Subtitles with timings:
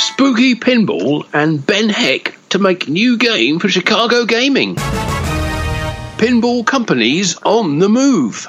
[0.00, 4.74] Spooky Pinball and Ben Heck to make new game for Chicago Gaming.
[6.16, 8.46] Pinball companies on the move.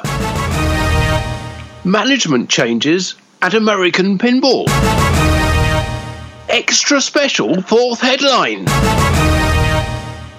[1.84, 4.64] Management changes at American Pinball.
[6.48, 8.66] Extra special fourth headline.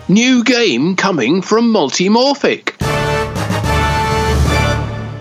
[0.08, 2.72] New game coming from Multimorphic.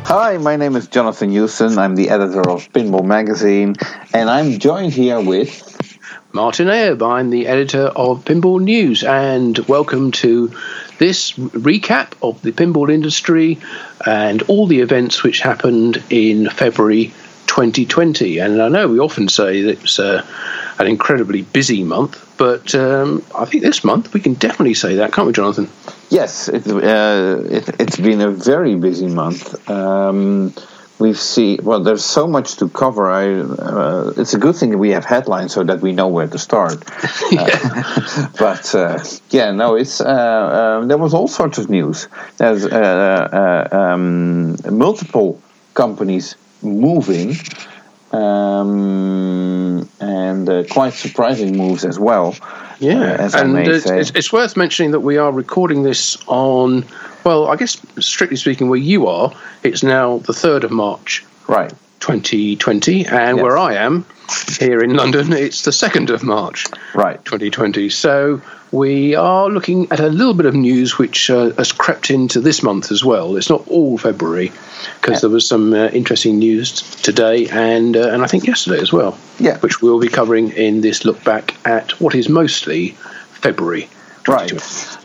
[0.06, 1.78] Hi, my name is Jonathan Joosten.
[1.78, 3.76] I'm the editor of Pinball Magazine,
[4.14, 5.71] and I'm joined here with
[6.34, 7.02] Martin Ayub.
[7.06, 10.48] I'm the editor of Pinball News, and welcome to
[10.98, 13.60] this recap of the pinball industry
[14.06, 17.08] and all the events which happened in February
[17.48, 18.38] 2020.
[18.38, 20.26] And I know we often say that it's uh,
[20.80, 25.12] an incredibly busy month, but um, I think this month we can definitely say that,
[25.12, 25.70] can't we, Jonathan?
[26.10, 29.70] Yes, it, uh, it, has been a very busy month.
[29.70, 30.54] Um,
[31.02, 31.82] we've seen well.
[31.84, 33.10] There's so much to cover.
[33.10, 36.38] I, uh, it's a good thing we have headlines so that we know where to
[36.38, 36.84] start.
[37.32, 37.50] yeah.
[37.72, 42.08] Uh, but uh, yeah, no, it's uh, um, there was all sorts of news.
[42.38, 45.42] There's uh, uh, um, multiple
[45.74, 47.36] companies moving.
[48.12, 52.36] Um, and quite surprising moves as well.
[52.82, 56.84] Yeah, and it's, it's, worth mentioning that we are recording this on,
[57.24, 61.24] well, I guess strictly speaking, where you are, it's now the 3rd of March.
[61.48, 61.72] Right.
[62.02, 63.44] 2020, and yes.
[63.44, 64.06] where I am,
[64.60, 66.66] here in London, it's the 2nd of March.
[66.94, 67.24] Right.
[67.26, 67.90] 2020.
[67.90, 68.42] So
[68.72, 72.64] we are looking at a little bit of news which uh, has crept into this
[72.64, 73.36] month as well.
[73.36, 74.52] It's not all February
[75.02, 75.20] because yeah.
[75.22, 79.18] there was some uh, interesting news today and uh, and I think yesterday as well.
[79.40, 82.90] Yeah, which we'll be covering in this look back at what is mostly
[83.32, 83.90] February.
[84.28, 84.52] Right.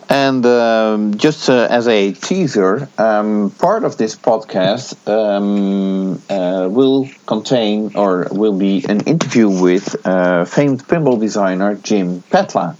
[0.08, 7.08] And um, just uh, as a teaser, um, part of this podcast um, uh, will
[7.26, 12.76] contain or will be an interview with uh, famed pinball designer Jim Patla.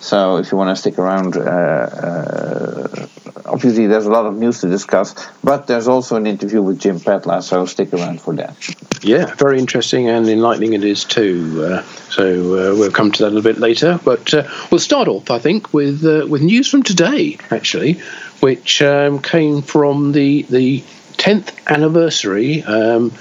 [0.00, 3.06] So if you want to stick around, uh, uh,
[3.46, 7.00] obviously there's a lot of news to discuss, but there's also an interview with Jim
[7.00, 8.54] Patla, so stick around for that.
[9.02, 11.64] Yeah, very interesting and enlightening it is too.
[11.64, 15.08] Uh, so uh, we'll come to that a little bit later, but uh, we'll start
[15.08, 17.94] off, I think, with uh, with news from today, actually,
[18.40, 20.82] which um, came from the the
[21.16, 22.62] 10th anniversary.
[22.62, 23.12] Um,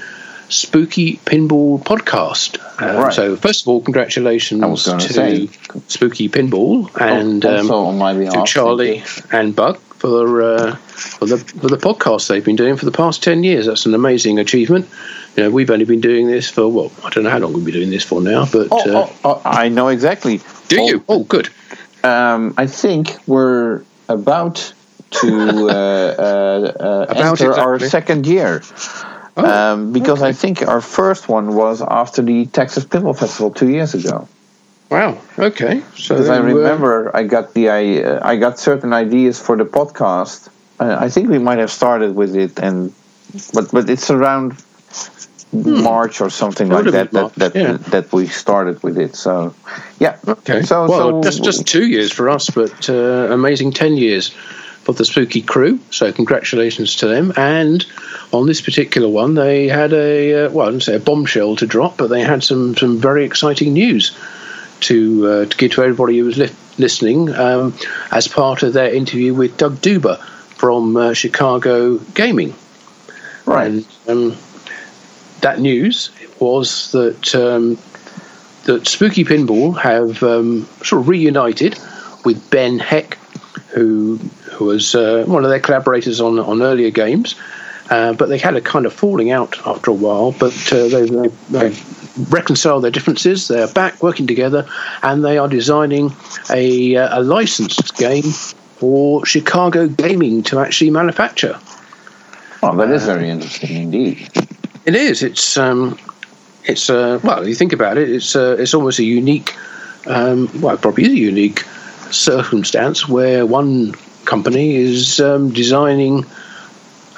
[0.50, 2.60] Spooky Pinball podcast.
[2.82, 3.14] Uh, right.
[3.14, 5.48] So, first of all, congratulations to.
[5.88, 11.38] Spooky Pinball and also um, on behalf, to Charlie and Bug for uh, for the
[11.38, 13.66] for the podcast they've been doing for the past ten years.
[13.66, 14.88] That's an amazing achievement.
[15.36, 17.66] You know, we've only been doing this for what I don't know how long we've
[17.66, 20.42] been doing this for now, but oh, uh, oh, oh, I know exactly.
[20.68, 21.04] Do oh, you?
[21.10, 21.50] Oh, good.
[22.04, 24.74] Um, I think we're about
[25.12, 27.62] to uh, uh, about enter exactly.
[27.62, 28.62] our second year.
[29.38, 30.30] Oh, um, because okay.
[30.30, 34.28] I think our first one was after the Texas Pinball Festival two years ago.
[34.90, 35.20] Wow.
[35.38, 35.82] Okay.
[35.96, 39.40] So because I uh, remember uh, I got the I, uh, I got certain ideas
[39.40, 40.50] for the podcast.
[40.80, 42.94] Uh, I think we might have started with it, and
[43.54, 44.54] but but it's around
[45.52, 45.84] hmm.
[45.84, 47.78] March or something like that that that, yeah.
[47.90, 49.16] that we started with it.
[49.16, 49.54] So
[50.00, 50.18] yeah.
[50.28, 50.62] Okay.
[50.62, 54.34] So well, so, just just two years for us, but uh, amazing ten years
[54.86, 55.80] for the Spooky crew.
[55.90, 57.34] So congratulations to them.
[57.36, 57.86] And
[58.32, 61.68] on this particular one, they had a uh, well, I wouldn't say a bombshell to
[61.68, 64.18] drop, but they had some some very exciting news
[64.82, 67.74] to uh, to give to everybody who was li- listening um,
[68.12, 70.20] as part of their interview with Doug Duber
[70.56, 72.54] from uh, Chicago Gaming.
[73.46, 73.68] Right.
[73.68, 74.38] And, um,
[75.42, 76.10] that news
[76.40, 77.78] was that um,
[78.66, 81.78] that Spooky Pinball have um, sort of reunited
[82.24, 83.18] with Ben Heck,
[83.76, 84.18] who
[84.52, 87.36] who was uh, one of their collaborators on on earlier games.
[87.88, 90.32] Uh, but they had a kind of falling out after a while.
[90.32, 91.76] But uh, they, they, they
[92.30, 93.48] reconcile their differences.
[93.48, 94.68] They're back working together,
[95.04, 96.12] and they are designing
[96.50, 101.60] a, uh, a licensed game for Chicago Gaming to actually manufacture.
[102.64, 104.30] Oh, that is very interesting indeed.
[104.86, 105.22] It is.
[105.22, 106.00] It's um,
[106.64, 109.54] it's uh, well, you think about it, it's uh, it's almost a unique,
[110.08, 111.64] um, well, probably is a unique
[112.12, 113.94] circumstance where one
[114.26, 116.26] company is um, designing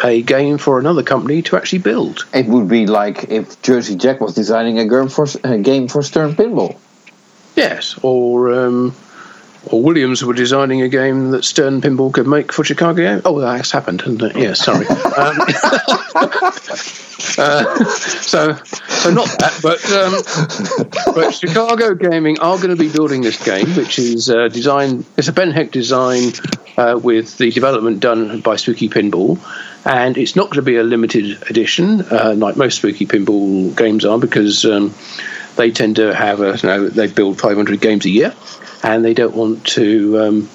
[0.03, 2.25] a game for another company to actually build.
[2.33, 6.01] It would be like if Jersey Jack was designing a game for, a game for
[6.03, 6.77] Stern Pinball.
[7.55, 8.93] Yes, or um,
[9.71, 13.21] or Williams were designing a game that Stern Pinball could make for Chicago.
[13.25, 14.35] Oh, that's happened, hasn't it?
[14.35, 14.85] Yeah, sorry.
[14.87, 14.97] um,
[17.37, 23.21] uh, so, so not that, but um, but Chicago Gaming are going to be building
[23.21, 25.05] this game, which is uh, designed.
[25.17, 26.31] It's a Ben Heck design
[26.77, 29.39] uh, with the development done by Spooky Pinball,
[29.85, 34.05] and it's not going to be a limited edition uh, like most Spooky Pinball games
[34.05, 34.65] are because.
[34.65, 34.93] Um,
[35.57, 38.33] they tend to have a you know they build 500 games a year,
[38.83, 40.49] and they don't want to um,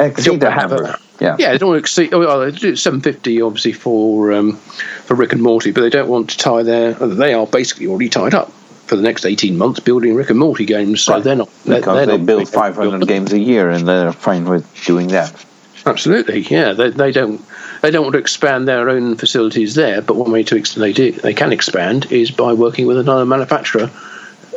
[0.00, 0.84] exceed that number.
[0.84, 2.12] A, yeah, yeah, they don't want to exceed.
[2.12, 6.08] Oh, well, they do 750 obviously for um, for Rick and Morty, but they don't
[6.08, 6.94] want to tie their.
[6.94, 8.50] They are basically already tied up
[8.86, 11.24] for the next 18 months building Rick and Morty games, so right.
[11.24, 11.50] they're not.
[11.64, 15.08] They're, because they're they not, build 500 games a year, and they're fine with doing
[15.08, 15.44] that.
[15.86, 16.72] Absolutely, yeah.
[16.72, 17.44] They, they don't
[17.82, 21.12] they don't want to expand their own facilities there, but one way to they do
[21.12, 23.90] they can expand is by working with another manufacturer,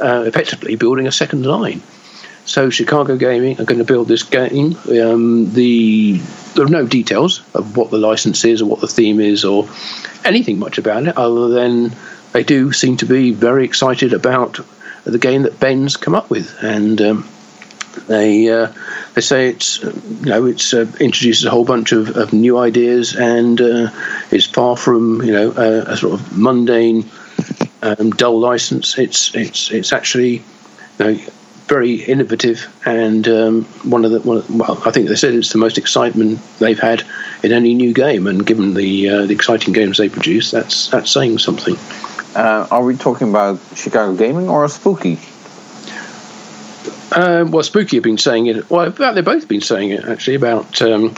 [0.02, 1.82] uh, effectively building a second line.
[2.48, 4.78] So Chicago Gaming are going to build this game.
[4.90, 6.18] Um, the
[6.56, 9.68] there are no details of what the license is or what the theme is or
[10.24, 11.92] anything much about it, other than
[12.32, 14.60] they do seem to be very excited about
[15.04, 17.30] the game that Ben's come up with, and um,
[18.08, 18.72] they uh,
[19.14, 22.58] they say it's uh, you know it's uh, introduces a whole bunch of, of new
[22.58, 23.92] ideas and uh,
[24.32, 27.10] is far from you know a, a sort of mundane
[27.82, 28.98] um, dull license.
[28.98, 30.44] It's it's it's actually
[31.00, 31.20] you know
[31.68, 35.58] very innovative and um, one of the one well I think they said it's the
[35.58, 37.04] most excitement they've had
[37.44, 41.12] in any new game and given the uh, the exciting games they produce that's that's
[41.12, 41.76] saying something.
[42.36, 45.20] Uh, are we talking about Chicago Gaming or Spooky?
[47.12, 48.70] Um, well, Spooky have been saying it.
[48.70, 51.16] Well, they've both been saying it actually about um,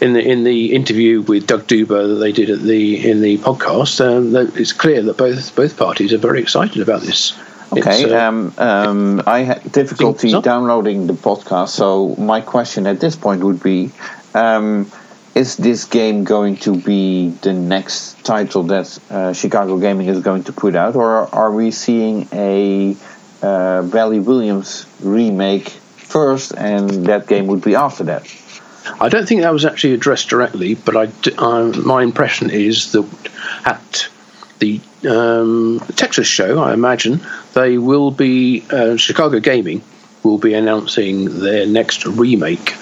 [0.00, 3.38] in the in the interview with Doug Duber that they did at the in the
[3.38, 4.04] podcast.
[4.04, 7.38] Um, it's clear that both both parties are very excited about this.
[7.72, 13.16] Okay, uh, um, um, I had difficulty downloading the podcast, so my question at this
[13.16, 13.90] point would be:
[14.34, 14.90] um,
[15.34, 20.44] Is this game going to be the next title that uh, Chicago Gaming is going
[20.44, 22.96] to put out, or are we seeing a
[23.42, 28.26] uh, Bally Williams remake first, and that game would be after that.
[29.00, 33.06] I don't think that was actually addressed directly, but I, uh, my impression is that
[33.64, 34.08] at
[34.58, 37.20] the um, Texas show, I imagine
[37.54, 39.82] they will be uh, Chicago Gaming
[40.22, 42.74] will be announcing their next remake,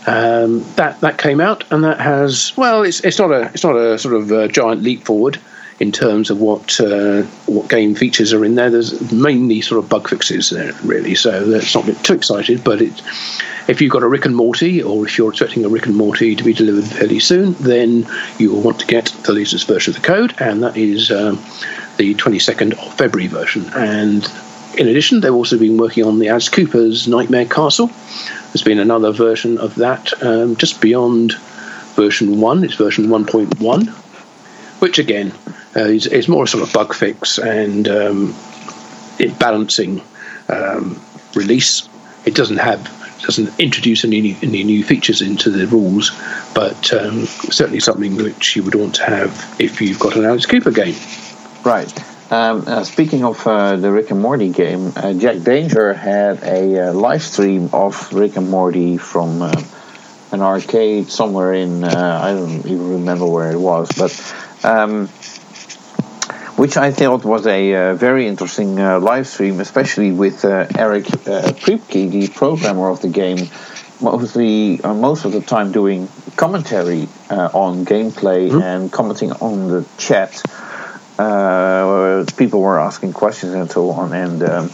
[0.05, 3.77] Um, that that came out, and that has well, it's it's not a it's not
[3.77, 5.39] a sort of a giant leap forward
[5.79, 8.69] in terms of what uh, what game features are in there.
[8.69, 11.15] There's mainly sort of bug fixes there, really.
[11.15, 12.63] So let's not get too excited.
[12.63, 13.01] But it,
[13.67, 16.35] if you've got a Rick and Morty, or if you're expecting a Rick and Morty
[16.35, 20.01] to be delivered fairly soon, then you will want to get the latest version of
[20.01, 21.35] the code, and that is um,
[21.97, 23.65] the 22nd of February version.
[23.75, 24.29] And
[24.77, 27.87] in addition, they've also been working on the Alice Cooper's Nightmare Castle.
[27.87, 31.33] There's been another version of that um, just beyond
[31.95, 32.63] version 1.
[32.63, 33.87] It's version 1.1,
[34.81, 35.33] which again
[35.75, 38.35] uh, is, is, more a sort of bug fix and um,
[39.19, 40.01] it balancing
[40.49, 41.01] um,
[41.35, 41.87] release.
[42.25, 42.83] It doesn't have
[43.23, 46.11] doesn't introduce any any new features into the rules,
[46.53, 50.45] but um, certainly something which you would want to have if you've got an Alice
[50.45, 50.95] Cooper game.
[51.63, 51.91] Right.
[52.31, 56.89] Um, uh, speaking of uh, the Rick and Morty game, uh, Jack Danger had a
[56.89, 59.63] uh, live stream of Rick and Morty from uh,
[60.31, 64.13] an arcade somewhere in I don't even remember where it was, but.
[64.65, 65.09] Um,
[66.55, 71.07] which I thought was a uh, very interesting uh, live stream, especially with uh, Eric
[71.27, 73.49] uh, the programmer of the game,
[73.99, 78.61] mostly uh, most of the time doing commentary uh, on gameplay mm-hmm.
[78.61, 80.43] and commenting on the chat.
[82.37, 84.69] people were asking questions and so on, and um,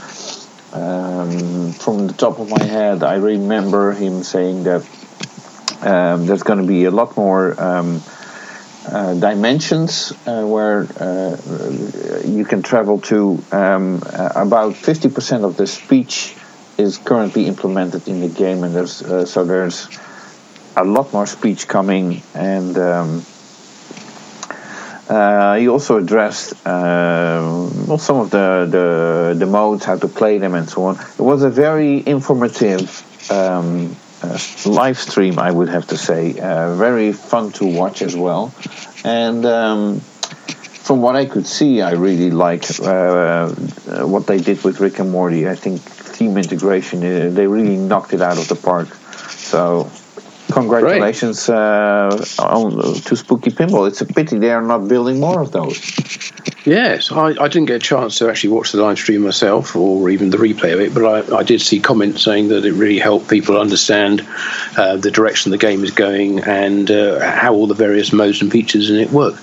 [0.73, 4.81] um, from the top of my head, I remember him saying that
[5.81, 7.59] um, there's going to be a lot more.
[7.59, 8.01] Um,
[8.87, 11.37] uh, dimensions uh, where uh,
[12.25, 13.43] you can travel to.
[13.51, 16.33] Um, uh, about 50% of the speech
[16.77, 19.89] is currently implemented in the game, and there's uh, so there's
[20.77, 22.21] a lot more speech coming.
[22.33, 23.25] And um,
[25.09, 30.55] uh, he also addressed well, some of the, the the modes, how to play them,
[30.55, 30.95] and so on.
[30.97, 33.05] It was a very informative.
[33.29, 36.39] Um, uh, live stream, I would have to say.
[36.39, 38.53] Uh, very fun to watch as well.
[39.03, 43.49] And um, from what I could see, I really like uh,
[44.05, 45.47] what they did with Rick and Morty.
[45.47, 45.81] I think
[46.13, 48.87] team integration, uh, they really knocked it out of the park.
[49.29, 49.89] So,
[50.51, 53.87] congratulations uh, on, to Spooky Pinball.
[53.87, 55.79] It's a pity they are not building more of those.
[56.65, 60.09] Yes, I, I, didn't get a chance to actually watch the live stream myself or
[60.09, 62.99] even the replay of it, but I, I did see comments saying that it really
[62.99, 64.27] helped people understand
[64.77, 68.51] uh, the direction the game is going and uh, how all the various modes and
[68.51, 69.35] features in it work.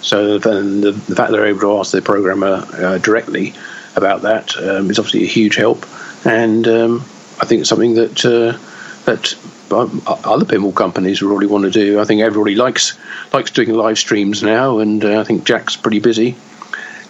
[0.00, 3.54] So the, the fact they're able to ask the programmer uh, directly
[3.96, 5.86] about that um, is obviously a huge help,
[6.26, 7.00] and um,
[7.40, 8.58] I think it's something that uh,
[9.04, 9.34] that
[9.72, 12.00] other pinball companies really want to do.
[12.00, 12.98] I think everybody likes
[13.32, 16.36] likes doing live streams now, and uh, I think Jack's pretty busy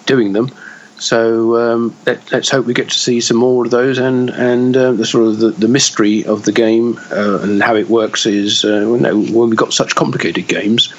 [0.06, 0.50] doing them.
[0.99, 4.76] So um, let, us hope we get to see some more of those, and and
[4.76, 8.26] uh, the sort of the, the mystery of the game uh, and how it works
[8.26, 10.94] is uh, when we've got such complicated games,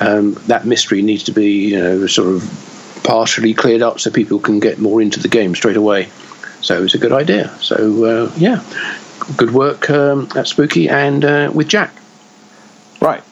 [0.00, 4.38] um, that mystery needs to be you know sort of partially cleared up so people
[4.38, 6.08] can get more into the game straight away.
[6.60, 7.48] So it's a good idea.
[7.60, 8.62] So uh, yeah,
[9.36, 11.92] good work um, at Spooky and uh, with Jack.
[13.00, 13.22] Right.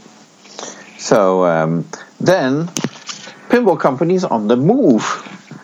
[0.98, 1.86] So um,
[2.20, 2.66] then
[3.48, 5.02] pinball companies on the move.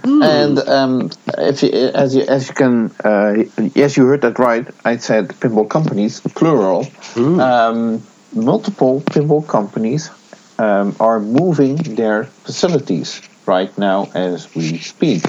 [0.02, 0.22] Mm.
[0.22, 4.66] And um, if you, as you as you can, uh, yes, you heard that right.
[4.84, 6.84] I said pinball companies, plural.
[7.14, 7.40] Mm.
[7.40, 8.02] Um,
[8.34, 10.10] multiple pinball companies
[10.58, 15.22] um, are moving their facilities right now as we speak.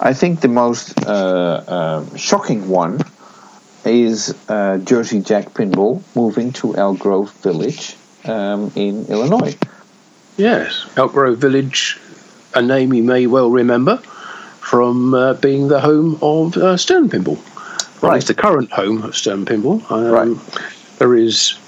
[0.00, 3.00] Um, I think the most uh, uh, shocking one
[3.84, 9.56] is uh, Jersey Jack Pinball moving to Elk Grove Village um, in Illinois.
[10.36, 11.98] Yes, Elk Grove Village,
[12.54, 13.98] a name you may well remember
[14.60, 17.38] from uh, being the home of uh, Stern Pinball.
[18.02, 18.16] Right.
[18.16, 19.90] It's the current home of Stern Pinball.
[19.90, 20.98] Um, right.
[20.98, 21.58] There is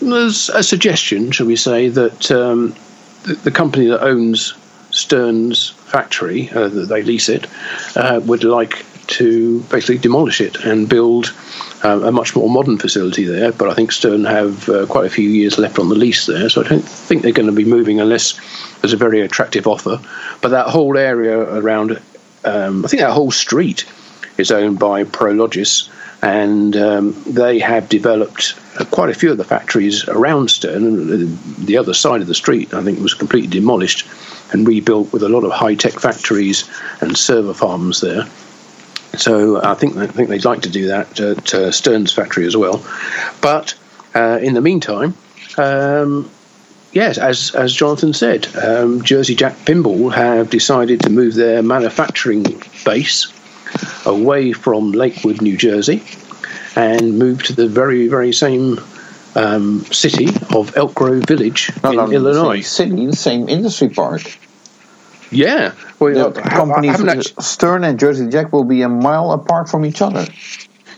[0.00, 2.74] there's a suggestion, shall we say, that um,
[3.24, 4.54] the, the, company that owns
[4.92, 7.46] Stern's factory, uh, they lease it,
[7.96, 11.34] uh, would like to basically demolish it and build
[11.82, 13.52] um, a much more modern facility there.
[13.52, 16.48] But I think Stern have uh, quite a few years left on the lease there,
[16.48, 18.40] so I don't think they're going to be moving unless
[18.80, 20.00] there's a very attractive offer.
[20.40, 22.00] But that whole area around,
[22.44, 23.86] um, I think that whole street
[24.38, 25.90] is owned by Prologis,
[26.22, 31.36] and um, they have developed uh, quite a few of the factories around Stern.
[31.64, 34.06] The other side of the street, I think, was completely demolished
[34.52, 36.68] and rebuilt with a lot of high tech factories
[37.00, 38.26] and server farms there.
[39.16, 42.56] So I think I think they'd like to do that at uh, Stern's factory as
[42.56, 42.84] well.
[43.40, 43.74] But
[44.14, 45.14] uh, in the meantime,
[45.58, 46.30] um,
[46.92, 52.62] yes, as as Jonathan said, um, Jersey Jack Pinball have decided to move their manufacturing
[52.84, 53.30] base
[54.06, 56.02] away from Lakewood, New Jersey,
[56.74, 58.80] and move to the very very same
[59.34, 62.60] um, city of Elk Grove Village in Illinois.
[62.60, 64.22] City, the same industry park.
[65.30, 69.86] Yeah, well, the companies actually, Stern and Jersey Jack will be a mile apart from
[69.86, 70.26] each other.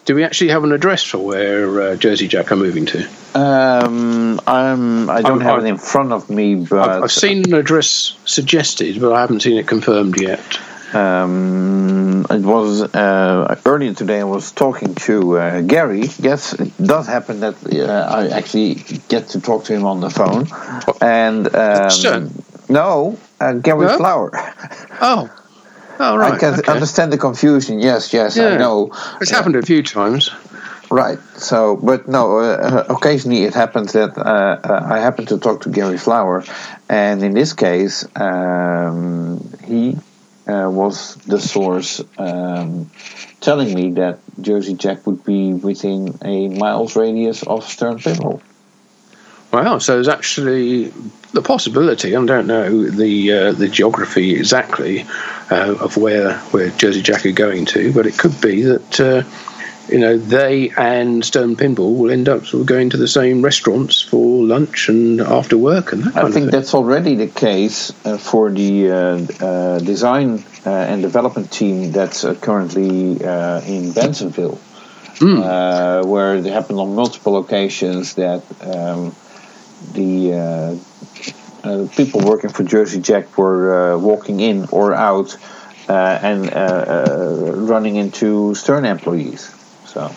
[0.07, 3.09] Do we actually have an address for where uh, Jersey Jack are moving to?
[3.35, 7.13] Um, I'm, I don't I'm, have i it in front of me, but I've, I've,
[7.13, 10.61] seen an address suggested, but I haven't seen it confirmed yet.
[10.95, 14.21] Um, it was uh, earlier today.
[14.21, 16.09] I was talking to uh, Gary.
[16.19, 18.75] Yes, it does happen that uh, I actually
[19.09, 20.47] get to talk to him on the phone.
[21.01, 22.31] And um, Stern.
[22.69, 23.97] No, uh, Gary no?
[23.97, 24.31] Flower.
[25.01, 25.31] Oh.
[25.97, 26.33] Oh, right.
[26.33, 26.73] I can okay.
[26.73, 27.79] understand the confusion.
[27.79, 28.49] Yes, yes, yeah.
[28.49, 28.91] I know.
[29.21, 30.29] It's happened a few times.
[30.91, 31.19] Right.
[31.37, 35.71] So, but no, uh, occasionally it happens that uh, uh, I happen to talk to
[35.71, 36.43] Gary Flower,
[36.89, 39.97] and in this case, um, he
[40.47, 42.91] uh, was the source um,
[43.41, 48.41] telling me that Jersey Jack would be within a miles radius of Stern Pinball.
[49.53, 50.93] Wow, so there's actually
[51.33, 52.17] the possibility.
[52.17, 55.07] I don't know the uh, the geography exactly
[55.51, 59.23] uh, of where where Jersey Jack are going to, but it could be that uh,
[59.89, 63.43] you know they and Stern Pinball will end up sort of going to the same
[63.43, 68.51] restaurants for lunch and after work and I think that's already the case uh, for
[68.51, 68.95] the uh,
[69.45, 74.59] uh, design and development team that's currently in Bensenville,
[75.15, 76.05] Mm.
[76.07, 79.15] where it happened on multiple occasions that um,
[79.93, 80.77] the uh,
[81.65, 85.37] uh, people working for Jersey Jack were uh, walking in or out
[85.89, 89.51] uh, and uh, uh, running into Stern employees.
[89.95, 90.15] So.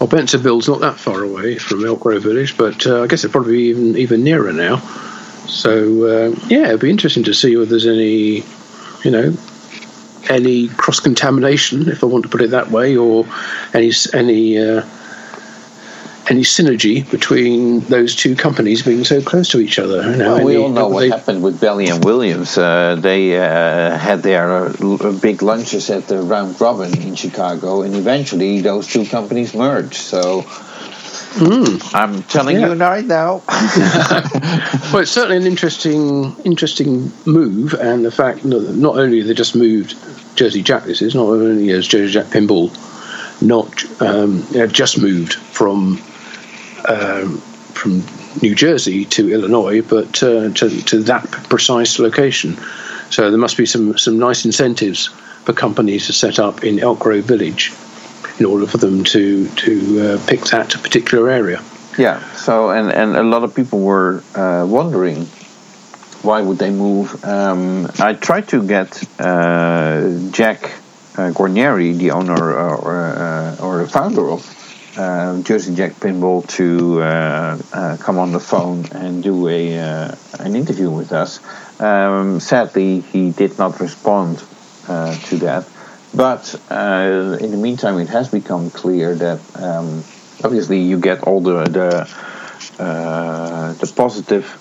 [0.00, 3.52] Well, Bensenville's not that far away from Elk Grove Village, but I guess it'd probably
[3.52, 4.78] be even even nearer now.
[5.46, 8.42] So yeah, it'd be interesting to see whether there's any,
[9.04, 9.36] you know,
[10.28, 13.26] any cross contamination, if I want to put it that way, or
[13.74, 14.84] any any uh,
[16.30, 20.10] any synergy between those two companies being so close to each other.
[20.10, 22.56] You know, well, we all know what they, happened with Bally and Williams.
[22.56, 27.94] Uh, they uh, had their uh, big lunches at the Round Robin in Chicago, and
[27.94, 29.94] eventually those two companies merged.
[29.94, 30.42] So.
[31.32, 31.94] Mm.
[31.94, 32.68] I'm telling yeah.
[32.68, 33.42] you right now.
[33.48, 39.56] well, it's certainly an interesting, interesting move, and the fact that not only they just
[39.56, 39.96] moved
[40.36, 42.70] Jersey Jack, this is not only as Jersey Jack Pinball,
[43.40, 46.02] not um, just moved from
[46.88, 47.38] um,
[47.74, 48.02] from
[48.40, 52.56] New Jersey to Illinois, but uh, to, to that precise location.
[53.10, 55.08] So there must be some, some nice incentives
[55.44, 57.72] for companies to set up in Elk Grove Village
[58.38, 61.62] in order for them to to uh, pick that particular area.
[61.98, 62.20] Yeah.
[62.34, 65.26] So and and a lot of people were uh, wondering
[66.22, 67.22] why would they move.
[67.24, 70.64] Um, I tried to get uh, Jack
[71.16, 74.42] uh, Guarnieri, the owner or uh, or the founder of
[74.96, 80.14] uh, Jersey Jack Pinball to uh, uh, come on the phone and do a uh,
[80.40, 81.40] an interview with us.
[81.80, 84.42] Um, sadly, he did not respond
[84.88, 85.68] uh, to that.
[86.14, 90.04] But uh, in the meantime, it has become clear that um,
[90.44, 92.08] obviously you get all the the,
[93.80, 94.58] the positive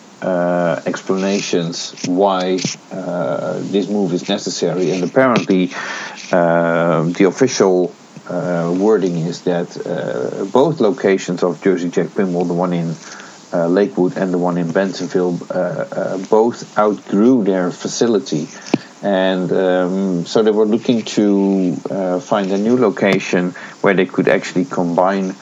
[0.86, 5.72] explanations why this move is necessary, and apparently
[6.32, 7.94] the official
[8.30, 12.96] uh, wording is that uh, both locations of Jersey Jack Pinball, the one in
[13.54, 18.48] uh, Lakewood and the one in Bensenville, uh, uh, both outgrew their facility.
[19.04, 24.28] And um, so they were looking to uh, find a new location where they could
[24.28, 25.36] actually combine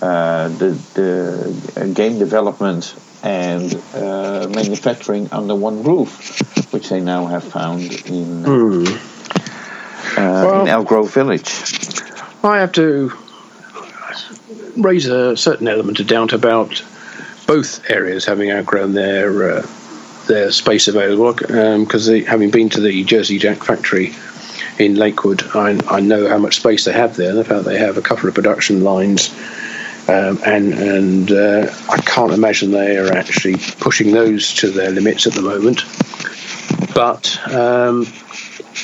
[0.00, 3.72] the, the game development and
[4.52, 10.16] manufacturing under one roof, which they now have found in, mm.
[10.16, 11.48] well, in Elk Grove Village.
[12.44, 13.10] I have to
[14.76, 16.84] raise a certain element of doubt about
[17.46, 19.66] both areas having outgrown their uh,
[20.26, 24.12] their space available because um, having been to the Jersey Jack factory
[24.78, 27.32] in Lakewood, I, I know how much space they have there.
[27.32, 29.30] The fact they have a couple of production lines,
[30.08, 35.26] um, and and uh, I can't imagine they are actually pushing those to their limits
[35.26, 35.82] at the moment.
[36.94, 38.06] But um,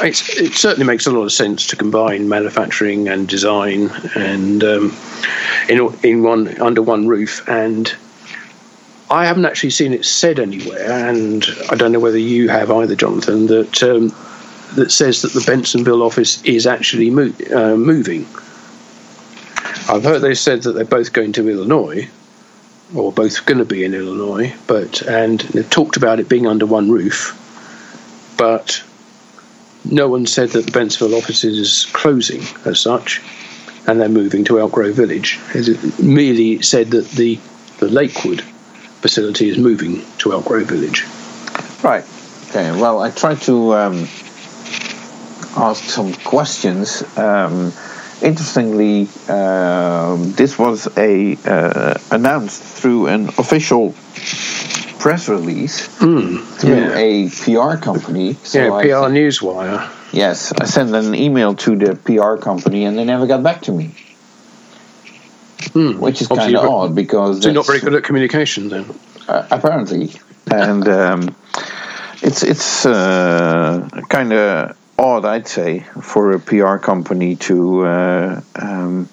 [0.01, 4.97] it certainly makes a lot of sense to combine manufacturing and design and um,
[5.69, 7.47] in in one under one roof.
[7.49, 7.93] And
[9.11, 12.95] I haven't actually seen it said anywhere, and I don't know whether you have either,
[12.95, 14.15] Jonathan, that um,
[14.77, 18.27] that says that the Bensenville office is actually mo- uh, moving.
[19.89, 22.09] I've heard they said that they're both going to Illinois,
[22.95, 26.67] or both going to be in Illinois, but and they've talked about it being under
[26.67, 27.37] one roof,
[28.37, 28.83] but
[29.85, 33.23] no one said that the Bensenville office is closing as such,
[33.87, 35.39] and they're moving to Elk Grove Village.
[35.55, 37.39] It merely said that the
[37.79, 38.43] the Lakewood
[39.01, 41.07] facility is moving to Elk Grove Village.
[41.83, 42.05] Right.
[42.51, 42.71] Okay.
[42.73, 44.09] Well, I tried to um,
[45.57, 47.03] ask some questions.
[47.17, 47.73] Um,
[48.23, 53.95] interestingly, uh, this was a uh, announced through an official
[55.01, 56.97] press release mm, through yeah.
[56.97, 58.35] a PR company.
[58.35, 59.91] So yeah, I PR Newswire.
[60.13, 63.73] Yes, I sent an email to the PR company and they never got back to
[63.73, 63.95] me.
[65.73, 67.43] Mm, which is kind of odd because.
[67.43, 68.87] So you're not very good at communication then?
[69.27, 70.13] Uh, apparently.
[70.51, 71.37] And um,
[72.23, 79.09] it's, it's uh, kind of odd, I'd say, for a PR company to uh, um,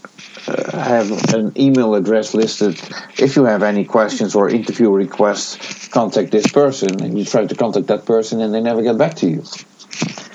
[0.47, 2.79] uh, have an email address listed.
[3.17, 7.55] If you have any questions or interview requests, contact this person, and you try to
[7.55, 9.41] contact that person, and they never get back to you.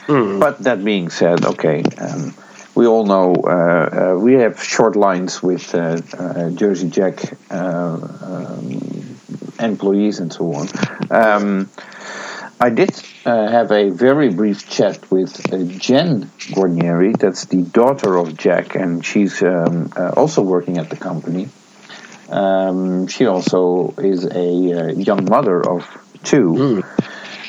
[0.07, 0.41] Mm.
[0.41, 1.83] But that being said, okay.
[1.99, 2.35] Um,
[2.75, 7.99] we all know uh, uh, we have short lines with uh, uh Jersey Jack uh,
[8.23, 9.19] um,
[9.61, 10.69] employees and so on.
[11.11, 11.69] Um,
[12.63, 12.91] I did
[13.27, 17.19] uh, have a very brief chat with uh, Jen Guarnieri.
[17.19, 21.49] That's the daughter of Jack, and she's um, uh, also working at the company.
[22.29, 25.83] Um, she also is a uh, young mother of
[26.23, 26.83] two.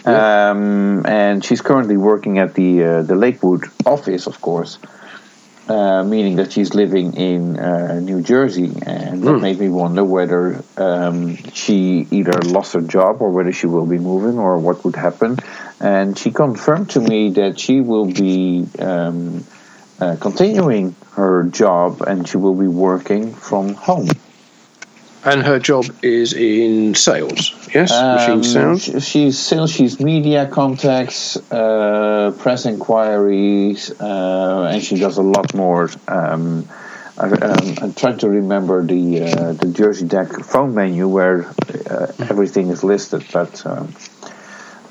[0.04, 0.08] Mm.
[0.08, 4.80] Um, and she's currently working at the uh, the Lakewood office, of course.
[5.70, 9.42] Uh, meaning that she's living in uh, New Jersey, and that Mm.
[9.42, 13.98] made me wonder whether um, she either lost her job or whether she will be
[13.98, 15.38] moving or what would happen.
[15.80, 19.44] And she confirmed to me that she will be um,
[20.00, 24.08] uh, continuing her job and she will be working from home.
[25.26, 27.92] And her job is in sales, yes?
[27.92, 28.82] Um, Machine sound?
[28.82, 35.54] sh- She's sales, she's media contacts, uh, press inquiries, uh, and she does a lot
[35.54, 35.90] more.
[36.10, 36.68] Um,
[37.18, 41.46] I, um, I'm trying to remember the uh, the Jersey Deck phone menu where
[41.90, 43.66] uh, everything is listed, but.
[43.66, 43.94] Um,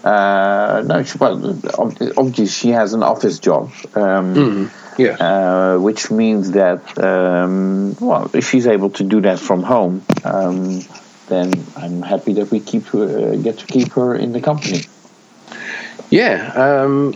[0.05, 5.17] uh, no, she, well, obviously she has an office job, um, Mm, yeah.
[5.19, 10.81] uh, which means that um, well, if she's able to do that from home, um,
[11.29, 14.83] then I'm happy that we keep her, get to keep her in the company.
[16.11, 17.15] Yeah, um,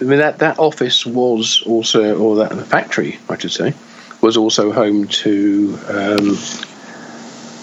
[0.00, 3.74] I mean that that office was also, or that the factory, I should say,
[4.20, 6.36] was also home to um,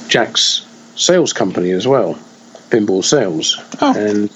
[0.08, 2.16] Jack's sales company as well,
[2.70, 3.94] Pinball Sales, Oh.
[3.98, 4.30] and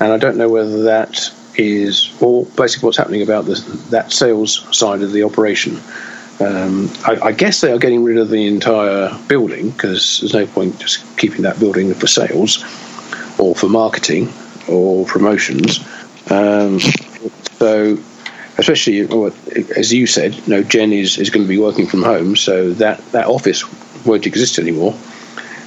[0.00, 3.54] and I don't know whether that is or basically what's happening about the,
[3.90, 5.78] that sales side of the operation.
[6.40, 10.46] Um, I, I guess they are getting rid of the entire building because there's no
[10.46, 12.62] point just keeping that building for sales
[13.40, 14.32] or for marketing
[14.68, 15.80] or promotions.
[16.30, 16.78] Um,
[17.58, 17.98] so,
[18.56, 19.00] especially
[19.76, 22.70] as you said, you know, Jen is, is going to be working from home, so
[22.74, 23.64] that, that office
[24.04, 24.96] won't exist anymore.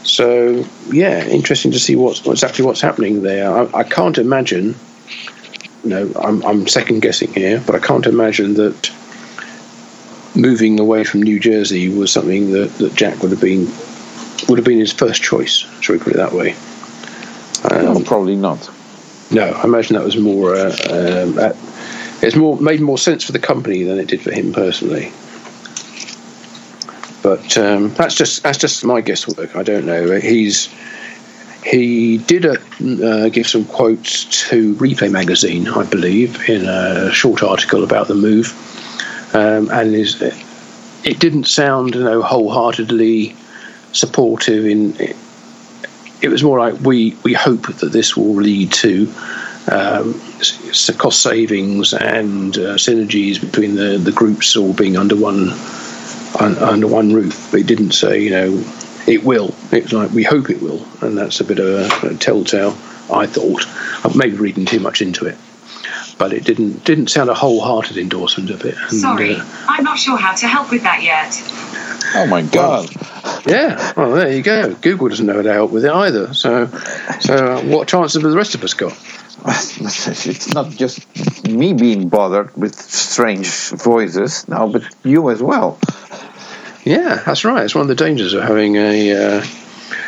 [0.04, 3.51] So, yeah, interesting to see what's exactly what's happening there.
[3.51, 4.75] I, I can't imagine.
[5.83, 8.91] You know, I'm, I'm second guessing here, but I can't imagine that
[10.35, 13.67] moving away from New Jersey was something that, that Jack would have been
[14.47, 15.65] would have been his first choice.
[15.81, 16.55] Shall we put it that way?
[17.69, 18.69] no, Um, probably not.
[19.31, 20.55] no, I imagine that was more.
[20.55, 21.53] Uh, um,
[22.23, 25.11] it's more made more sense for the company than it did for him personally.
[27.23, 29.55] But um, that's just that's just my guesswork.
[29.55, 30.19] I don't know.
[30.19, 30.69] He's
[31.63, 32.56] he did uh
[33.04, 38.15] uh, give some quotes to Replay magazine, I believe, in a short article about the
[38.15, 38.54] move,
[39.36, 43.36] um, and it didn't sound you know wholeheartedly
[43.93, 44.95] supportive in
[46.21, 49.12] it was more like we we hope that this will lead to
[49.71, 50.19] um,
[50.97, 55.50] cost savings and uh, synergies between the, the groups all being under one
[56.39, 57.50] un, under one roof.
[57.52, 58.63] But it didn't say you know
[59.07, 59.53] it will.
[59.71, 62.71] It's like we hope it will, and that's a bit of a, a telltale.
[63.11, 63.65] I thought
[64.05, 65.37] I may be reading too much into it,
[66.17, 68.75] but it didn't didn't sound a wholehearted endorsement of it.
[68.77, 71.41] And, Sorry, uh, I'm not sure how to help with that yet.
[72.15, 72.89] Oh my God!
[73.45, 74.73] Yeah, well, there you go.
[74.75, 76.33] Google doesn't know how to help with it either.
[76.33, 76.67] So,
[77.19, 78.97] so uh, what chances have the rest of us got?
[79.45, 81.03] it's not just
[81.47, 85.79] me being bothered with strange voices, now, but you as well.
[86.83, 87.63] Yeah, that's right.
[87.63, 89.45] It's one of the dangers of having a uh,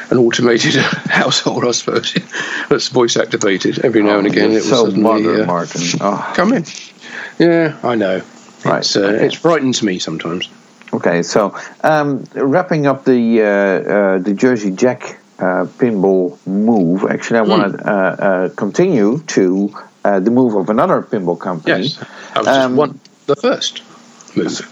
[0.09, 0.75] an automated
[1.09, 2.13] household, I suppose.
[2.69, 3.79] that's voice activated.
[3.85, 5.81] Every now and again, You're it will so suddenly bothered, uh, Martin.
[6.01, 6.65] Oh, come in.
[7.39, 8.21] Yeah, I know.
[8.65, 9.25] Right, It's, uh, okay.
[9.27, 10.47] It frightens me sometimes.
[10.93, 17.03] okay, so um, wrapping up the uh, uh, the Jersey Jack uh, pinball move.
[17.05, 17.49] Actually, I Hmm.
[17.49, 19.69] want to uh, uh, continue to
[20.05, 21.83] uh, the move of another pinball company.
[21.83, 21.99] Yes,
[22.35, 23.81] I was just Um, one the first
[24.35, 24.69] move.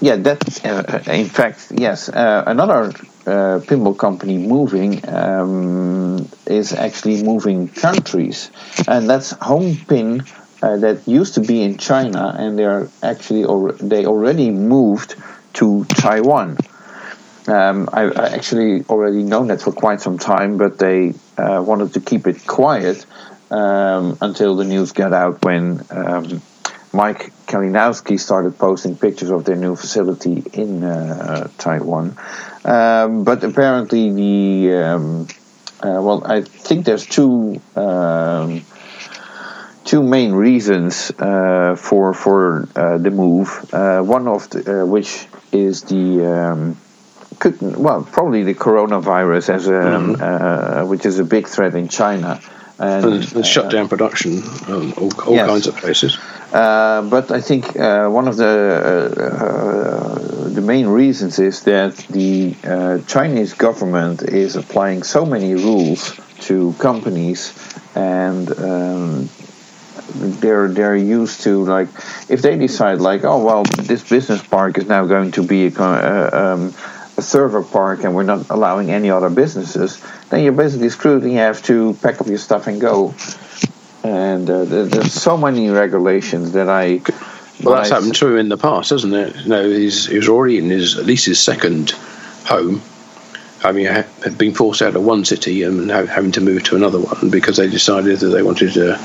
[0.00, 2.08] Yeah, that uh, in fact, yes.
[2.08, 2.84] Uh, another
[3.26, 8.50] uh, pinball company moving um, is actually moving countries,
[8.86, 10.22] and that's Home Pin.
[10.60, 15.14] Uh, that used to be in China, and they are actually al- they already moved
[15.54, 16.56] to Taiwan.
[17.46, 21.94] Um, I, I actually already known that for quite some time, but they uh, wanted
[21.94, 23.06] to keep it quiet
[23.50, 26.42] um, until the news got out when um,
[26.92, 32.16] Mike Kalinowski started posting pictures of their new facility in uh, Taiwan.
[32.64, 35.26] Um, but apparently, the um,
[35.80, 38.62] uh, well, I think there's two um,
[39.84, 43.48] two main reasons uh, for for uh, the move.
[43.72, 46.76] Uh, one of the, uh, which is the um,
[47.38, 51.88] could, well probably the coronavirus as a um, uh, which is a big threat in
[51.88, 52.40] China.
[52.80, 55.48] And, And they shut down production, um, all, all Yes.
[55.48, 56.16] kinds of places.
[56.52, 61.96] uh, but I think uh, one of the uh, uh, the main reasons is that
[62.10, 67.52] the uh, Chinese government is applying so many rules to companies,
[67.96, 69.28] and um,
[70.40, 71.88] they're they're used to like
[72.28, 75.72] if they decide like oh well this business park is now going to be a,
[75.80, 76.72] uh, um,
[77.18, 80.00] a server park and we're not allowing any other businesses,
[80.30, 83.12] then you're basically screwed and you have to pack up your stuff and go
[84.04, 87.00] and uh, there's so many regulations that I
[87.62, 89.34] Well, that's I happened s- to him in the past, hasn't it?
[89.36, 91.90] You know, he's, he was already in his at least his second
[92.46, 92.80] home.
[93.64, 96.76] I mean, had been forced out of one city and ha- having to move to
[96.76, 98.96] another one because they decided that they wanted to,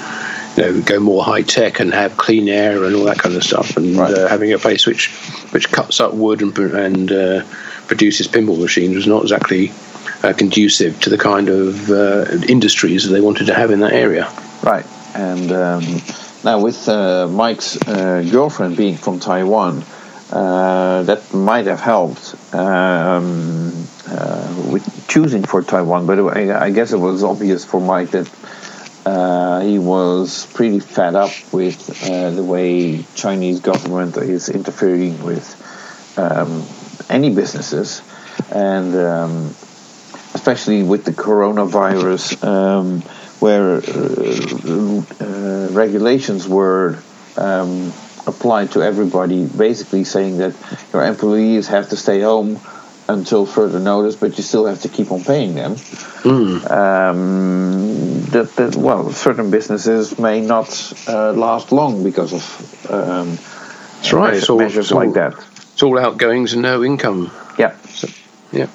[0.58, 3.43] you know, go more high tech and have clean air and all that kind of
[3.43, 3.76] stuff.
[3.78, 4.13] And Right.
[4.13, 5.10] uh, having a place which
[5.54, 7.43] which cuts up wood and and uh,
[7.88, 9.72] produces pinball machines was not exactly
[10.24, 13.93] uh, conducive to the kind of uh, industries that they wanted to have in that
[13.93, 14.32] area.
[14.63, 16.02] Right, and um,
[16.43, 19.84] now with uh, Mike's uh, girlfriend being from Taiwan,
[20.32, 23.72] uh, that might have helped um,
[24.08, 26.06] uh, with choosing for Taiwan.
[26.06, 28.28] But I, guess it was obvious for Mike that
[29.63, 35.60] he was pretty fed up with the way Chinese government is interfering with
[36.17, 36.63] um,
[37.10, 38.01] any businesses,
[38.51, 39.47] and um,
[40.34, 43.01] especially with the coronavirus, um,
[43.39, 46.97] where uh, uh, regulations were
[47.38, 47.91] um,
[48.25, 50.56] applied to everybody, basically saying that
[50.93, 52.60] your employees have to stay home
[53.10, 55.75] until further notice, but you still have to keep on paying them.
[56.23, 64.13] Um, that, that well, certain businesses may not uh, last long because of um, That's
[64.13, 64.32] right.
[64.34, 65.34] measures, all- measures all- like that.
[65.84, 67.30] It's all outgoings and no income.
[67.60, 67.76] Yeah.
[68.54, 68.67] Yeah.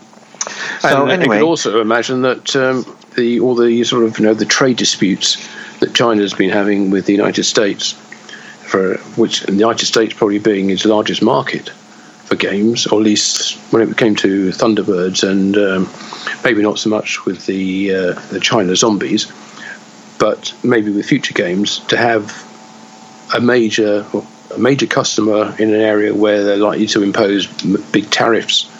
[0.80, 2.84] So and anyway- you could also imagine that um,
[3.16, 5.38] the all the sort of you know the trade disputes
[5.80, 7.92] that China's been having with the United States,
[8.66, 11.70] for which the United States probably being its largest market
[12.26, 15.88] for games, or at least when it came to Thunderbirds, and um,
[16.44, 19.32] maybe not so much with the uh, the China zombies,
[20.18, 22.44] but maybe with future games to have
[23.34, 24.04] a major
[24.54, 27.46] a major customer in an area where they're likely to impose
[27.92, 28.70] big tariffs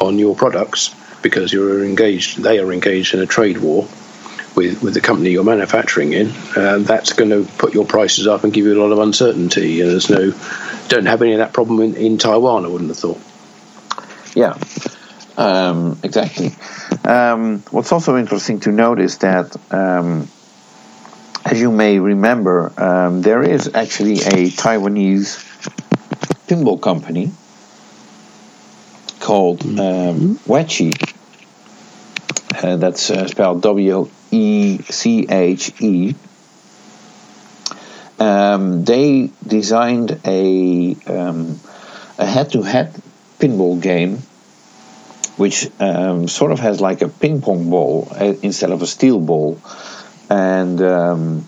[0.00, 3.86] on your products because you're engaged they are engaged in a trade war
[4.56, 6.32] with with the company you're manufacturing in
[6.84, 9.80] that's going to put your prices up and give you a lot of uncertainty.
[9.80, 10.32] And there's no
[10.88, 13.20] don't have any of that problem in, in Taiwan I wouldn't have thought.
[14.34, 14.58] Yeah,
[15.36, 16.52] um, exactly.
[17.04, 20.28] Um, what's also interesting to note is that, um,
[21.44, 25.46] as you may remember, um, there is actually a Taiwanese
[26.46, 27.32] pinball company
[29.20, 30.92] called um, Wechi.
[32.62, 36.14] Uh, that's uh, spelled W E C H E.
[38.18, 41.58] Um, they designed a um,
[42.18, 42.92] a head-to-head
[43.38, 44.18] pinball game,
[45.38, 49.18] which um, sort of has like a ping pong ball uh, instead of a steel
[49.20, 49.58] ball,
[50.30, 51.44] and um,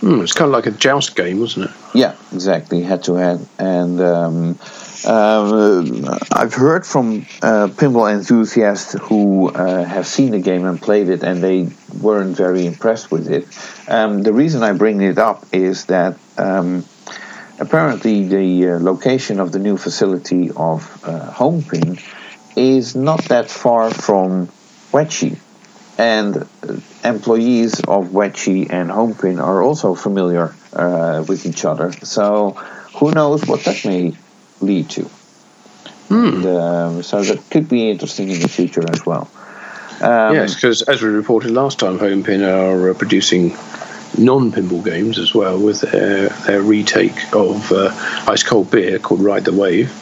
[0.00, 3.46] Hmm, it's kind of like a joust game wasn't it yeah, exactly, head-to-head.
[3.58, 4.58] And um,
[5.06, 11.08] um, I've heard from uh, pinball enthusiasts who uh, have seen the game and played
[11.08, 11.68] it, and they
[12.00, 13.46] weren't very impressed with it.
[13.88, 16.16] Um, the reason I bring it up is that.
[16.36, 16.84] Um,
[17.60, 22.00] apparently the uh, location of the new facility of uh, Homepin
[22.54, 24.46] is not that far from
[24.92, 25.36] Wechi.
[25.98, 26.48] And
[27.04, 31.92] employees of Wechi and Homepin are also familiar uh, with each other.
[31.92, 32.50] So
[32.96, 34.14] who knows what that may
[34.60, 35.10] lead to.
[36.10, 39.28] And, um, so that could be interesting in the future as well.
[40.00, 43.56] Um, yes because as we reported last time Homepin are uh, producing
[44.16, 47.90] non-pinball games as well with their, their retake of uh,
[48.28, 49.92] ice cold beer called Ride the Wave.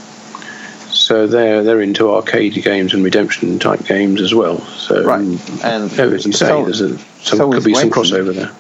[1.06, 4.58] So they're they're into arcade games and redemption type games as well.
[4.58, 5.20] So Right.
[5.62, 8.50] And yeah, as you say, so- there's a, some, so could be some crossover there.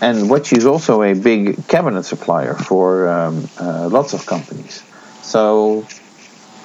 [0.00, 4.82] And Wechi is also a big cabinet supplier for um, uh, lots of companies.
[5.22, 5.86] So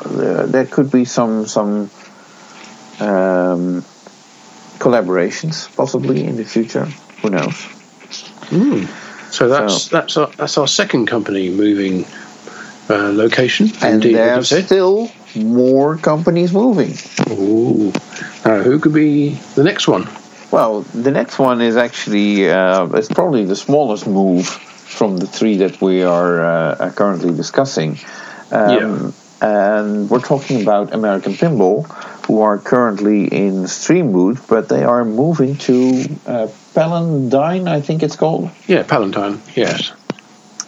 [0.03, 1.91] uh, there could be some some
[2.99, 3.83] um,
[4.79, 6.85] collaborations possibly in the future.
[7.21, 7.57] Who knows?
[9.31, 12.05] So that's So- that's our, that's our second company moving
[12.89, 13.71] uh, location.
[13.81, 16.93] And Indeed, what you still more companies moving.
[17.29, 17.91] Ooh.
[18.45, 20.07] Now, who could be the next one?
[20.51, 25.57] Well, the next one is actually uh, it's probably the smallest move from the three
[25.57, 27.97] that we are uh, are currently discussing.
[28.51, 31.87] Um, And we're talking about American Pinball,
[32.27, 38.17] who are currently in Streamwood, but they are moving to uh, Paladine, I think it's
[38.17, 39.39] called, Yeah, Palatine.
[39.55, 39.93] Yes.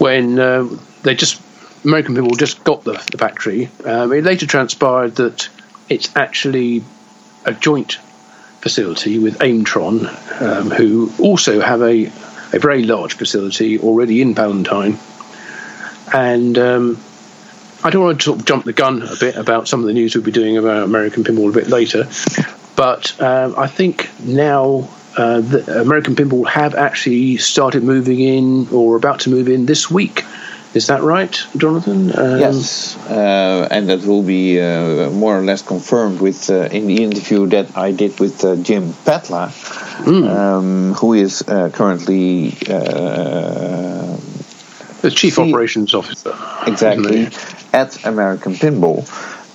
[0.00, 0.68] when uh,
[1.02, 1.42] they just
[1.84, 3.68] American Pinball just got the, the factory.
[3.84, 5.48] Um, it later transpired that
[5.88, 6.82] it's actually
[7.46, 7.98] a joint
[8.60, 12.06] facility with Aimtron, um, who also have a,
[12.52, 14.98] a very large facility already in Palatine.
[16.12, 17.00] And um,
[17.84, 19.92] I don't want to sort of jump the gun a bit about some of the
[19.92, 22.08] news we'll be doing about American Pinball a bit later,
[22.74, 29.20] but um, I think now uh, American Pinball have actually started moving in or about
[29.20, 30.24] to move in this week
[30.76, 32.16] is that right, Jonathan?
[32.16, 36.86] Um, yes, uh, and that will be uh, more or less confirmed with uh, in
[36.86, 39.48] the interview that I did with uh, Jim Patla,
[40.04, 40.28] mm.
[40.28, 44.16] um, who is uh, currently uh,
[45.00, 46.36] the chief operations officer.
[46.66, 47.28] Exactly
[47.72, 49.04] at American Pinball.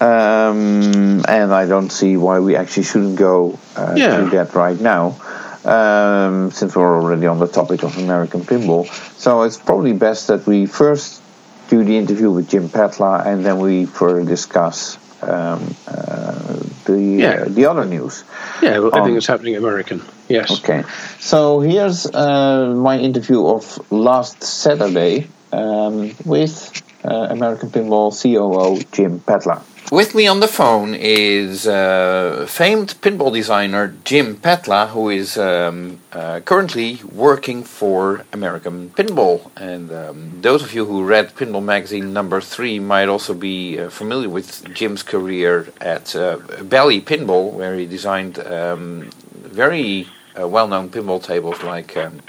[0.01, 3.59] Um, and I don't see why we actually shouldn't go
[3.95, 4.17] yeah.
[4.17, 5.15] to that right now
[5.65, 8.87] um, since we're already on the topic of American pinball.
[9.17, 11.21] So it's probably best that we first
[11.69, 17.29] do the interview with Jim Patla and then we further discuss um, uh, the yeah.
[17.29, 18.23] uh, the other news.
[18.61, 20.01] Yeah, well, everything that's happening American.
[20.27, 20.51] Yes.
[20.51, 20.83] Okay.
[21.19, 29.19] So here's uh, my interview of last Saturday um, with uh, American Pinball COO Jim
[29.19, 29.61] Patla.
[29.89, 35.99] With me on the phone is uh, famed pinball designer Jim Patla, who is um,
[36.13, 39.51] uh, currently working for American Pinball.
[39.57, 43.89] And um, those of you who read Pinball Magazine number three might also be uh,
[43.89, 50.07] familiar with Jim's career at uh, Bally Pinball, where he designed um, very
[50.39, 52.21] uh, well-known pinball tables like um,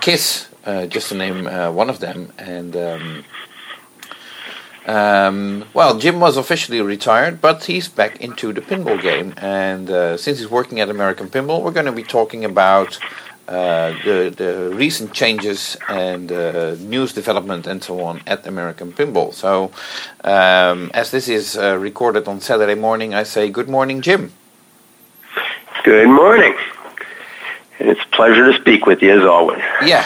[0.00, 2.76] Kiss, uh, just to name one of them, and
[4.90, 9.34] um, well, Jim was officially retired, but he's back into the pinball game.
[9.36, 12.98] And uh, since he's working at American Pinball, we're going to be talking about
[13.46, 19.32] uh, the, the recent changes and uh, news development and so on at American Pinball.
[19.32, 19.70] So,
[20.24, 24.32] um, as this is uh, recorded on Saturday morning, I say good morning, Jim.
[25.84, 26.54] Good morning.
[27.78, 29.62] It's a pleasure to speak with you as always.
[29.84, 30.04] Yeah,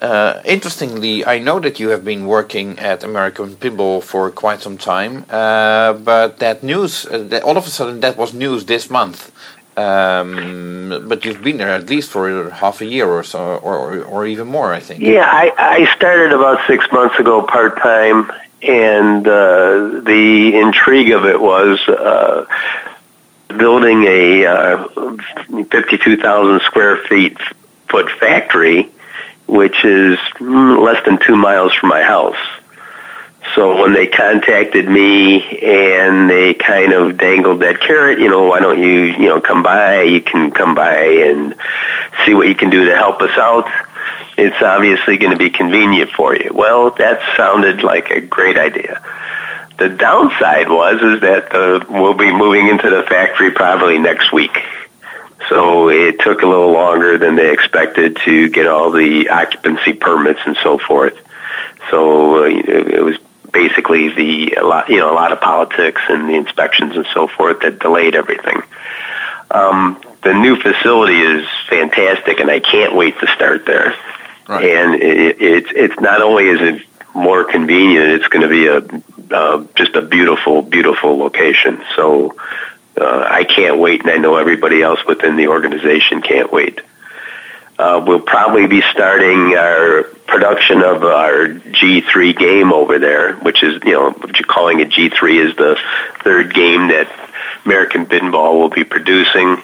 [0.00, 4.78] uh, interestingly, I know that you have been working at American Pinball for quite some
[4.78, 8.88] time, uh, but that news, uh, that all of a sudden, that was news this
[8.88, 9.30] month.
[9.76, 14.26] Um, but you've been there at least for half a year or so, or, or
[14.26, 15.00] even more, I think.
[15.00, 18.30] Yeah, I, I started about six months ago part time,
[18.62, 22.46] and uh, the intrigue of it was uh,
[23.48, 24.88] building a uh,
[25.70, 27.38] 52,000 square feet
[27.88, 28.90] foot factory
[29.50, 32.38] which is less than two miles from my house.
[33.54, 38.60] So when they contacted me and they kind of dangled that carrot, you know, why
[38.60, 40.02] don't you, you know, come by?
[40.02, 41.56] You can come by and
[42.24, 43.68] see what you can do to help us out.
[44.38, 46.52] It's obviously going to be convenient for you.
[46.54, 49.02] Well, that sounded like a great idea.
[49.78, 54.62] The downside was is that uh, we'll be moving into the factory probably next week.
[55.48, 60.40] So it took a little longer than they expected to get all the occupancy permits
[60.44, 61.16] and so forth.
[61.90, 63.16] So uh, it was
[63.52, 67.26] basically the a lot, you know, a lot of politics and the inspections and so
[67.26, 68.62] forth that delayed everything.
[69.50, 73.96] Um, the new facility is fantastic, and I can't wait to start there.
[74.48, 74.64] Right.
[74.64, 76.82] And it, it's it's not only is it
[77.14, 81.82] more convenient, it's going to be a uh, just a beautiful, beautiful location.
[81.96, 82.36] So
[83.00, 86.80] uh, I can't wait, and I know everybody else within the organization can't wait.
[87.78, 93.82] Uh, we'll probably be starting our production of our G3 game over there, which is,
[93.84, 95.78] you know, what you're calling it G3 is the
[96.22, 97.08] third game that
[97.64, 99.56] American Pinball will be producing.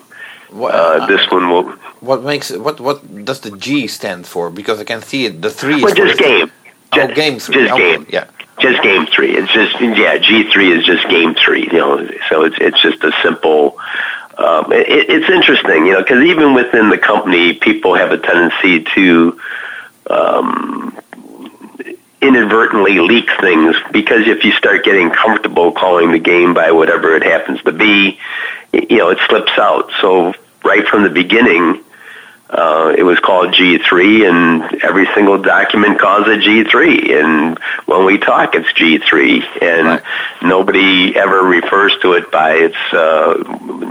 [0.48, 1.64] What, uh, this one will.
[2.00, 4.48] What makes what what does the G stand for?
[4.48, 5.42] Because I can see it.
[5.42, 5.82] The three.
[5.82, 6.50] Well, just game.
[6.92, 7.64] Oh, game three.
[7.64, 7.96] Just okay.
[7.96, 8.06] game.
[8.08, 9.36] Yeah just game three.
[9.36, 11.64] It's just yeah, G three is just game three.
[11.64, 13.78] You know, so it's it's just a simple.
[14.38, 18.84] Um, it, it's interesting, you know, because even within the company, people have a tendency
[18.94, 19.40] to
[20.10, 20.98] um,
[22.20, 27.22] inadvertently leak things because if you start getting comfortable calling the game by whatever it
[27.22, 28.18] happens to be,
[28.72, 29.90] you know, it slips out.
[30.02, 30.34] So
[30.64, 31.82] right from the beginning,
[32.48, 37.20] uh, it was called G3, and every single document calls it G3.
[37.20, 40.02] And when we talk, it's G3, and right.
[40.42, 43.34] nobody ever refers to it by its uh,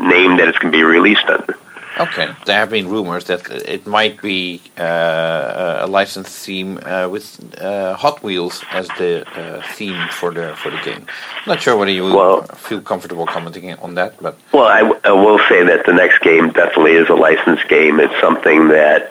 [0.07, 1.57] name that it's going to be released under.
[1.97, 7.39] Okay, there have been rumors that it might be uh, a licensed theme uh, with
[7.61, 11.05] uh, Hot Wheels as the uh, theme for the for the game.
[11.07, 14.99] I'm not sure whether you Well- feel comfortable commenting on that, but Well, I, w-
[15.05, 18.01] I will say that the next game definitely is a licensed game.
[18.01, 19.09] It's something that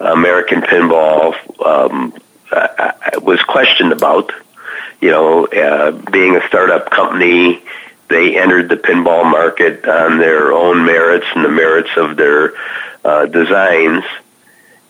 [0.00, 1.34] American Pinball
[1.64, 2.12] um,
[2.52, 4.30] uh, uh, was questioned about.
[5.00, 7.62] You know, uh, being a startup company,
[8.08, 12.52] they entered the pinball market on their own merits and the merits of their
[13.04, 14.04] uh, designs.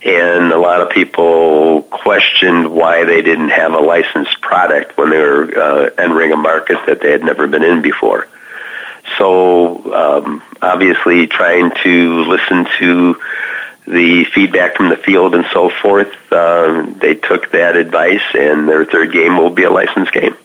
[0.04, 5.18] And a lot of people questioned why they didn't have a licensed product when they
[5.18, 8.28] were uh, entering a market that they had never been in before.
[9.18, 13.20] So um, obviously, trying to listen to
[13.86, 18.84] the feedback from the field and so forth, um, they took that advice, and their
[18.84, 20.36] third game will be a licensed game.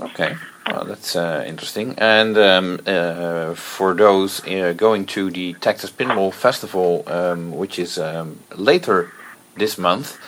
[0.00, 0.34] Okay,
[0.70, 1.94] well, that's uh, interesting.
[1.98, 7.98] And um, uh, for those uh, going to the Texas Pinball Festival, um, which is
[7.98, 9.10] um, later
[9.56, 10.18] this month,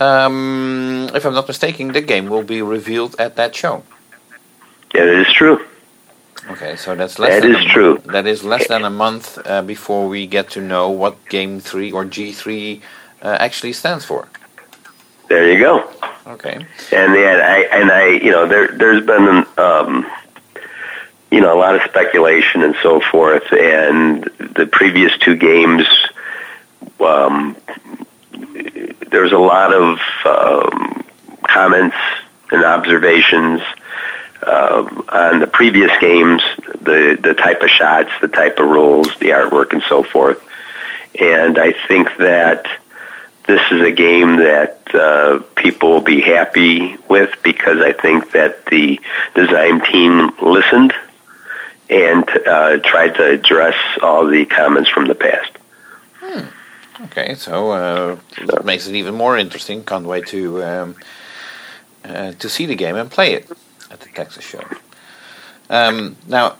[0.00, 3.82] um, if I'm not mistaken, the game will be revealed at that show.
[4.94, 5.64] Yeah, it is true.
[6.48, 7.94] Okay, so that's less That than is a true.
[7.94, 11.60] Month, that is less than a month uh, before we get to know what Game
[11.60, 12.80] Three or G Three
[13.22, 14.26] uh, actually stands for.
[15.30, 15.88] There you go.
[16.26, 16.56] Okay.
[16.90, 20.10] And yeah, I and I, you know, there there's been um,
[21.30, 25.86] you know a lot of speculation and so forth, and the previous two games,
[26.98, 27.56] um,
[29.12, 31.04] there's a lot of um,
[31.46, 31.96] comments
[32.50, 33.60] and observations
[34.44, 36.42] um, on the previous games,
[36.80, 40.44] the the type of shots, the type of rules, the artwork, and so forth.
[41.20, 42.66] And I think that
[43.46, 48.66] this is a game that uh, people will be happy with because I think that
[48.66, 49.00] the
[49.34, 50.92] design team listened
[51.88, 55.50] and uh, tried to address all the comments from the past.
[57.04, 59.82] Okay, so uh, that makes it even more interesting.
[59.84, 60.96] Can't wait to um,
[62.04, 63.50] uh, to see the game and play it
[63.90, 64.62] at the Texas show.
[65.70, 66.56] Um, now,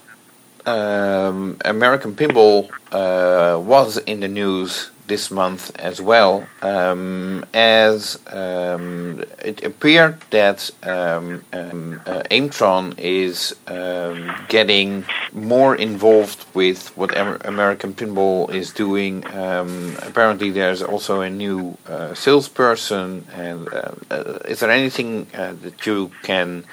[0.65, 9.21] um, American Pinball uh, was in the news this month as well, um, as um,
[9.43, 13.35] it appeared that um, um, uh, Aimtron is
[13.67, 15.03] um, getting
[15.33, 19.15] more involved with what Amer- American Pinball is doing.
[19.35, 23.25] Um, apparently, there's also a new uh, salesperson.
[23.33, 26.63] And uh, uh, is there anything uh, that you can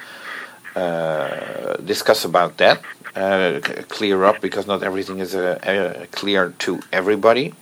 [0.77, 2.77] uh, discuss about that?
[3.97, 5.33] Clear up because not everything is
[6.19, 7.53] clear to everybody.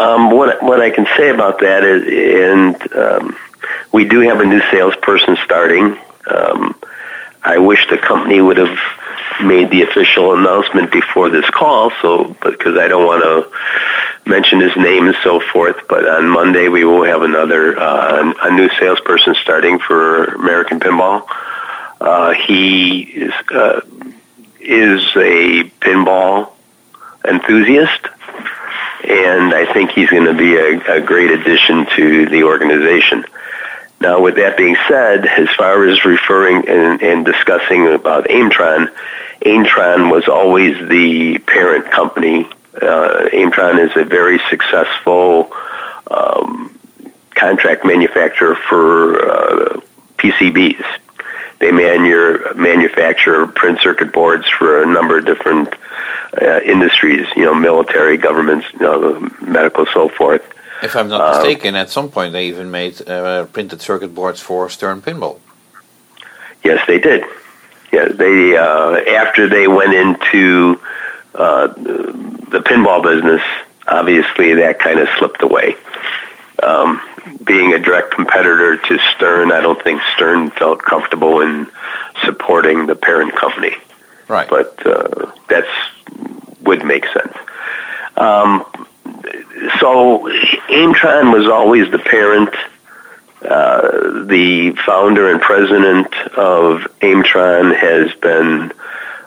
[0.00, 3.36] Um, what what I can say about that is, and um,
[3.92, 5.98] we do have a new salesperson starting.
[6.26, 6.74] Um,
[7.42, 8.78] I wish the company would have
[9.42, 14.74] made the official announcement before this call, so because I don't want to mention his
[14.74, 15.76] name and so forth.
[15.86, 21.26] But on Monday we will have another uh, a new salesperson starting for American Pinball.
[22.00, 23.82] Uh, he is uh,
[24.60, 26.52] is a pinball
[27.28, 28.06] enthusiast
[29.04, 33.24] and I think he's going to be a, a great addition to the organization.
[34.00, 38.90] Now, with that being said, as far as referring and, and discussing about Aimtron,
[39.42, 42.46] Aimtron was always the parent company.
[42.74, 45.52] Uh, Aimtron is a very successful
[46.10, 46.78] um,
[47.34, 49.80] contract manufacturer for uh,
[50.16, 50.84] PCBs.
[51.58, 55.74] They manu- manufacture print circuit boards for a number of different
[56.40, 60.42] uh, industries, you know, military, governments, you know, medical, so forth.
[60.82, 64.40] If I'm not Uh, mistaken, at some point they even made uh, printed circuit boards
[64.40, 65.38] for Stern Pinball.
[66.64, 67.24] Yes, they did.
[67.92, 70.80] Yeah, they uh, after they went into
[71.34, 71.66] uh,
[72.54, 73.42] the pinball business,
[73.88, 75.76] obviously that kind of slipped away.
[76.62, 77.00] Um,
[77.44, 81.66] being a direct competitor to Stern, I don't think Stern felt comfortable in
[82.24, 83.74] supporting the parent company.
[84.30, 84.48] Right.
[84.48, 85.68] but uh, that's
[86.62, 87.36] would make sense.
[88.16, 88.64] Um,
[89.80, 90.28] so
[90.68, 92.54] Aimtron was always the parent.
[93.42, 98.72] Uh, the founder and president of Aimtron has been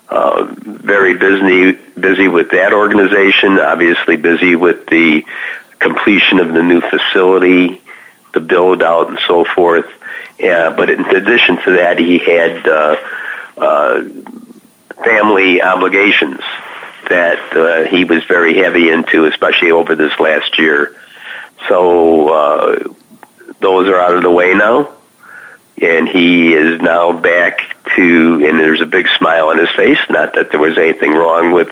[0.08, 3.60] uh, very busy busy with that organization.
[3.60, 5.26] Obviously, busy with the
[5.80, 7.82] completion of the new facility,
[8.34, 9.90] the build out, and so forth.
[10.40, 12.96] But in addition to that, he had uh,
[13.58, 14.04] uh,
[15.04, 16.42] family obligations
[17.10, 20.96] that uh, he was very heavy into, especially over this last year.
[21.68, 22.94] So uh,
[23.60, 24.94] those are out of the way now,
[25.82, 28.46] and he is now back to.
[28.46, 30.00] And there's a big smile on his face.
[30.10, 31.70] Not that there was anything wrong with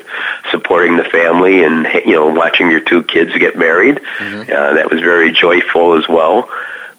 [0.52, 4.00] supporting the family and you know watching your two kids get married.
[4.50, 6.50] Uh, that was very joyful as well.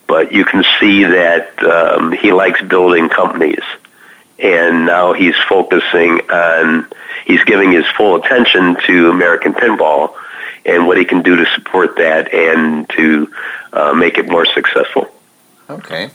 [0.07, 3.63] But you can see that um, he likes building companies,
[4.43, 6.87] and now he's focusing on
[7.25, 10.15] he's giving his full attention to American pinball
[10.67, 13.33] and what he can do to support that and to
[13.73, 15.09] uh, make it more successful.
[15.71, 16.11] Okay.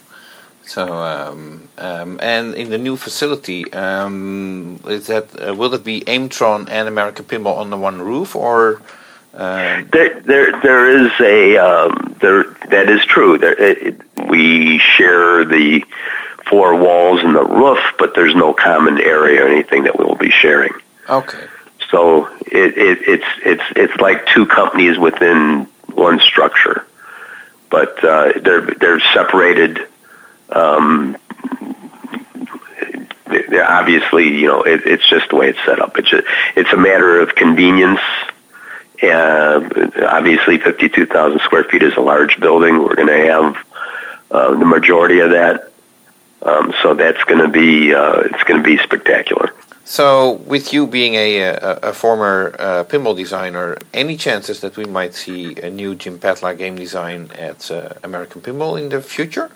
[0.65, 6.01] So, um, um, and in the new facility, um, is that uh, will it be
[6.01, 8.81] Aimtron and American Pinball under one roof, or?
[9.33, 12.43] Um, There, there, there is a um, there.
[12.69, 13.37] That is true.
[13.37, 15.85] There, it, it- we share the
[16.49, 20.15] four walls and the roof, but there's no common area or anything that we will
[20.15, 20.73] be sharing.
[21.09, 21.45] okay.
[21.89, 26.85] So it, it, it's it's it's like two companies within one structure,
[27.69, 29.87] but uh, they're they're separated.
[30.49, 31.17] Um,
[33.25, 35.97] they're obviously, you know, it, it's just the way it's set up.
[35.97, 36.23] It's a,
[36.55, 37.99] it's a matter of convenience.
[39.01, 39.69] Uh,
[40.09, 42.79] obviously, fifty-two thousand square feet is a large building.
[42.79, 43.57] We're going to have
[44.31, 45.66] uh, the majority of that,
[46.47, 49.53] um, so that's going to be uh, it's going to be spectacular.
[49.83, 54.83] So, with you being a, a, a former uh, pinball designer, any chances that we
[54.83, 59.49] might see a new Jim Patla game design at uh, American Pinball in the future?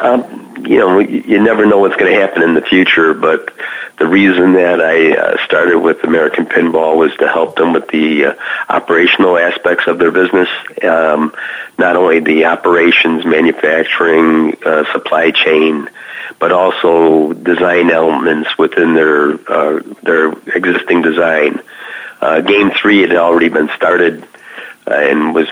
[0.00, 3.52] Um, you know, you, never know what's going to happen in the future, but
[3.98, 8.26] the reason that I uh, started with American Pinball was to help them with the
[8.26, 8.34] uh,
[8.68, 10.48] operational aspects of their business.
[10.84, 11.34] Um,
[11.78, 15.88] not only the operations, manufacturing, uh, supply chain,
[16.38, 21.60] but also design elements within their uh, their existing design.
[22.20, 24.24] Uh, game three had already been started
[24.86, 25.48] uh, and was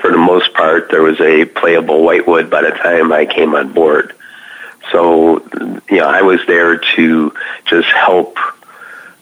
[0.00, 3.72] for the most part, there was a playable Whitewood by the time I came on
[3.72, 4.14] board.
[4.92, 5.40] So,
[5.90, 7.34] you know, I was there to
[7.64, 8.38] just help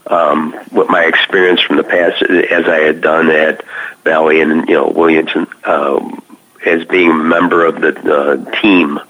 [0.06, 3.64] um, with my experience from the past, as I had done at
[4.02, 6.22] Bally and you know Williamson, um,
[6.64, 9.00] as being a member of the uh, team,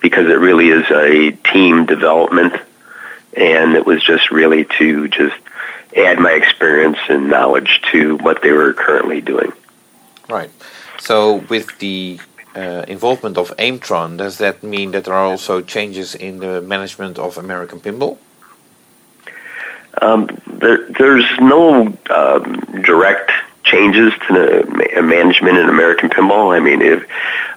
[0.00, 2.54] because it really is a team development,
[3.36, 5.36] and it was just really to just
[5.96, 9.52] add my experience and knowledge to what they were currently doing.
[10.28, 10.50] Right.
[11.04, 12.18] So, with the
[12.56, 17.18] uh, involvement of Aimtron, does that mean that there are also changes in the management
[17.18, 18.16] of American Pinball?
[20.00, 23.32] Um, there, there's no um, direct
[23.64, 26.56] changes to the ma- management in American Pinball.
[26.56, 27.06] I mean, if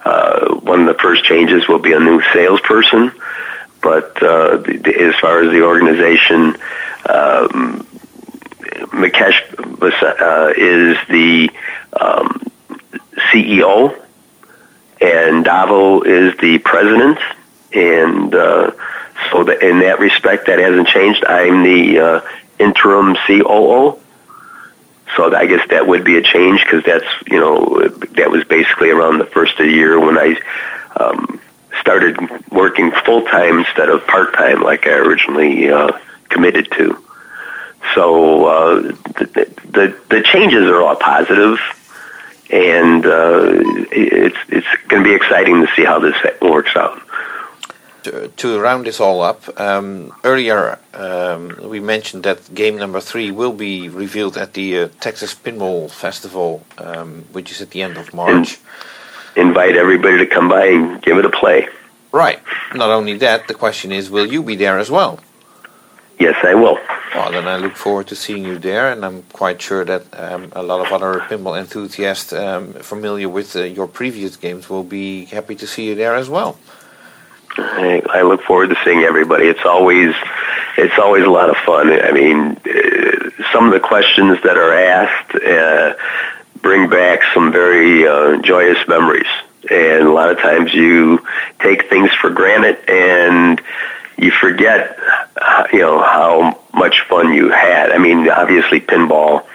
[0.04, 3.12] uh, one of the first changes will be a new salesperson,
[3.80, 6.54] but uh, the, the, as far as the organization,
[7.08, 7.86] um,
[8.92, 9.40] Mukesh
[10.02, 11.50] uh, is the
[11.98, 12.48] um,
[13.30, 13.94] CEO,
[15.00, 17.18] and Davo is the president,
[17.72, 18.72] and uh,
[19.30, 21.24] so that in that respect, that hasn't changed.
[21.24, 22.20] I'm the uh,
[22.58, 23.98] interim COO,
[25.16, 28.90] so I guess that would be a change because that's you know that was basically
[28.90, 30.36] around the first of the year when I
[30.96, 31.40] um,
[31.80, 32.18] started
[32.50, 37.02] working full time instead of part time like I originally uh, committed to.
[37.94, 41.58] So uh, the, the the changes are all positive,
[42.50, 43.42] and uh,
[43.90, 47.00] it's it's going to be exciting to see how this works out.
[48.04, 53.30] To, to round this all up, um, earlier um, we mentioned that game number three
[53.30, 57.96] will be revealed at the uh, Texas Pinball Festival, um, which is at the end
[57.96, 58.60] of March.
[59.36, 61.68] Invite everybody to come by and give it a play.
[62.12, 62.40] Right.
[62.74, 65.20] Not only that, the question is, will you be there as well?
[66.18, 66.78] Yes, I will.
[67.14, 70.52] Well, then I look forward to seeing you there, and I'm quite sure that um,
[70.54, 75.26] a lot of other pinball enthusiasts um, familiar with uh, your previous games will be
[75.26, 76.58] happy to see you there as well.
[77.56, 79.46] I, I look forward to seeing everybody.
[79.46, 80.14] It's always
[80.76, 81.90] it's always a lot of fun.
[81.90, 85.94] I mean, uh, some of the questions that are asked uh,
[86.62, 89.26] bring back some very uh, joyous memories,
[89.70, 91.24] and a lot of times you
[91.60, 93.60] take things for granted and
[94.18, 94.98] you forget,
[95.40, 97.92] uh, you know, how much fun you had.
[97.92, 99.46] I mean, obviously, pinball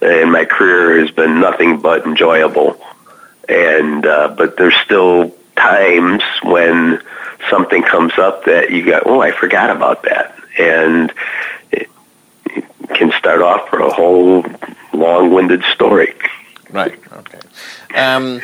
[0.00, 2.80] in my career has been nothing but enjoyable,
[3.48, 7.02] and uh, but there's still times when
[7.50, 11.12] something comes up that you go, oh, I forgot about that, and
[11.72, 11.90] it,
[12.46, 12.64] it
[12.94, 14.44] can start off for a whole
[14.92, 16.14] long-winded story.
[16.70, 16.98] Right.
[17.12, 17.40] Okay.
[17.94, 18.40] Um,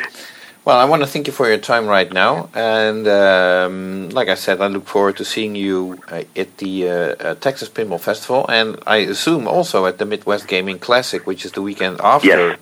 [0.67, 4.35] well, I want to thank you for your time right now, and um, like I
[4.35, 8.45] said, I look forward to seeing you uh, at the uh, uh, Texas Pinball Festival,
[8.49, 12.59] and I assume also at the Midwest Gaming Classic, which is the weekend after, Yes.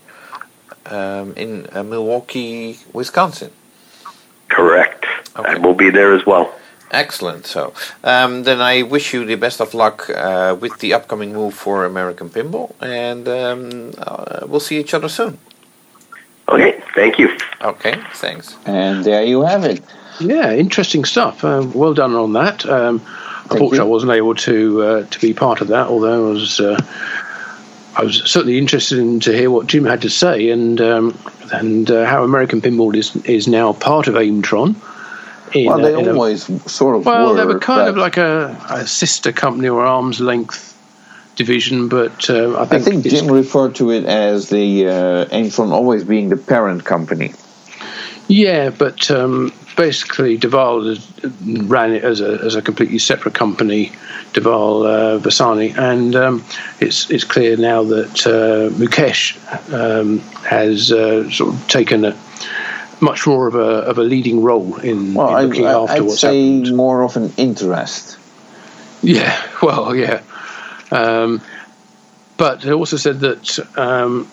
[0.85, 3.49] um, in uh, Milwaukee, Wisconsin.
[4.49, 5.03] Correct.
[5.35, 5.57] Okay.
[5.57, 6.53] we'll be there as well.
[6.91, 7.47] Excellent.
[7.47, 11.55] So um, then I wish you the best of luck uh, with the upcoming move
[11.55, 15.39] for American Pinball, and um, uh, we'll see each other soon.
[16.47, 17.35] Okay, thank you.
[17.61, 18.55] Okay, thanks.
[18.65, 19.81] And there you have it.
[20.19, 21.43] Yeah, interesting stuff.
[21.43, 22.65] Uh, well done on that.
[22.65, 23.01] Um,
[23.49, 23.83] unfortunately, you.
[23.83, 26.79] I wasn't able to uh, to be part of that, although I was uh,
[27.97, 31.17] I was certainly interested in to hear what Jim had to say and um,
[31.51, 34.75] and uh, how American Pinball is is now part of Aimtron.
[35.53, 37.35] in Well, a- they in a- always sort of well, were.
[37.37, 40.74] they were kind of like a, a sister company or arm's length
[41.35, 45.25] division, but uh, I I think, think it's- Jim referred to it as the uh,
[45.25, 47.33] Aimtron always being the parent company.
[48.27, 50.97] Yeah, but um, basically, Deval
[51.69, 53.91] ran it as a as a completely separate company,
[54.33, 56.43] Deval uh, Vasani, and um,
[56.79, 59.35] it's it's clear now that uh, Mukesh
[59.71, 62.17] um, has uh, sort of taken a
[62.99, 65.93] much more of a of a leading role in, Well, in I, looking I, after
[65.93, 66.75] I'd what's say happened.
[66.75, 68.17] more of an interest.
[69.03, 70.21] Yeah, well, yeah.
[70.91, 71.41] Um,
[72.37, 74.27] but they also said that um,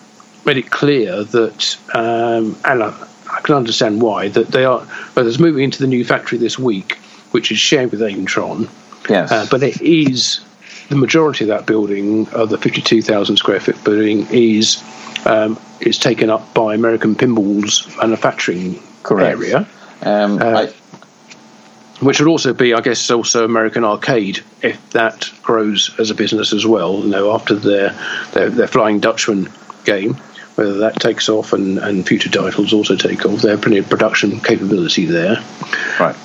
[0.45, 2.93] made it clear that, um, and I,
[3.31, 4.79] I can understand why, that they are.
[5.15, 6.97] Well, there's moving into the new factory this week,
[7.31, 8.69] which is shared with Aimtron,
[9.09, 9.31] Yes.
[9.31, 10.41] uh, but it is
[10.89, 14.83] the majority of that building, of the 52,000 square foot building, is
[15.25, 19.37] um, is taken up by American Pinball's manufacturing Correct.
[19.37, 19.67] area
[20.03, 20.73] um, uh, I,
[22.03, 26.53] which would also be, I guess, also American Arcade if that grows as a business
[26.53, 26.99] as well.
[26.99, 27.95] You know, after their
[28.33, 29.51] their, their Flying Dutchman
[29.85, 30.15] game,
[30.55, 33.89] whether that takes off and, and future titles also take off, they have plenty of
[33.89, 35.43] production capability there.
[35.99, 36.15] right.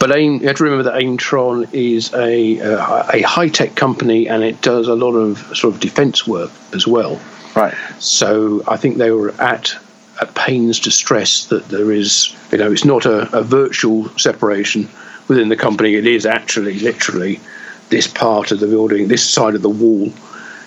[0.00, 3.74] But AIM, you have to remember that Aimtron is a uh, a, a high tech
[3.74, 7.20] company and it does a lot of sort of defence work as well.
[7.54, 7.74] Right.
[7.98, 9.74] So I think they were at
[10.20, 14.88] at pains to stress that there is, you know, it's not a, a virtual separation
[15.28, 15.94] within the company.
[15.94, 17.40] It is actually, literally,
[17.88, 20.12] this part of the building, this side of the wall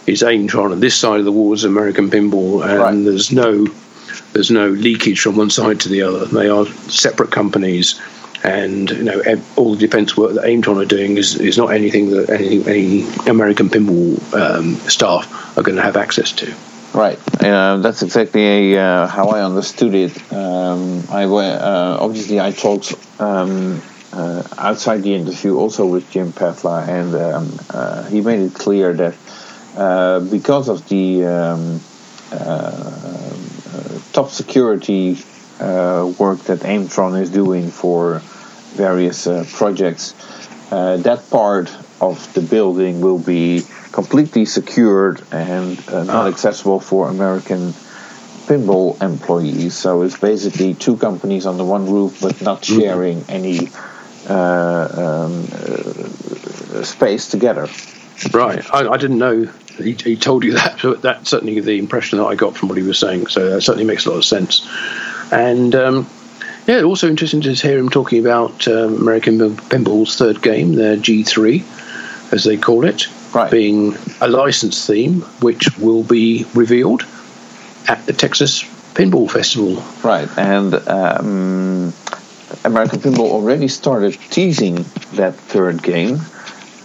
[0.07, 3.05] is Aimtron, and this side of the wall is American Pinball, and Right.
[3.05, 3.67] there's no
[4.33, 6.25] there's no leakage from one side to the other.
[6.25, 7.99] They are separate companies.
[8.41, 9.21] And you know
[9.57, 13.07] all the defence work that Aimtron are doing is, is not anything that any, any
[13.27, 16.55] American pinball um, staff are going to have access to.
[16.93, 17.19] Right.
[17.43, 20.33] Uh, that's exactly uh, how I understood it.
[20.33, 23.81] Um, I uh, obviously I talked um,
[24.13, 28.93] uh, outside the interview also with Jim Patla, and um, uh, he made it clear
[28.93, 29.15] that
[29.77, 31.79] uh, because of the um,
[32.31, 35.17] uh, uh, top security
[35.59, 38.19] uh, work that Aimtron is doing for
[38.75, 40.13] various uh, projects,
[40.71, 41.69] uh, that part
[42.01, 46.27] of the building will be completely secured and uh, not Ah.
[46.29, 47.73] accessible for American
[48.47, 49.75] pinball employees.
[49.75, 53.69] So it's basically two companies under one roof, but not sharing any
[54.29, 57.67] um, uh, space together.
[58.33, 58.65] Right.
[58.73, 59.45] I, I didn't know
[59.77, 62.77] he, he told you that, but that's certainly the impression that I got from what
[62.77, 63.27] he was saying.
[63.27, 64.67] So that certainly makes a lot of sense.
[65.31, 66.09] And um,
[66.67, 72.33] yeah, also interesting to hear him talking about um, American Pinball's third game, their G3,
[72.33, 73.51] as they call it, Right.
[73.51, 77.05] being a licensed theme, which will be revealed
[77.87, 78.63] at the Texas
[78.95, 79.83] Pinball Festival.
[80.03, 81.93] Right, and um,
[82.63, 84.75] American Pinball already started teasing
[85.13, 86.19] that third game.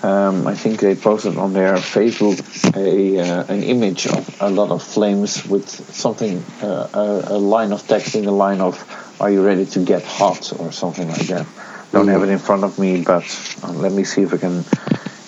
[0.02, 2.38] Um, I think they posted on their Facebook
[2.76, 7.72] a uh, an image of a lot of flames with something, uh, a, a line
[7.72, 8.76] of text in the line of
[9.18, 11.46] "Are you ready to get hot?" or something like that.
[11.92, 13.24] Don't have it in front of me, but
[13.62, 14.64] uh, let me see if I can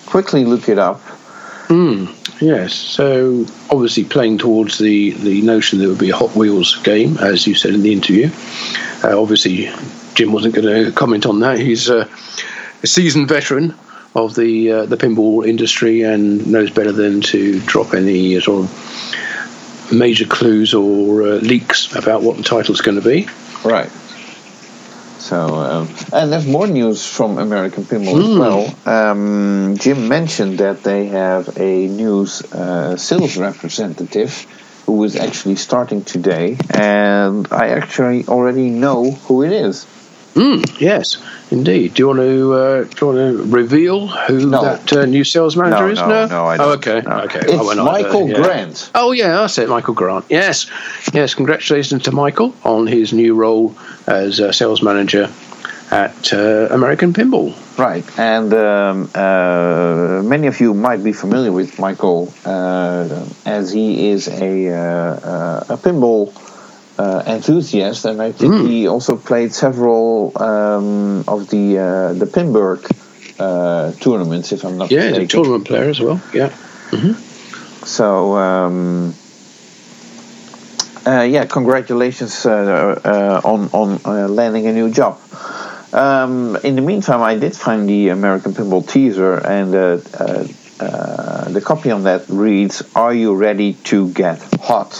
[0.05, 1.01] quickly look it up.
[1.69, 2.73] Mm, yes.
[2.73, 7.17] So obviously playing towards the, the notion that it would be a Hot Wheels game,
[7.17, 8.29] as you said in the interview.
[9.03, 9.69] Uh, obviously,
[10.17, 11.59] Jim wasn't going to comment on that.
[11.59, 12.09] He's a
[12.83, 13.75] seasoned veteran
[14.15, 19.91] of the uh, the pinball industry and knows better than to drop any sort of
[19.93, 23.27] major clues or uh, leaks about what the title's going to be.
[23.63, 23.91] Right.
[25.19, 28.39] So, um, and there's more news from American Pinball as Hmm.
[28.39, 28.75] well.
[28.85, 34.31] Um, Jim mentioned that they have a new uh, sales representative
[34.87, 39.85] who is actually starting today, and I actually already know who it is.
[40.37, 41.17] Mm, yes,
[41.49, 41.95] indeed.
[41.95, 44.61] Do you want to uh, do you want to reveal who No.
[44.61, 45.99] that uh, new sales manager No, is?
[45.99, 46.77] no, no, I Oh, don't.
[46.87, 47.15] okay, No.
[47.25, 47.39] okay.
[47.39, 48.35] It's I went on, Michael uh, yeah.
[48.43, 48.91] Grant.
[48.93, 50.25] Oh yeah, that's it, Michael Grant.
[50.29, 50.69] Yes,
[51.13, 51.33] yes.
[51.33, 53.75] Congratulations to Michael on his new role
[54.05, 55.27] as uh, sales manager
[55.89, 57.55] at uh, American Pinball.
[57.79, 64.09] Right, and um, uh, many of you might be familiar with Michael uh, as he
[64.09, 66.33] is a, uh, uh, a pinball
[66.97, 68.67] uh, enthusiast, and I think Mm.
[68.67, 72.81] he also played several um, of the uh, the Pinburgh
[73.39, 75.29] uh, tournaments, if I'm not Yeah, he's a mistaken.
[75.43, 76.19] tournament player as well.
[76.33, 76.49] Yeah.
[77.85, 79.13] So, um,
[81.05, 82.51] uh, yeah, congratulations uh,
[83.05, 85.17] uh, on on uh, landing a new job.
[85.93, 90.47] Um, in the meantime, I did find the American Pinball teaser, and uh, uh,
[90.79, 94.91] uh, the copy on that reads, "Are you ready to get hot?"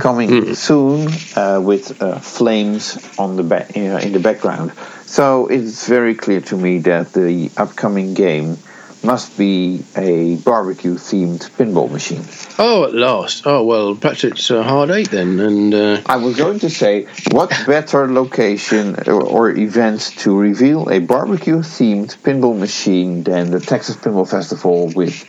[0.00, 4.72] Coming soon uh, with uh, flames on the ba- in the background.
[5.04, 8.56] So it's very clear to me that the upcoming game
[9.02, 12.24] must be a barbecue themed pinball machine.
[12.58, 13.46] Oh, at last.
[13.46, 17.06] Oh well, perhaps it's a hard eight then, and uh, I was going to say,
[17.30, 23.60] what better location or, or event to reveal a barbecue themed pinball machine than the
[23.60, 25.24] Texas Pinball Festival with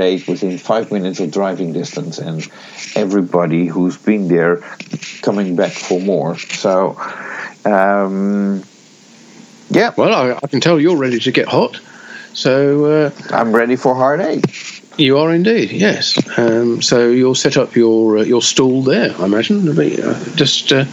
[0.00, 2.46] eight within five minutes of driving distance and
[2.94, 4.56] everybody who's been there
[5.22, 6.36] coming back for more.
[6.38, 6.96] So,
[7.64, 8.62] um,
[9.70, 11.80] yeah, well, I, I can tell you're ready to get hot.
[12.32, 14.44] So uh, I'm ready for hard eight.
[14.96, 16.16] you are indeed, yes.
[16.38, 19.68] Um, so you'll set up your uh, your stall there, I imagine.
[19.68, 20.84] Uh, Just uh,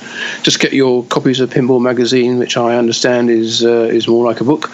[0.43, 4.41] just get your copies of Pinball magazine, which I understand is uh, is more like
[4.41, 4.69] a book.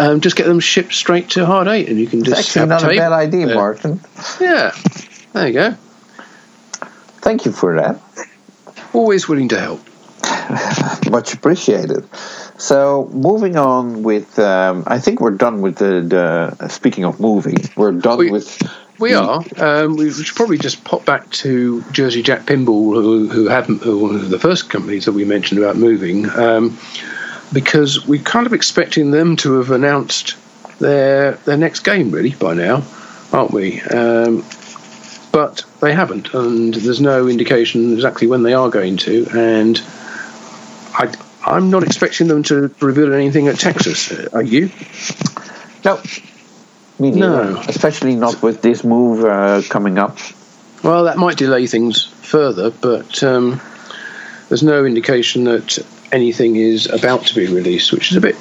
[0.00, 2.66] Um, just get them shipped straight to Hard Eight, and you can It's just actually
[2.68, 3.54] not a bad idea.
[3.54, 4.00] Martin.
[4.40, 4.72] Yeah,
[5.32, 5.76] there you go.
[7.20, 8.00] Thank you for that.
[8.92, 9.80] Always willing to help.
[11.10, 12.08] Much appreciated.
[12.58, 16.68] So moving on with, um, I think we're done with the, the.
[16.68, 18.62] Speaking of movie, we're done We- with.
[18.98, 19.44] We are.
[19.58, 24.06] Um, we should probably just pop back to Jersey Jack Pinball, who, who haven't, who
[24.06, 26.78] were the first companies that we mentioned about moving, um,
[27.52, 30.36] because we're kind of expecting them to have announced
[30.78, 32.82] their their next game really by now,
[33.34, 33.82] aren't we?
[33.82, 34.42] Um,
[35.30, 39.26] but they haven't, and there's no indication exactly when they are going to.
[39.34, 39.78] And
[40.94, 41.12] I,
[41.46, 44.12] I'm not expecting them to reveal anything at Texas.
[44.34, 44.70] Are you?
[45.84, 46.02] No.
[46.98, 47.52] Me neither.
[47.52, 47.60] No.
[47.68, 50.18] Especially not with this move uh, coming up.
[50.82, 53.60] Well, that might delay things further, but um,
[54.48, 55.78] there's no indication that
[56.10, 58.36] anything is about to be released, which is a bit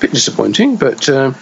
[0.00, 0.76] bit disappointing.
[0.76, 1.32] But uh,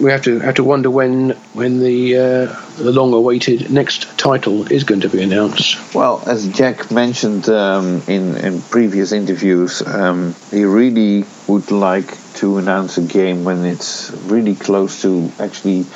[0.00, 4.84] we have to have to wonder when when the uh, the long-awaited next title is
[4.84, 5.94] going to be announced.
[5.94, 12.58] Well, as Jack mentioned um, in, in previous interviews, um, he really would like to
[12.58, 15.86] announce a game when it's really close to actually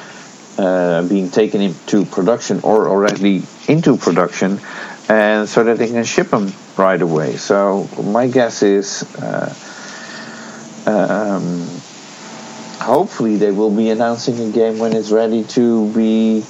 [0.56, 4.60] uh, being taken into production or already into production,
[5.08, 7.36] and so that they can ship them right away.
[7.36, 9.02] So my guess is.
[9.16, 9.54] Uh,
[10.86, 11.19] um,
[13.00, 16.44] hopefully, they will be announcing a game when it's ready to be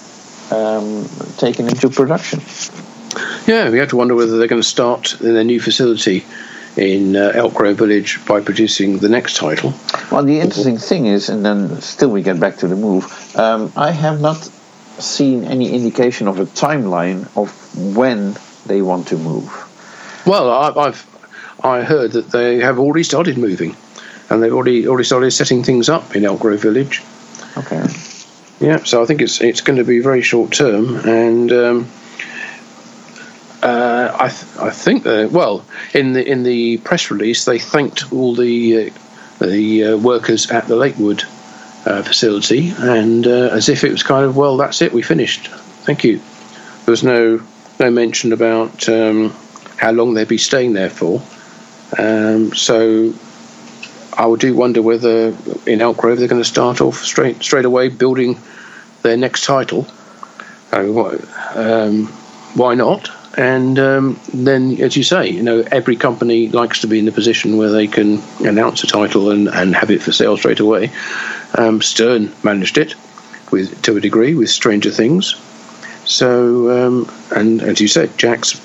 [0.51, 2.40] um, taken into production.
[3.46, 6.24] Yeah, we have to wonder whether they're going to start in their new facility
[6.76, 9.72] in uh, Elk Grove Village by producing the next title.
[10.11, 13.05] Well, the interesting thing is, and then still we get back to the move.
[13.36, 14.38] Um, I have not
[14.98, 17.48] seen any indication of a timeline of
[17.96, 18.36] when
[18.66, 19.48] they want to move.
[20.26, 21.07] Well, I, I've
[21.62, 23.76] I heard that they have already started moving,
[24.31, 27.03] and they've already already started setting things up in Elk Grove Village.
[27.57, 27.85] Okay.
[28.61, 31.89] Yeah, so I think it's it's going to be very short term, and um,
[33.62, 35.64] uh, I th- I think well
[35.95, 38.93] in the in the press release they thanked all the
[39.41, 41.24] uh, the uh, workers at the Lakewood
[41.87, 45.49] uh, facility, and uh, as if it was kind of well that's it we finished,
[45.87, 46.18] thank you.
[46.85, 47.41] There was no
[47.78, 49.35] no mention about um,
[49.78, 51.22] how long they'd be staying there for,
[51.99, 53.14] um, so
[54.17, 55.37] I do wonder whether
[55.67, 58.39] in Elk Grove they're going to start off straight straight away building
[59.03, 59.87] their next title.
[60.73, 62.07] Um,
[62.55, 63.11] why not?
[63.39, 67.13] And um, then, as you say, you know, every company likes to be in the
[67.13, 70.91] position where they can announce a title and, and have it for sale straight away.
[71.55, 72.95] Um, Stern managed it
[73.53, 75.37] with to a degree with Stranger Things.
[76.05, 78.61] So, um, and as you said, Jack's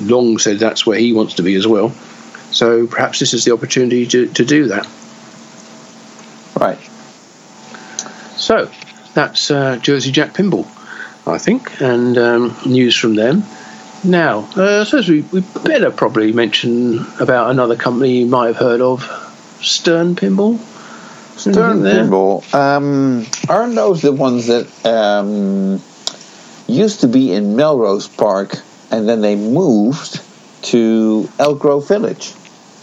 [0.00, 1.94] long said that's where he wants to be as well.
[2.54, 4.88] So perhaps this is the opportunity to, to do that.
[6.58, 6.78] Right.
[8.36, 8.70] So
[9.12, 10.64] that's uh, Jersey Jack Pinball,
[11.26, 13.42] I think, and um, news from them.
[14.04, 18.56] Now, uh, I suppose we, we better probably mention about another company you might have
[18.56, 19.02] heard of,
[19.60, 20.58] Stern Pinball.
[21.36, 22.04] Stern Anything there?
[22.04, 22.54] Pinball.
[22.54, 25.82] Um, aren't those the ones that um,
[26.68, 28.60] used to be in Melrose Park
[28.92, 30.20] and then they moved
[30.66, 32.32] to Elk Grove Village?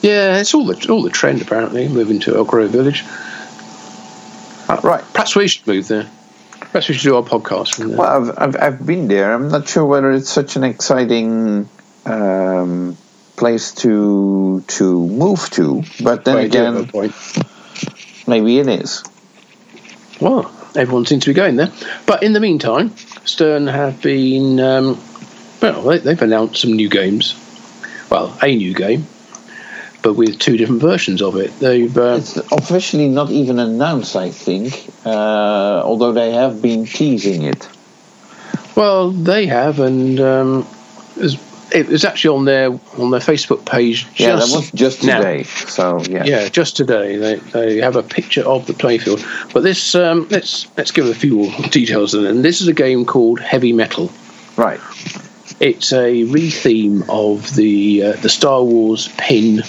[0.02, 3.04] Yeah, it's all the all the trend apparently, moving to Elk Grove Village.
[4.84, 5.04] Right.
[5.14, 6.10] Perhaps we should move there.
[6.60, 7.97] Perhaps we should do our podcast from there.
[7.97, 9.34] Well, I've, I've, I've been there.
[9.34, 11.68] I'm not sure whether it's such an exciting
[12.06, 12.97] um,
[13.36, 15.84] place to to move to.
[16.02, 17.14] But then Well, you do have again,
[18.28, 19.04] maybe it is.
[20.22, 21.72] Well, everyone seems to be going there.
[22.06, 22.95] But in the meantime,
[23.26, 24.99] Stern have been, um,
[25.62, 27.36] well, they, they've announced some new games.
[28.10, 29.08] Well, a new game,
[30.02, 31.52] but with two different versions of it.
[31.60, 34.88] They've, uh, It's officially not even announced, I think.
[35.06, 37.68] Uh, although they have been teasing it.
[38.76, 40.68] well, they have, and um,
[41.18, 41.38] it's-
[41.74, 44.04] it was actually on their on their Facebook page.
[44.08, 45.20] Just yeah, that was just now.
[45.20, 45.43] today.
[45.43, 46.26] So yeah.
[46.26, 49.24] Yeah, just today they, they have a picture of the playfield.
[49.54, 52.14] But this um, let's let's give a few more details.
[52.14, 54.12] And this is a game called Heavy Metal.
[54.58, 54.82] Right.
[55.62, 59.64] It's a retheme of the uh, the Star Wars Pin,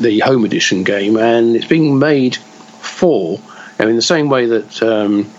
[0.00, 3.38] the home edition game, and it's being made for.
[3.78, 5.30] In the same way that um,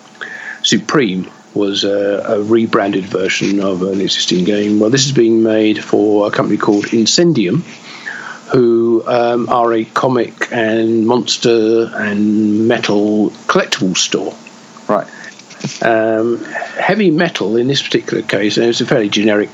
[0.62, 5.84] Supreme was a, a rebranded version of an existing game, well, this is being made
[5.84, 7.64] for a company called Incendium,
[8.52, 14.36] who um, are a comic and monster and metal collectible store.
[14.88, 15.08] Right.
[15.84, 19.50] Um, heavy metal, in this particular case, and it's a fairly generic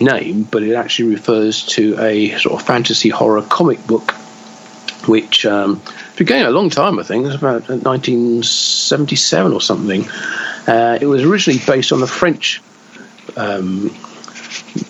[0.00, 4.14] name, but it actually refers to a sort of fantasy horror comic book,
[5.06, 5.80] which um,
[6.16, 7.24] began a long time, I think.
[7.24, 10.08] It was about 1977 or something.
[10.66, 12.62] Uh, it was originally based on a French
[13.36, 13.94] um,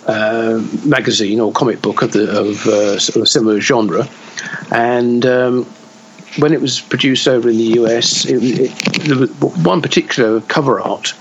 [0.07, 4.07] uh, magazine or comic book of the of uh, a similar genre,
[4.71, 5.65] and um,
[6.37, 9.29] when it was produced over in the US, it, it,
[9.65, 11.13] one particular cover art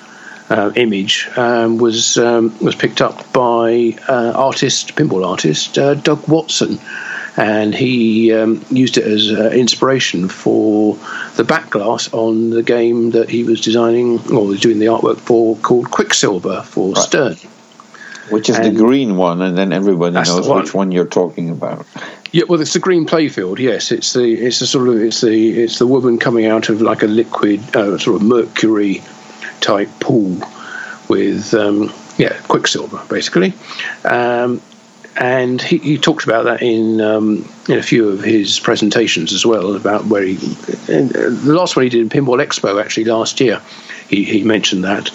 [0.51, 6.27] uh, image um, was um, was picked up by uh, artist, pinball artist uh, Doug
[6.29, 6.79] Watson,
[7.37, 10.97] and he um, used it as uh, inspiration for
[11.37, 15.19] the back glass on the game that he was designing or was doing the artwork
[15.19, 17.03] for, called Quicksilver for Right.
[17.03, 17.37] Stern.
[18.31, 20.63] Which is And- the green one, and then everybody knows one.
[20.63, 21.85] which one you're talking about.
[22.33, 23.59] Yeah, well, it's the green playfield.
[23.59, 26.81] Yes, it's the it's the sort of it's the it's the woman coming out of
[26.81, 29.03] like a liquid uh, sort of mercury
[29.61, 30.39] type pool
[31.09, 33.53] with um, yeah quicksilver basically,
[34.05, 34.61] um,
[35.17, 39.77] and he, he about that in um, in a few of his presentations as well
[39.77, 43.61] about where he uh, the last one he did in Pinball Expo actually last year.
[44.09, 45.11] He he mentioned that.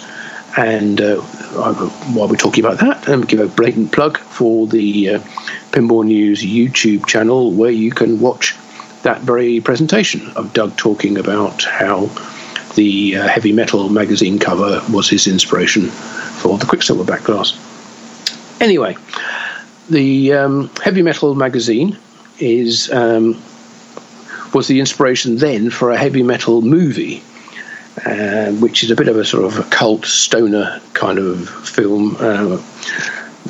[0.56, 5.18] And uh, while we're talking about that, um, give a blatant plug for the uh,
[5.70, 8.56] Pinball News YouTube channel where you can watch
[9.02, 12.10] that very presentation of Doug talking about how
[12.74, 17.58] the uh, heavy metal magazine cover was his inspiration for the Quicksilver back glass.
[18.60, 18.96] Anyway,
[19.90, 21.98] the um, heavy metal magazine
[22.38, 23.40] is um,
[24.54, 27.22] was the inspiration then for a heavy metal movie
[28.04, 32.16] uh, which is a bit of a sort of a cult stoner kind of film.
[32.18, 32.62] Uh,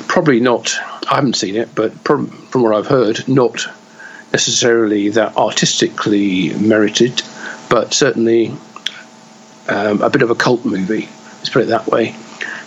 [0.07, 0.75] probably not.
[1.09, 3.65] I haven't seen it, but from, from what I've heard, not
[4.31, 7.21] necessarily that artistically merited,
[7.69, 8.53] but certainly
[9.67, 11.07] um, a bit of a cult movie.
[11.37, 12.15] Let's put it that way.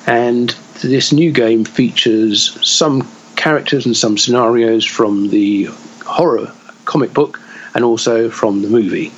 [0.07, 0.51] And
[0.83, 3.03] this new game features some
[3.49, 5.65] characters and some scenarios from the
[6.07, 6.51] horror
[6.87, 7.41] comic book
[7.75, 9.13] and also from the movie.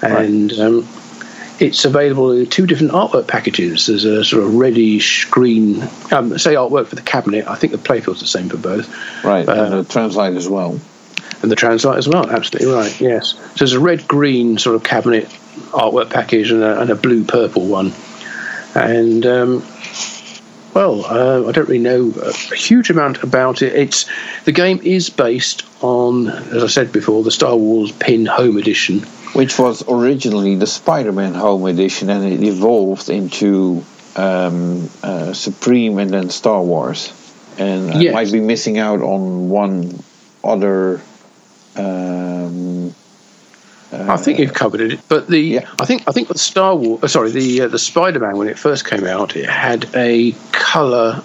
[0.00, 0.88] And um,
[1.58, 3.86] it's available in two different artwork packages.
[3.86, 5.82] There's a sort of reddish green,
[6.12, 7.46] um, say artwork for the cabinet.
[7.48, 8.86] I think the playfield's the same for both,
[9.24, 10.78] Right, Uh, and the translite as well.
[11.42, 12.30] and the translite as well.
[12.30, 13.00] Absolutely right.
[13.00, 13.30] Yes.
[13.34, 15.26] So there's a red green sort of cabinet
[15.72, 17.92] artwork package and a, and a blue purple one,
[18.76, 19.62] and um,
[20.74, 23.74] well, uh, I don't really know a, a huge amount about it.
[23.74, 24.06] It's
[24.44, 29.00] the game is based on, as I said before, the Star Wars Pin Home Edition.
[29.34, 33.82] Which was originally the Spider-Man Home Edition, and it evolved into
[34.14, 37.10] um, uh, Supreme and then Star Wars.
[37.58, 38.12] And I Yes.
[38.14, 40.02] might be missing out on one
[40.44, 41.00] other.
[41.76, 42.94] Um,
[43.92, 45.68] I think you've covered it, but the Yeah.
[45.80, 48.58] I think I think the Star Wars, uh, sorry, the uh, the Spider-Man when it
[48.58, 51.22] first came out, it had a color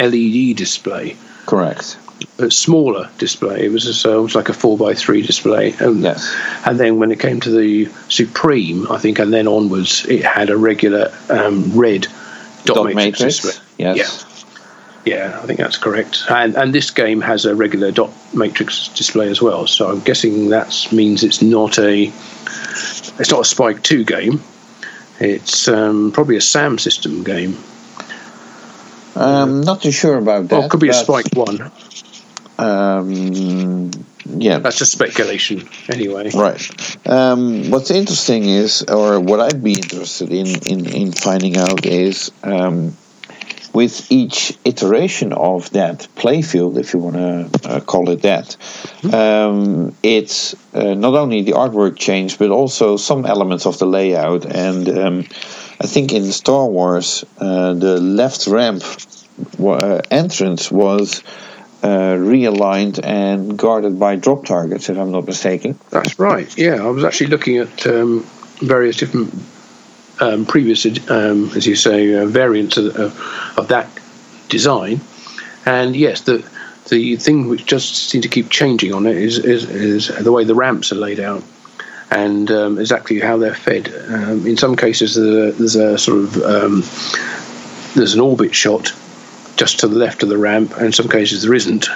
[0.00, 1.16] LED display,
[1.46, 1.98] correct.
[2.38, 3.66] a smaller display.
[3.66, 5.74] It was a, so it was like a four by three display.
[5.80, 6.34] And, Yes.
[6.64, 10.48] And then when it came to the Supreme, I think, and then onwards, it had
[10.48, 12.06] a regular um, red
[12.64, 13.40] dot, Dot matrix, matrix.
[13.42, 13.64] display.
[13.78, 13.96] Yes.
[13.98, 14.31] Yeah,
[15.42, 16.24] I think that's correct.
[16.28, 19.66] And and this game has a regular dot matrix display as well.
[19.66, 22.04] So I'm guessing that means it's not a
[23.18, 24.40] it's not a Spike Two game.
[25.18, 27.56] It's um, probably a SAM system game.
[29.14, 30.56] I'm not too sure about that.
[30.56, 31.70] Or it could be a Spike One.
[32.58, 33.90] Um,
[34.24, 34.58] yeah.
[34.58, 36.30] That's just speculation, anyway.
[36.32, 37.06] Right.
[37.06, 42.30] Um, what's interesting is, or what I'd be interested in in, in finding out is,
[42.42, 42.96] um,
[43.72, 48.56] with each iteration of that playfield, if you want to uh, call it that,
[49.12, 54.44] um, it's uh, not only the artwork changed, but also some elements of the layout.
[54.44, 55.18] And um,
[55.80, 58.82] I think in Star Wars, uh, the left ramp
[59.58, 61.22] uh, entrance was
[61.82, 65.78] uh, realigned and guarded by drop targets, if I'm not mistaken.
[65.90, 66.56] That's right.
[66.56, 68.24] Yeah, I was actually looking at um,
[68.60, 69.34] various different
[70.22, 72.96] um, previous, um, as you say, uh, variants of,
[73.58, 73.88] of, that
[74.48, 75.00] design,
[75.66, 76.48] and yes, the
[76.88, 80.44] the thing which just seems to keep changing on it is is, is the way
[80.44, 81.42] the ramps are laid out.
[82.10, 83.88] And um, exactly how they're fed.
[84.08, 86.82] Um, in some cases, there's a sort of um,
[87.94, 88.92] there's an orbit shot
[89.56, 91.88] just to the left of the ramp, and in some cases there isn't.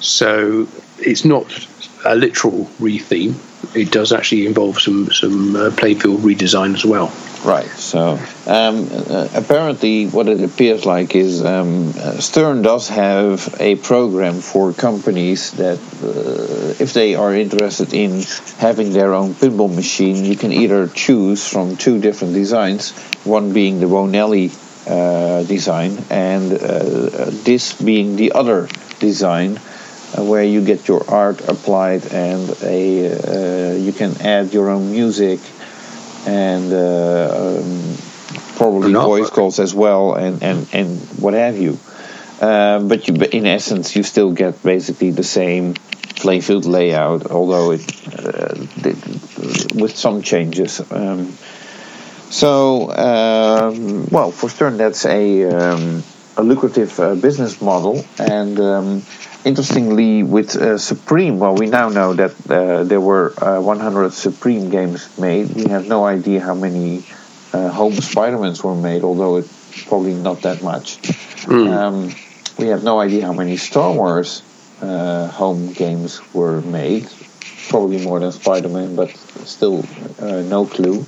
[0.00, 0.66] So
[0.98, 1.46] it's not
[2.06, 3.34] a literal retheme.
[3.74, 7.12] It does actually involve some some uh, playfield redesign as well.
[7.44, 7.68] Right.
[7.78, 13.76] So um, uh, apparently, what it appears like is um, uh, Stern does have a
[13.76, 18.22] program for companies that, uh, if they are interested in
[18.58, 22.92] having their own pinball machine, you can either choose from two different designs.
[23.24, 24.50] One being the Wonelli
[24.88, 26.50] uh, design, and
[27.44, 29.60] this being the other design,
[30.14, 35.40] where you get your art applied and a you can add your own music
[36.26, 37.96] and um,
[38.56, 41.78] probably voice calls as well, and and and what have you.
[42.40, 47.82] Uh, but you, in essence, you still get basically the same playfield layout, although it
[48.18, 48.54] uh,
[49.74, 50.80] with some changes.
[50.90, 51.32] Um,
[52.28, 56.02] so, um, well, for Stern, that's a, um,
[56.36, 58.04] a lucrative uh, business model.
[58.18, 59.02] And um,
[59.46, 64.70] interestingly, with uh, Supreme, well, we now know that uh, there were uh, 100 Supreme
[64.70, 65.54] games made.
[65.54, 67.04] We have no idea how many
[67.52, 70.98] uh, home Spider-Mans were made, although it's probably not that much.
[71.46, 72.58] Mm.
[72.58, 74.42] we have no idea how many Star Wars
[74.82, 77.08] uh, home games were made.
[77.68, 79.10] Probably more than Spider-Man, but
[79.46, 79.84] still
[80.20, 81.06] no clue.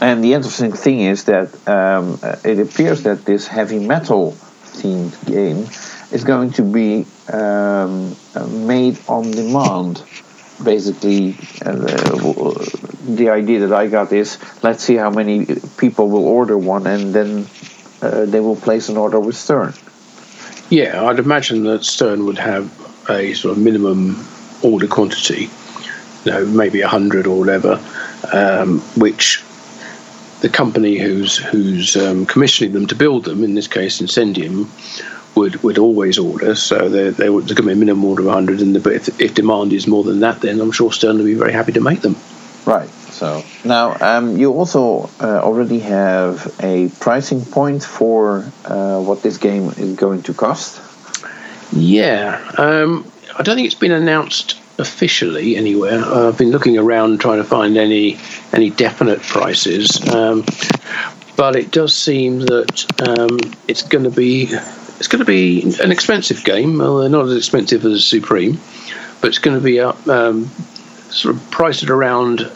[0.00, 4.36] And the interesting thing is that um, it appears that this heavy metal
[4.78, 5.66] themed game
[6.10, 8.16] is going to be um,
[8.66, 10.02] made on demand.
[10.62, 12.52] Basically, uh,
[13.06, 15.46] the idea that I got is let's see how many
[15.76, 17.46] people will order one, and then
[18.02, 19.72] uh, they will place an order with Stern.
[20.70, 22.70] Yeah, I'd imagine that Stern would have
[23.08, 24.26] a sort of minimum
[24.62, 25.48] order quantity,
[26.24, 27.80] you know, maybe hundred or whatever,
[28.32, 29.42] um, which
[30.40, 34.66] the company who's who's um, commissioning them to build them, in this case Incendium,
[35.38, 36.54] would would always order.
[36.54, 39.34] So they they would me a minimum order of 100, and the, but if, if
[39.34, 42.00] demand is more than that, then I'm sure Stern will be very happy to make
[42.00, 42.16] them.
[42.66, 42.88] Right.
[43.18, 49.38] So now um, you also uh, already have a pricing point for uh, what this
[49.38, 50.80] game is going to cost.
[51.72, 56.00] Yeah, um, I don't think it's been announced officially anywhere.
[56.04, 58.18] Uh, I've been looking around trying to find any
[58.52, 60.44] any definite prices, um,
[61.36, 62.74] but it does seem that
[63.08, 64.46] um, it's going to be
[64.98, 66.78] it's going to be an expensive game.
[66.78, 68.58] Well, not as expensive as Supreme,
[69.20, 70.46] but it's going to be up um,
[71.10, 72.50] sort of priced at around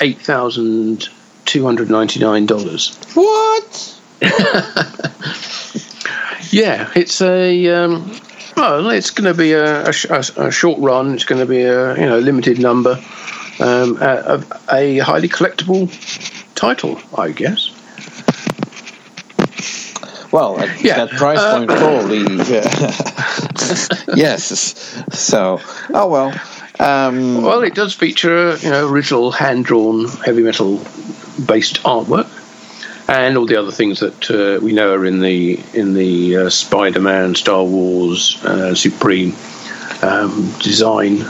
[0.00, 1.08] eight thousand
[1.44, 2.96] two hundred ninety nine dollars.
[3.14, 4.00] What?
[6.50, 8.20] yeah, it's a um,
[8.56, 11.14] well, it's going to be a, a, a, short run.
[11.14, 13.00] It's going to be a you know limited number,
[13.60, 15.88] um, a, a, highly collectible
[16.54, 17.72] title, I guess.
[20.30, 21.06] Well, at yeah.
[21.06, 22.18] that price uh, point, uh, probably
[24.18, 25.04] yes.
[25.18, 25.60] So,
[25.90, 26.34] oh well.
[26.80, 30.76] Um, well, it does feature you know original hand drawn heavy metal
[31.44, 32.28] based artwork
[33.08, 36.50] and all the other things that uh, we know are in the in the uh,
[36.50, 39.34] Spider-Man, Star Wars, uh, Supreme
[40.02, 41.22] um, design.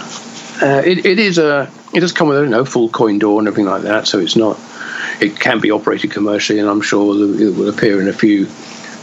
[0.61, 3.39] Uh, it, it is a it does come with a you know, full coin door
[3.39, 4.59] and everything like that, so it's not.
[5.21, 8.47] It can be operated commercially, and I'm sure it will appear in a few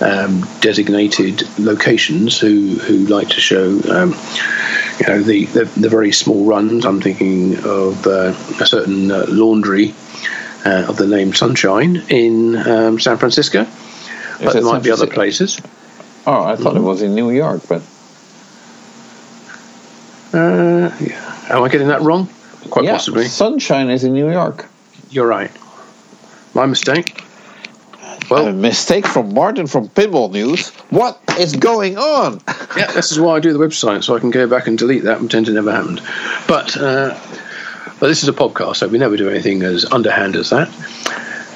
[0.02, 3.80] um, designated locations who who like to show.
[3.90, 4.16] Um,
[5.00, 6.86] you know the, the, the very small runs.
[6.86, 9.94] I'm thinking of uh, a certain uh, laundry
[10.66, 13.70] uh, of the name Sunshine in um, San Francisco, Is
[14.42, 15.60] but there might be other places.
[16.28, 16.78] Oh, I thought mm-hmm.
[16.78, 17.82] it was in New York, but.
[20.34, 21.36] Uh, yeah.
[21.50, 22.28] Am I getting that wrong?
[22.70, 23.26] Quite yeah, possibly.
[23.26, 24.68] Sunshine is in New York.
[25.12, 25.52] You're right.
[26.54, 27.25] My mistake.
[28.30, 30.70] Well, a mistake from Martin from Pinball News.
[30.90, 32.42] What is going on?
[32.76, 35.04] yeah, this is why I do the website, so I can go back and delete
[35.04, 36.02] that and pretend it never happened.
[36.48, 37.20] But uh,
[38.00, 40.70] but this is a podcast, so we never do anything as underhand as that.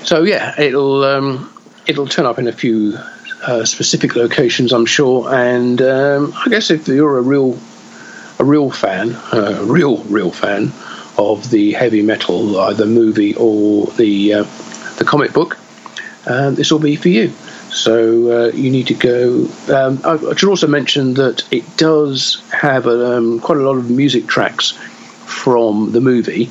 [0.03, 1.51] So yeah, it'll um,
[1.87, 2.97] it'll turn up in a few
[3.45, 5.33] uh, specific locations, I'm sure.
[5.33, 7.57] And um, I guess if you're a real
[8.37, 10.71] a real fan, a real real fan
[11.17, 14.43] of the heavy metal, either movie or the uh,
[14.97, 15.57] the comic book,
[16.29, 17.33] um, this will be for you.
[17.71, 19.47] So uh, you need to go.
[19.73, 23.77] Um, I, I, should also mention that it does have a, um, quite a lot
[23.77, 24.71] of music tracks
[25.25, 26.49] from the movie,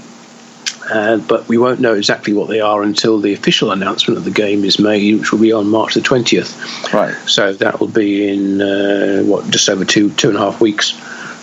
[0.91, 4.31] uh, but we won't know exactly what they are until the official announcement of the
[4.31, 6.93] game is made, which will be on March the twentieth.
[6.93, 7.15] Right.
[7.29, 10.93] So that will be in uh, what just over two two and a half weeks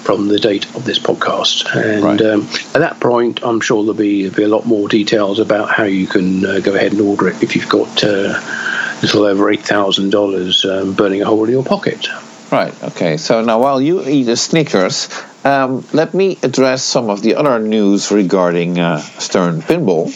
[0.06, 1.66] from the date of this podcast.
[1.76, 2.22] And right.
[2.22, 2.44] um,
[2.76, 5.86] at that point, I'm sure there'll be, there'll be, a lot more details about how
[5.86, 9.46] you can uh, go ahead and order it if you've got uh, a little over
[9.46, 12.08] $8,000 um, burning a hole in your pocket.
[12.52, 13.18] Right, okay.
[13.18, 15.10] So now while you eat a Snickers,
[15.44, 20.14] um, let me address some of the other news regarding uh, Stern Pinball.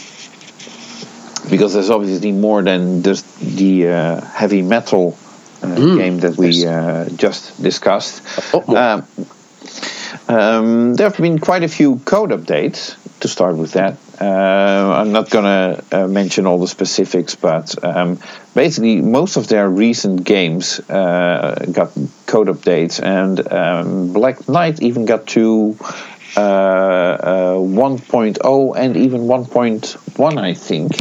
[1.50, 5.18] Because there's obviously more than just the uh, heavy metal
[5.62, 6.64] uh, mm, game that we.
[6.64, 8.22] Uh, just discussed.
[8.68, 9.04] Um,
[10.28, 13.96] um, there have been quite a few code updates to start with that.
[14.20, 18.18] Uh, I'm not going to uh, mention all the specifics, but um,
[18.54, 21.92] basically, most of their recent games uh, got
[22.26, 25.76] code updates, and um, Black Knight even got to
[26.36, 30.92] uh, uh, 1.0 and even 1.1, I think.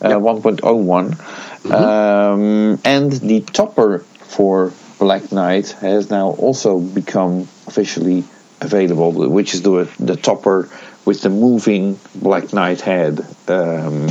[0.00, 1.10] Uh, 1.01.
[1.10, 1.72] Mm-hmm.
[1.72, 8.24] Um, and the topper for Black Knight has now also become officially
[8.60, 10.68] available, which is the the topper
[11.04, 13.20] with the moving Black Knight head.
[13.48, 14.08] Um,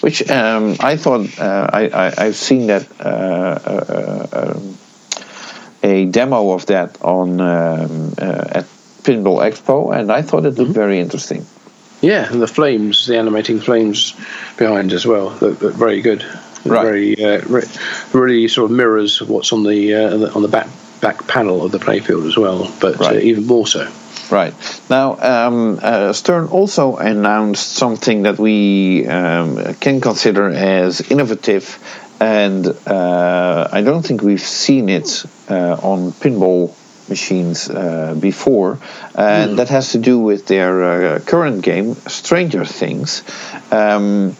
[0.00, 4.60] which um, I thought uh, I, I have seen that uh, uh, uh,
[5.82, 8.64] a demo of that on um, uh, at
[9.04, 10.72] Pinball Expo, and I thought it looked mm-hmm.
[10.72, 11.44] very interesting.
[12.00, 14.14] Yeah, and the flames, the animating flames
[14.56, 16.24] behind as well, look, look very good.
[16.64, 16.82] Right.
[16.82, 17.70] Very, uh, re-
[18.12, 19.94] really sort of mirrors what's on the,
[20.34, 20.68] on the back
[21.00, 23.16] back panel of the playfield as well, but uh, right.
[23.16, 23.90] uh, even more so.
[24.30, 24.54] Right.
[24.88, 31.78] Now, um, uh, Stern also announced something that we um, can consider as innovative,
[32.20, 36.76] and uh, I don't think we've seen it uh, on pinball
[37.08, 38.78] machines uh, before,
[39.16, 39.56] and mm.
[39.56, 43.24] that has to do with their current game, Stranger Things.
[43.72, 44.36] Um,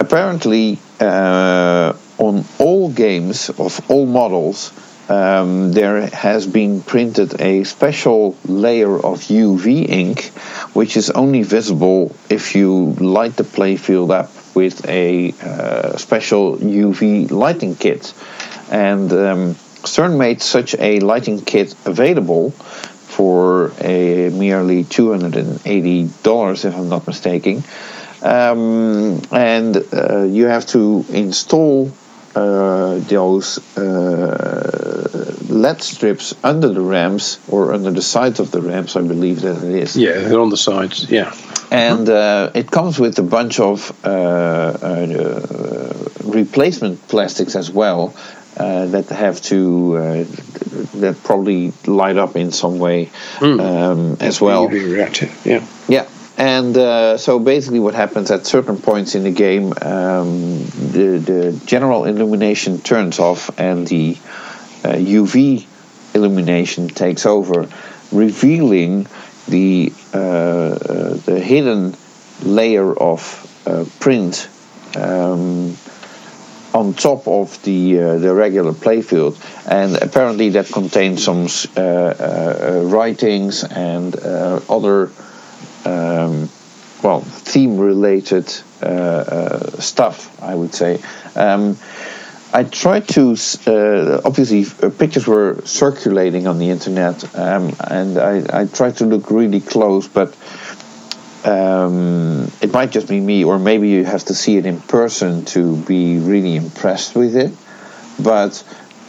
[0.00, 4.70] apparently, on all games of all models,
[5.08, 10.26] um, there has been printed a special layer of UV ink,
[10.74, 17.30] which is only visible if you light the playfield up with a uh, special UV
[17.30, 18.12] lighting kit.
[18.70, 19.54] And um,
[19.84, 27.64] Stern made such a lighting kit available for a merely $280, if I'm not mistaken.
[28.20, 31.92] Um, and uh, you have to install
[32.38, 39.02] those uh, LED strips under the ramps or under the sides of the ramps, I
[39.02, 39.96] believe that it is.
[39.96, 41.34] Yeah, they're on the sides, yeah.
[41.70, 45.92] And uh, it comes with a bunch of uh, uh,
[46.24, 48.14] replacement plastics as well
[48.56, 50.24] uh, that have to
[50.94, 53.60] that probably light up in some way mm.
[53.60, 54.68] um, as well.
[54.68, 55.66] Reactive, yeah.
[55.88, 56.06] Yeah.
[56.38, 60.60] And uh, so basically, what happens at certain points in the game, um,
[60.92, 64.16] the, the general illumination turns off and the
[64.84, 65.66] uh, UV
[66.14, 67.68] illumination takes over,
[68.12, 69.08] revealing
[69.48, 71.96] the uh, uh, the hidden
[72.44, 73.20] layer of
[73.66, 74.48] uh, print
[74.96, 75.76] um,
[76.72, 79.34] on top of the uh, the regular playfield,
[79.68, 81.48] and apparently that contains some
[82.88, 85.10] writings and other
[85.84, 86.48] um,
[87.02, 88.52] well theme related
[88.82, 91.00] uh, uh, stuff, I would say.
[91.34, 91.76] Um,
[92.52, 93.36] I tried to
[93.66, 99.04] uh, obviously uh, pictures were circulating on the internet, um, and I, I, tried to
[99.04, 100.34] look really close, but
[101.44, 105.44] um, it might just be me, or maybe you have to see it in person
[105.46, 107.52] to be really impressed with it.
[108.18, 108.64] But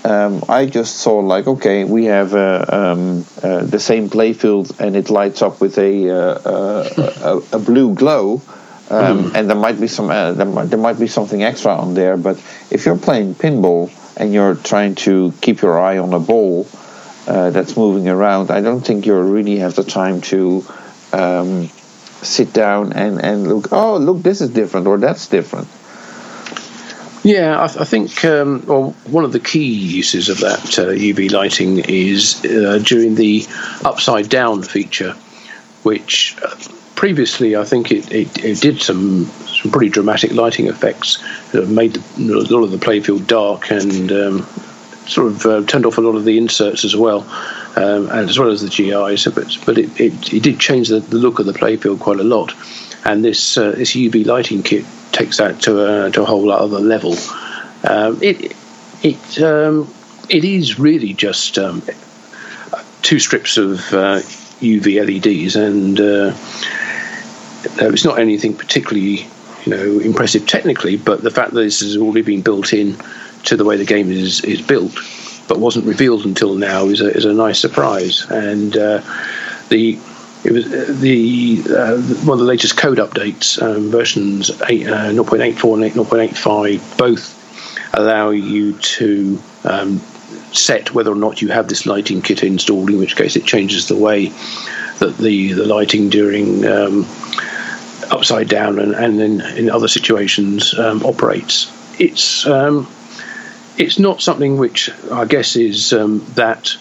[0.05, 4.95] um, I just saw like, okay, we have uh, um, uh, the same playfield and
[4.95, 8.41] it lights up with a uh, a, a, blue glow,
[8.89, 9.35] um, mm.
[9.35, 12.15] and there might be some uh, there might, there, might, be something extra on there.
[12.15, 12.37] But
[12.71, 16.65] if you're playing pinball and you're trying to keep your eye on a ball
[17.27, 20.65] uh, that's moving around, I don't think you really have the time to
[21.11, 21.67] um,
[22.21, 23.73] sit down and and look.
[23.73, 25.67] Oh, look, this is different or that's different.
[27.29, 31.31] Yeah, I, I think um, well, one of the key uses of that uh, UV
[31.31, 33.45] lighting is uh, during the
[33.85, 35.11] upside down feature,
[35.83, 36.55] which uh,
[36.95, 41.23] previously I think it, it, it, did some some pretty dramatic lighting effects.
[41.53, 44.47] It made the, a lot of the playfield dark and um,
[45.05, 47.21] sort of uh, turned off a lot of the inserts as well,
[47.75, 49.25] um, and as well as the GIs.
[49.25, 52.23] But but it, it, it did change the, the, look of the playfield quite a
[52.23, 52.55] lot.
[53.05, 56.79] And this uh, this UV lighting kit takes that to a to a whole other
[56.79, 57.15] level.
[57.83, 58.55] Um, it
[59.03, 59.93] it um,
[60.29, 61.81] it is really just um,
[63.01, 63.77] two strips of
[64.59, 66.35] UV uh, LEDs, and uh,
[67.93, 69.27] it's not anything particularly
[69.65, 72.97] you know impressive technically, but the fact that this has already been built in
[73.45, 74.93] to the way the game is is built,
[75.47, 78.25] but wasn't revealed until now, is a is a nice surprise.
[78.29, 79.01] And uh,
[79.69, 79.99] the
[80.43, 85.09] it was uh, the uh, one of the latest code updates, um, versions 8, uh,
[85.11, 89.99] 0.84 and 0.85, both allow you to um,
[90.53, 92.89] set whether or not you have this lighting kit installed.
[92.89, 94.27] In which case, it changes the way
[94.99, 97.05] that the the lighting during um,
[98.11, 101.71] upside down and, and in, in other situations um, operates.
[101.99, 102.87] It's um,
[103.77, 106.77] it's not something which I guess is um, that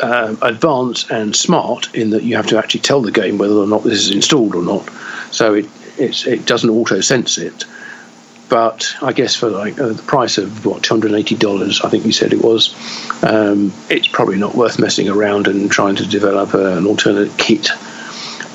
[0.00, 3.66] uh, advanced and smart in that you have to actually tell the game whether or
[3.66, 4.88] not this is installed or not.
[5.30, 5.66] So it
[5.98, 7.64] it doesn't auto sense it.
[8.48, 11.88] But I guess for like uh, the price of what two hundred eighty dollars, I
[11.88, 12.74] think you said it was,
[13.24, 17.68] um, it's probably not worth messing around and trying to develop a, an alternate kit,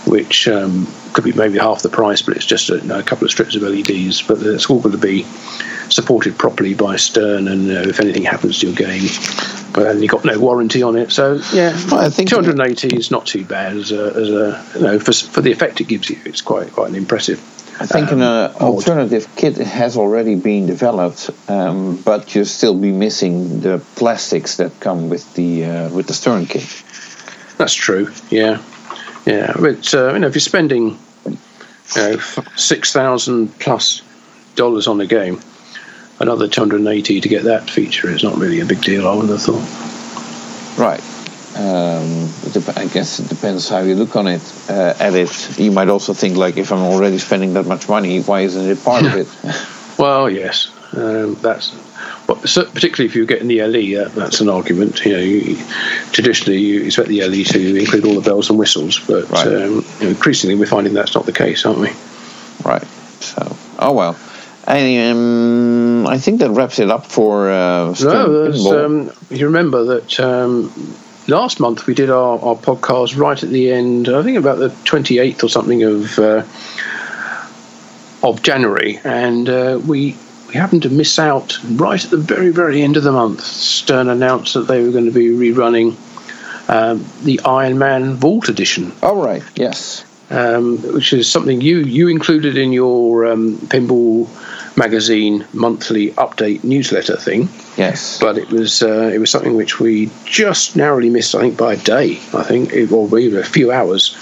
[0.06, 3.03] which um, could be maybe half the price, but it's just a, you know, a
[3.03, 4.22] couple of strips of LEDs.
[4.22, 5.23] But it's all going to be
[5.90, 9.10] supported properly by Stern, and uh, if anything happens to your game,
[9.73, 11.11] but you got no warranty on it.
[11.11, 14.81] So yeah, well, I think 280 is not too bad as a, as a you
[14.81, 16.19] know for, for the effect it gives you.
[16.26, 17.40] It's quite quite an impressive.
[17.81, 22.77] I think um, an uh, alternative kit has already been developed, um, but you'll still
[22.77, 26.84] be missing the plastics that come with the uh, with the Stern kit.
[27.57, 28.11] That's true.
[28.30, 28.61] Yeah,
[29.30, 29.54] yeah.
[29.60, 31.38] But uh, you know, if you're spending you
[31.96, 32.18] know
[32.56, 34.02] six thousand plus
[34.56, 35.40] dollars on a game,
[36.20, 39.08] another 280 to get that feature is not really a big deal.
[39.08, 40.78] I would have thought.
[40.78, 41.02] Right.
[41.56, 42.30] Um,
[42.78, 44.42] I guess it depends how you look on it.
[44.70, 48.22] Uh, at it, you might also think like, if I'm already spending that much money,
[48.22, 49.98] why isn't it part of it?
[49.98, 51.72] well, yes, um, that's
[52.45, 55.03] so particularly if you're getting the LE, uh, that's an argument.
[55.06, 55.57] You know, you,
[56.11, 59.48] traditionally you expect the LE to include all the bells and whistles, but right.
[59.48, 61.90] um, you increasingly we're finding that's not the case, aren't we?
[62.64, 62.86] Right.
[63.22, 64.18] So, oh well.
[64.68, 67.49] I, um, I think that wraps it up for.
[67.49, 70.72] Uh, no, um, you remember that um,
[71.28, 74.10] last month we did our, our podcast right at the end.
[74.10, 76.44] I think about the twenty eighth or something of uh,
[78.22, 80.16] of January, and uh, we
[80.50, 83.42] we happened to miss out right at the very very end of the month.
[83.42, 85.96] Stern announced that they were going to be rerunning
[86.70, 88.92] um, the Iron Man Vault edition.
[89.04, 90.06] Oh right, yes.
[90.32, 94.28] Um, which is something you you included in your um, pinball
[94.78, 97.50] magazine monthly update newsletter thing.
[97.78, 101.36] Yes, but it was uh, it was something which we just narrowly missed.
[101.36, 102.20] I think by a day.
[102.34, 104.16] I think it, or even a few hours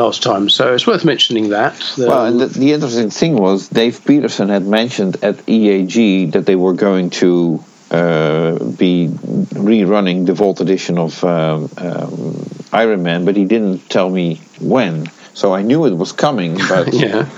[0.00, 0.48] last time.
[0.48, 1.74] So it's worth mentioning that.
[1.98, 6.56] well, and the, the, interesting thing was Dave Peterson had mentioned at EAG that they
[6.56, 13.36] were going to uh, be rerunning the Vault edition of um, um, Iron Man, but
[13.36, 15.10] he didn't tell me when.
[15.34, 17.28] So I knew it was coming, but yeah.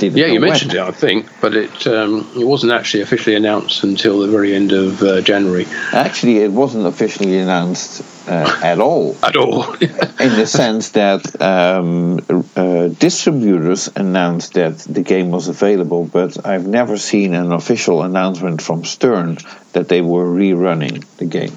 [0.00, 0.82] yeah, you mentioned when.
[0.82, 4.72] it, I think, but it um, it wasn't actually officially announced until the very end
[4.72, 5.66] of uh, January.
[5.92, 9.16] Actually, it wasn't officially announced uh, at all.
[9.22, 12.20] at all, in the sense that um,
[12.56, 18.62] uh, distributors announced that the game was available, but I've never seen an official announcement
[18.62, 19.38] from Stern
[19.72, 21.56] that they were rerunning the game.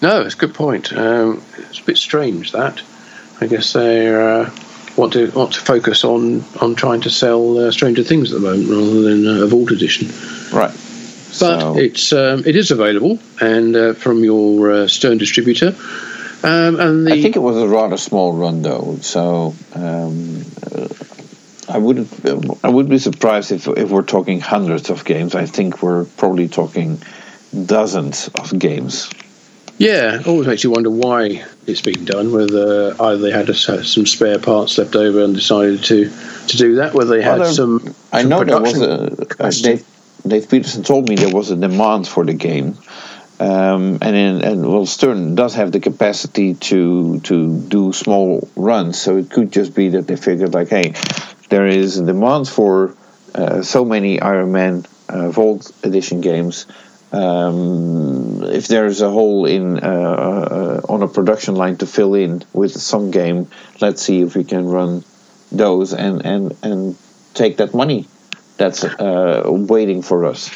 [0.00, 0.92] No, it's a good point.
[0.92, 2.82] Um, it's a bit strange that.
[3.40, 4.50] I guess they're uh,
[4.96, 8.46] want to want to focus on on trying to sell uh, Stranger Things at the
[8.46, 10.08] moment rather than uh, a Vault edition.
[10.52, 10.70] Right.
[11.40, 11.76] But so.
[11.78, 15.74] it's um, it is available and uh, from your uh, Stern distributor.
[16.44, 20.44] Um, and the I think it was a rather small run though, so um,
[21.68, 25.34] I wouldn't I would be surprised if if we're talking hundreds of games.
[25.34, 27.00] I think we're probably talking
[27.66, 29.10] dozens of games.
[29.78, 32.32] Yeah, always makes you wonder why it's been done.
[32.32, 36.10] Whether either they had some spare parts left over and decided to,
[36.48, 37.94] to do that, whether they had well, some, some.
[38.12, 39.26] I know there was a.
[39.40, 39.84] Uh, Dave,
[40.26, 42.78] Dave Peterson told me there was a demand for the game,
[43.40, 49.00] um, and in, and well, Stern does have the capacity to to do small runs,
[49.00, 50.94] so it could just be that they figured like, hey,
[51.48, 52.96] there is a demand for
[53.34, 56.66] uh, so many Iron Man uh, Vault Edition games.
[57.10, 62.42] Um, if there's a hole in uh, uh, on a production line to fill in
[62.52, 63.48] with some game,
[63.80, 65.04] let's see if we can run
[65.50, 66.96] those and and and
[67.34, 68.06] take that money
[68.56, 70.50] that's uh, waiting for us.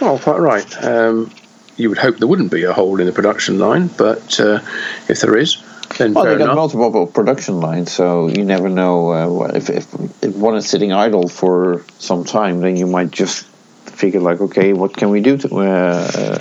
[0.00, 0.84] Oh, quite right.
[0.84, 1.30] Um,
[1.76, 4.60] you would hope there wouldn't be a hole in the production line, but uh,
[5.08, 5.62] if there is,
[5.98, 6.56] then Well, they got enough.
[6.56, 9.86] multiple production lines, so you never know uh, if, if
[10.22, 13.46] if one is sitting idle for some time, then you might just
[13.86, 16.38] figure like, okay, what can we do to uh, uh,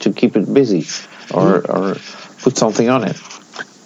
[0.00, 0.86] to keep it busy,
[1.32, 1.96] or or
[2.42, 3.16] put something on it.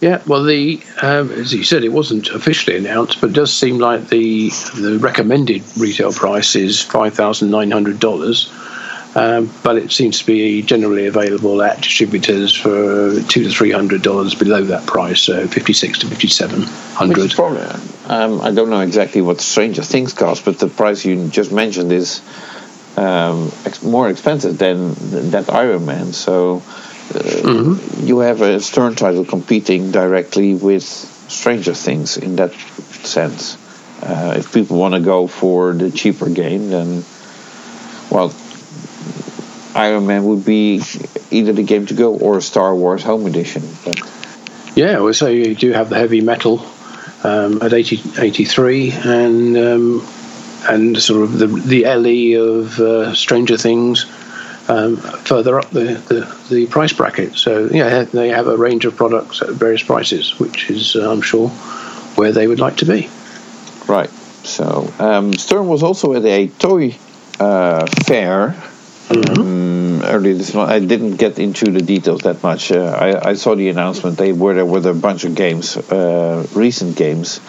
[0.01, 4.09] Yeah, well, the um, as you said, it wasn't officially announced, but does seem like
[4.09, 8.53] the the recommended retail price is five thousand nine hundred dollars.
[9.15, 14.03] Um, but it seems to be generally available at distributors for two to three hundred
[14.03, 17.31] dollars below that price, so fifty six to fifty seven hundred.
[17.31, 17.63] Probably,
[18.05, 21.91] um, I don't know exactly what Stranger Things cost, but the price you just mentioned
[21.93, 22.21] is
[22.99, 24.93] um, ex- more expensive than
[25.31, 26.13] that Iron Man.
[26.13, 26.63] So
[27.15, 33.57] uh, you have a Stern title competing directly with Stranger Things in that sense.
[34.03, 37.05] Uh, if people want to go for the cheaper game, then
[38.11, 38.35] well,
[39.75, 40.83] Iron Man would be
[41.31, 43.63] either the game to go or Star Wars Home Edition.
[43.85, 44.01] But
[44.75, 46.67] Yeah, well, so you do have the heavy metal
[47.25, 50.07] um, at 80, 83 and um,
[50.69, 54.07] and sort of the the LE of uh, Stranger Things
[54.69, 57.37] um, further up the, the, the price bracket.
[57.37, 61.23] So yeah, they have a range of products at various prices, which is uh, I'm
[61.23, 61.49] sure
[62.17, 63.09] where they would like to be.
[63.87, 64.11] Right.
[64.45, 66.97] So um, Stern was also at a toy
[67.39, 68.57] uh, fair
[69.11, 70.71] um, earlier this month.
[70.71, 72.73] I didn't get into the details that much.
[72.73, 74.19] Uh, I, I saw the announcement.
[74.19, 77.41] They were there with a bunch of games, uh, recent games.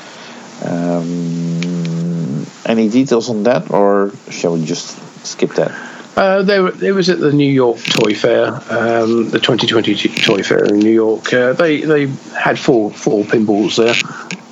[0.63, 5.71] Um, any details on that, or shall we just skip that?
[6.17, 10.41] Uh, they were, it was at the New York Toy Fair, um, the 2020 Toy
[10.41, 11.31] Fair in New York.
[11.31, 13.93] Uh, they they had four four pinballs there: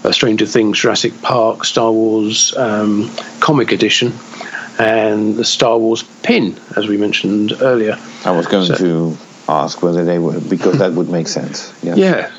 [0.04, 3.10] uh, Stranger Things, Jurassic Park, Star Wars um,
[3.40, 4.14] Comic Edition,
[4.78, 7.98] and the Star Wars pin, as we mentioned earlier.
[8.26, 9.18] I was going So- to
[9.50, 11.74] ask whether they were because that would make sense.
[11.84, 11.96] Yeah.
[11.96, 12.32] Yeah,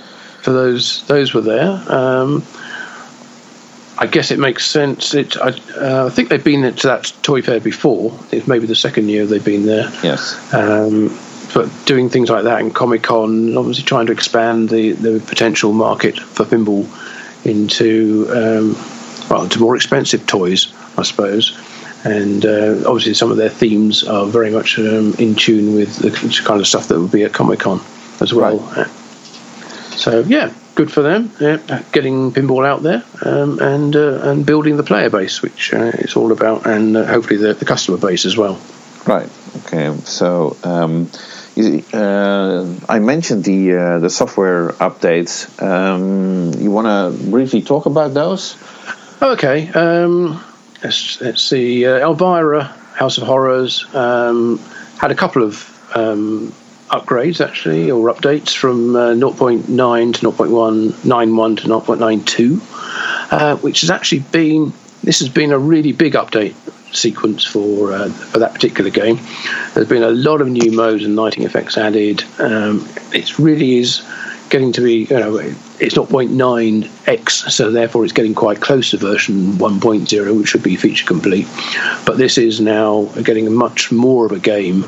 [0.42, 1.82] so those those were there.
[1.88, 2.44] Um,
[3.98, 5.14] I guess it makes sense.
[5.14, 5.50] It I,
[5.80, 8.18] uh, I think they've been to that toy fair before.
[8.30, 9.90] It's maybe the second year they've been there.
[10.02, 10.36] Yes.
[10.52, 11.16] Um,
[11.54, 15.72] but doing things like that in Comic Con, obviously trying to expand the, the potential
[15.72, 16.86] market for pinball
[17.46, 18.76] into um,
[19.30, 21.56] well into more expensive toys, I suppose.
[22.04, 26.10] And uh, obviously, some of their themes are very much um, in tune with the
[26.44, 27.80] kind of stuff that would be at Comic Con
[28.20, 28.58] as well.
[28.58, 28.86] Right.
[29.96, 31.32] So yeah, good for them.
[31.40, 35.90] Yeah, getting pinball out there um, and uh, and building the player base, which uh,
[35.94, 38.60] it's all about, and uh, hopefully the, the customer base as well.
[39.04, 39.28] Right.
[39.64, 39.96] Okay.
[40.04, 41.10] So um,
[41.92, 45.50] uh, I mentioned the uh, the software updates.
[45.60, 48.56] Um, you want to briefly talk about those?
[49.22, 50.44] Okay, um,
[50.84, 51.86] let's, let's see.
[51.86, 54.58] Uh, Elvira, House of Horrors, um,
[54.98, 56.52] had a couple of um,
[56.88, 64.20] upgrades actually, or updates from uh, 0.9 to 0.191 to 0.92, uh, which has actually
[64.20, 64.72] been
[65.02, 66.54] this has been a really big update
[66.94, 69.18] sequence for uh, for that particular game.
[69.74, 72.24] There's been a lot of new modes and lighting effects added.
[72.38, 74.02] Um, it really is
[74.48, 75.36] getting to be, you know,
[75.80, 80.76] it's not 0.9x, so therefore it's getting quite close to version 1.0, which should be
[80.76, 81.46] feature complete.
[82.04, 84.84] But this is now getting much more of a game,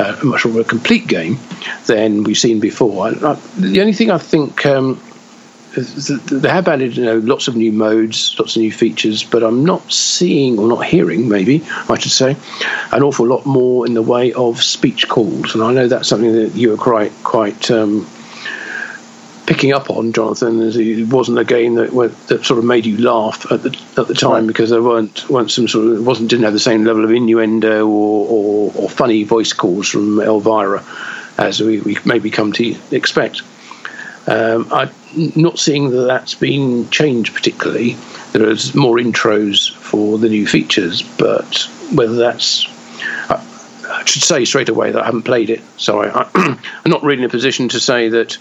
[0.00, 1.38] uh, much more of a complete game
[1.86, 3.06] than we've seen before.
[3.06, 4.66] I, I, the only thing I think.
[4.66, 5.00] Um,
[5.76, 9.64] they have added you know, lots of new modes, lots of new features, but I'm
[9.64, 12.36] not seeing or not hearing, maybe I should say,
[12.90, 15.54] an awful lot more in the way of speech calls.
[15.54, 18.04] And I know that's something that you were quite quite um,
[19.50, 20.60] picking up on, Jonathan.
[20.60, 21.90] As it wasn't a game that
[22.28, 24.46] that sort of made you laugh at the at the time Right.
[24.46, 27.10] because there weren't weren't some sort of it wasn't didn't have the same level of
[27.10, 30.84] innuendo or or, or funny voice calls from Elvira
[31.36, 33.42] as we, we maybe come to expect.
[34.28, 34.90] Um, I'm
[35.34, 37.96] not seeing that that's been changed particularly.
[38.32, 42.66] There's more intros for the new features, but whether that's
[43.28, 43.44] I,
[43.88, 46.28] I should say straight away that I haven't played it, so I,
[46.84, 48.38] I'm not really in a position to say that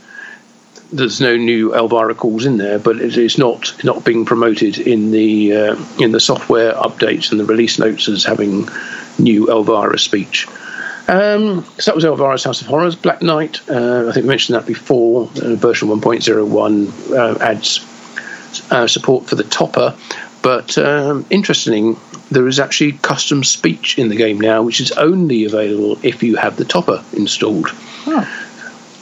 [0.91, 5.11] there's no new Elvira calls in there, but it is not not being promoted in
[5.11, 8.67] the uh, in the software updates and the release notes as having
[9.17, 10.47] new Elvira speech.
[11.07, 12.95] Um, so that was Elvira's House of Horrors.
[12.95, 15.23] Black Knight, uh, I think we mentioned that before.
[15.41, 17.83] Uh, version 1.01 uh, adds
[18.71, 19.95] uh, support for the topper,
[20.43, 21.99] but um, interestingly,
[22.29, 26.35] there is actually custom speech in the game now, which is only available if you
[26.35, 27.69] have the topper installed.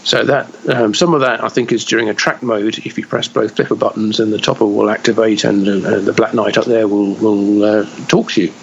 [0.08, 2.78] So that um, some of that I think is during a track mode.
[2.78, 6.34] If you press both flipper buttons, then the topper will activate, and uh, the Black
[6.34, 8.54] Knight up there will will uh, talk to you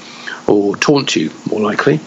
[0.47, 2.01] or taunt you, more likely,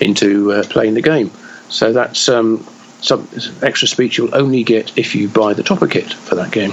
[0.00, 1.30] into uh, playing the game.
[1.68, 2.66] So that's um,
[3.00, 3.28] some
[3.62, 6.72] extra speech you'll only get if you buy the topper kit for that game.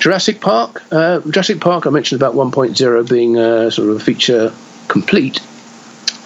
[0.00, 0.82] Jurassic Park.
[0.92, 1.86] Uh, Jurassic Park.
[1.86, 4.52] I mentioned about 1.0 being uh, sort of a feature
[4.88, 5.40] complete.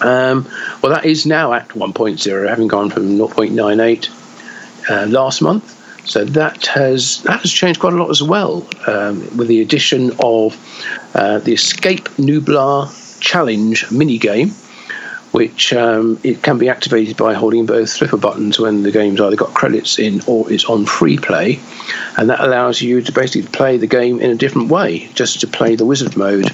[0.01, 0.45] Um,
[0.81, 4.22] well, that is now at 1.0, having gone from 0.98
[4.89, 5.79] uh, last month.
[6.05, 10.11] So that has that has changed quite a lot as well, um, with the addition
[10.19, 10.55] of
[11.15, 12.91] uh, the Escape Nublar
[13.21, 14.49] Challenge mini game,
[15.31, 19.37] which um, it can be activated by holding both flipper buttons when the game's either
[19.37, 21.59] got credits in or is on free play,
[22.17, 25.47] and that allows you to basically play the game in a different way, just to
[25.47, 26.51] play the wizard mode.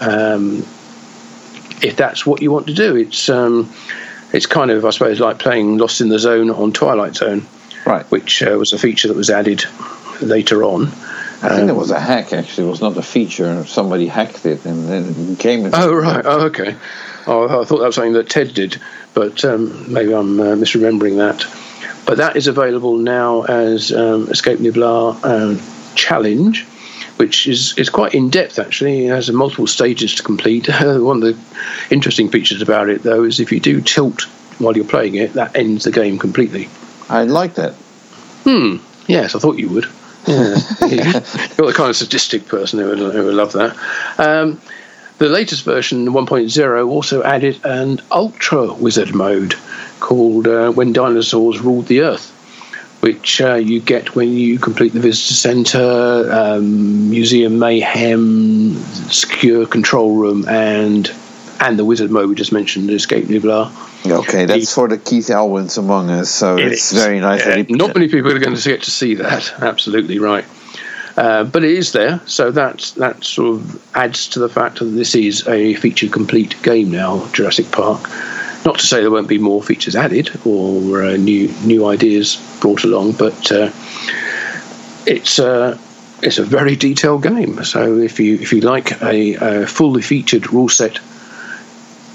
[0.00, 0.66] Um,
[1.80, 3.72] if that's what you want to do, it's um,
[4.38, 7.40] it's kind of I suppose like playing Lost in the Zone on Twilight Zone
[7.84, 8.04] Right.
[8.06, 9.64] which uh, was a feature that was added
[10.22, 10.86] later on.
[11.42, 12.66] I think there was a hack actually.
[12.66, 13.64] It was not a feature.
[13.64, 15.66] Somebody hacked it and then it became.
[15.66, 16.76] A Oh right, oh okay.
[17.26, 18.80] Oh, I thought that was something that Ted did,
[19.12, 21.44] but um, maybe I'm uh, misremembering that.
[22.06, 25.60] But that is available now as um, Escape Nublar um,
[25.94, 26.64] Challenge,
[27.18, 29.06] which is, is quite in depth actually.
[29.06, 30.68] It has multiple stages to complete.
[30.80, 31.38] One of the
[31.94, 34.22] interesting features about it, though, is if you do tilt
[34.58, 36.68] while you're playing it, that ends the game completely.
[37.08, 37.74] I like that.
[38.44, 38.76] Hmm.
[39.06, 39.86] Yes, I thought you would.
[40.26, 40.56] Yeah.
[41.56, 43.76] You're the kind of sadistic person who would, who would love that.
[44.18, 44.60] Um,
[45.18, 49.54] the latest version, 1.0, also added an ultra wizard mode
[50.00, 52.32] called uh, When Dinosaurs Ruled the Earth,
[53.00, 58.74] which uh, you get when you complete the visitor centre, um, museum mayhem,
[59.10, 61.10] secure control room, and
[61.60, 63.70] and the wizard mode we just mentioned, Escape Nublar.
[64.06, 66.30] Okay, that's for the Keith Elwins among us.
[66.30, 67.02] So It it's is.
[67.02, 67.44] very nice.
[67.44, 69.52] Yeah, not many people are going to get to see that.
[69.60, 70.44] Absolutely right.
[71.16, 74.84] Uh, but it is there, so that that sort of adds to the fact that
[74.84, 78.08] this is a feature complete game now, Jurassic Park.
[78.68, 82.84] Not to say there won't be more features added or uh, new new ideas brought
[82.84, 83.70] along, but uh,
[85.06, 85.78] it's uh,
[86.22, 87.64] it's a very detailed game.
[87.64, 91.00] So if you if you like a, a fully featured rule set,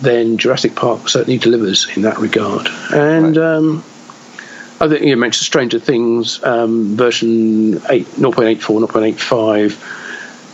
[0.02, 2.68] then Jurassic Park certainly delivers in that regard.
[2.94, 3.84] And um,
[4.80, 10.03] I think you mentioned Stranger Things um, version 8, 0.84, 0.85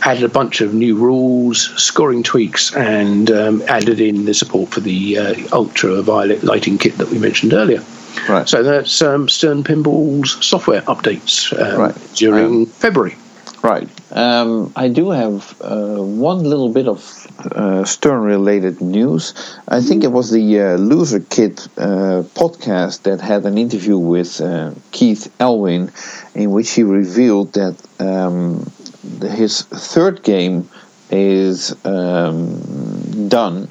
[0.02, 4.80] added a bunch of new rules, scoring tweaks, and um, added in the support for
[4.80, 7.82] the uh, ultraviolet lighting kit that we mentioned earlier.
[8.28, 8.48] Right.
[8.48, 11.94] So that's um, Stern Pinball's software updates um, Right.
[12.14, 13.16] during February.
[13.62, 13.88] Right.
[14.10, 19.34] Um, I do have uh, one little bit of uh, Stern related news.
[19.68, 24.40] I think it was the uh, Loser Kid uh, podcast that had an interview with
[24.40, 25.92] uh, Keith Elwin,
[26.34, 28.70] in which he revealed that um,
[29.02, 30.68] his third game
[31.10, 33.68] is um, done,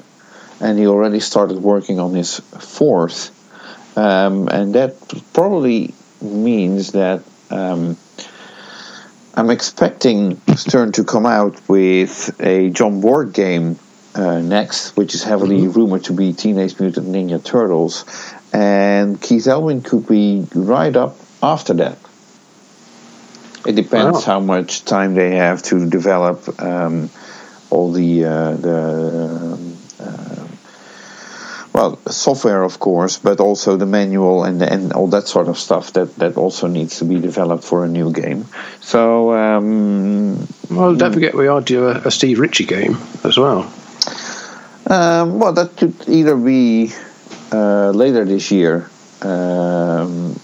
[0.60, 3.36] and he already started working on his fourth.
[3.96, 4.96] Um, and that
[5.32, 7.22] probably means that.
[7.50, 7.96] Um,
[9.32, 13.78] I'm expecting Stern to come out with a John Borg game
[14.14, 18.04] uh, next, which is heavily rumored to be Teenage Mutant Ninja Turtles,
[18.52, 21.96] and Keith Elwin could be right up after that.
[23.66, 24.32] It depends Wow.
[24.34, 27.10] how much time they have to develop um,
[27.70, 28.78] all the uh, the
[29.52, 30.44] um, uh,
[31.74, 35.92] well software, of course, but also the manual and and all that sort of stuff
[35.92, 38.44] that that also needs to be developed for a new game.
[38.80, 43.70] So um, Well, don't forget we are due a, a Steve Ritchie game as well.
[44.86, 46.92] um, well, that could either be
[47.52, 48.88] uh, later this year.
[49.22, 50.40] Um,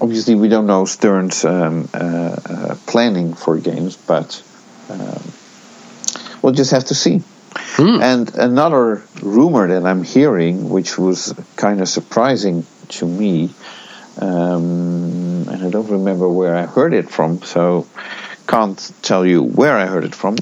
[0.00, 4.42] obviously, we don't know Stern's um, uh, uh, planning for games, but
[4.90, 5.22] um,
[6.42, 7.22] we'll just have to see.
[7.78, 13.50] And another rumor that I'm hearing, which was kind of surprising to me,
[14.20, 17.86] um, and I don't remember where I heard it from, so
[18.46, 20.36] can't tell you where I heard it from.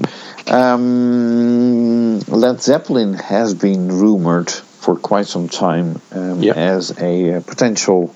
[0.47, 6.57] Um, Led Zeppelin has been rumored for quite some time um, Yep.
[6.57, 8.13] as a, uh potential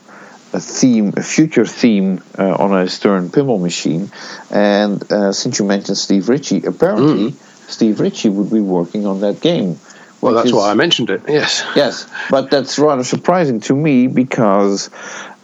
[0.53, 4.10] a theme, a future theme uh, on a Stern pinball machine.
[4.49, 7.32] And uh, since you mentioned Steve Ritchie, apparently
[7.68, 9.80] Steve Ritchie would be working on that game.
[10.22, 11.22] Well, that's is- why I mentioned it.
[11.28, 11.64] Yes.
[11.76, 14.90] Yes, but that's rather surprising to me because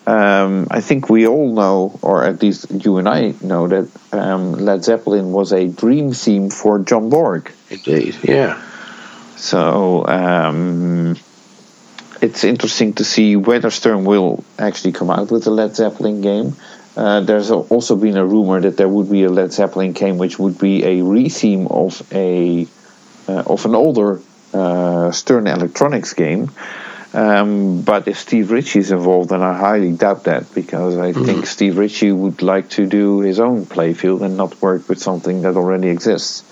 [0.07, 4.53] um, I think we all know, or at least you and I know, that um,
[4.53, 7.51] Led Zeppelin was a dream theme for John Borg.
[7.69, 8.17] Indeed.
[8.23, 8.61] Yeah.
[9.35, 11.17] So um,
[12.23, 16.55] it's interesting to see whether Stern will actually come out with a Led Zeppelin game.
[16.95, 20.37] Uh, there's also been a rumor that there would be a Led Zeppelin game, which
[20.39, 22.67] would be a re-theme of a
[23.27, 24.21] uh, of an older
[24.53, 26.51] uh, Stern Electronics game.
[27.13, 31.25] Um, but if Steve Ritchie is involved, then I highly doubt that because I Mm-hmm.
[31.25, 35.41] think Steve Ritchie would like to do his own playfield and not work with something
[35.43, 36.43] that already exists.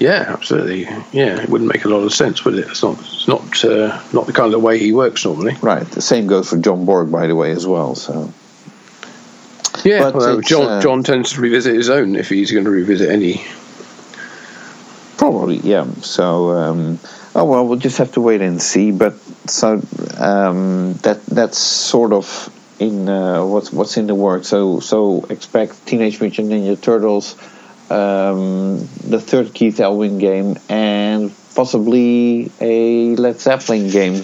[0.00, 0.84] Yeah, absolutely.
[1.12, 2.66] Yeah, it wouldn't make a lot of sense, would it?
[2.68, 2.98] It's not.
[3.00, 3.64] It's not.
[3.64, 5.56] Uh, not the kind of way he works normally.
[5.60, 5.86] Right.
[5.86, 7.94] The same goes for John Borg, by the way, as well.
[7.94, 8.32] So
[9.84, 12.70] Yeah, But although John uh, John tends to revisit his own if he's going to
[12.70, 13.44] revisit any.
[15.18, 15.84] probably, yeah.
[16.00, 16.98] So um,
[17.34, 18.90] oh well, we'll just have to wait and see.
[18.92, 19.14] But
[19.50, 19.82] so
[20.18, 22.48] um, that that's sort of
[22.78, 24.48] in uh, what's what's in the works.
[24.48, 27.36] So so expect Teenage Mutant Ninja Turtles,
[27.90, 34.22] um, the third Keith Elwin game, and possibly a Led Zeppelin game.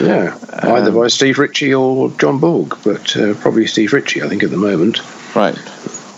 [0.00, 4.42] Yeah, either by Steve Ritchie or John Borg, but uh, probably Steve Ritchie, I think,
[4.42, 5.00] at the moment.
[5.34, 5.56] Right.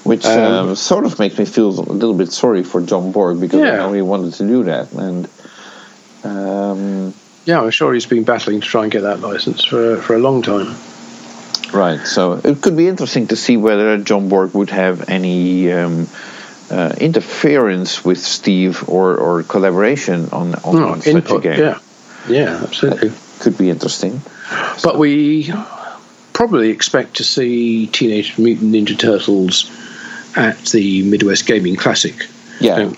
[0.05, 3.41] Which Um, um, sort of makes me feel a little bit sorry for John Borg
[3.41, 3.77] because I Yeah.
[3.77, 5.29] know he wanted to do that, and
[6.25, 7.15] um,
[7.45, 10.19] Yeah, I'm sure he's been battling to try and get that license for for a
[10.19, 10.75] long time.
[11.73, 12.01] right.
[12.07, 16.07] So it could be interesting to see whether John Borg would have any um,
[16.71, 21.59] uh, interference with Steve or, or collaboration on on Oh, such a game.
[21.59, 21.79] yeah,
[22.29, 23.13] yeah, absolutely.
[23.41, 24.21] Could be interesting.
[24.83, 25.53] But we
[26.33, 29.71] probably expect to see Teenage Mutant Ninja Turtles
[30.37, 32.27] at the Midwest Gaming Classic.
[32.61, 32.93] Yeah.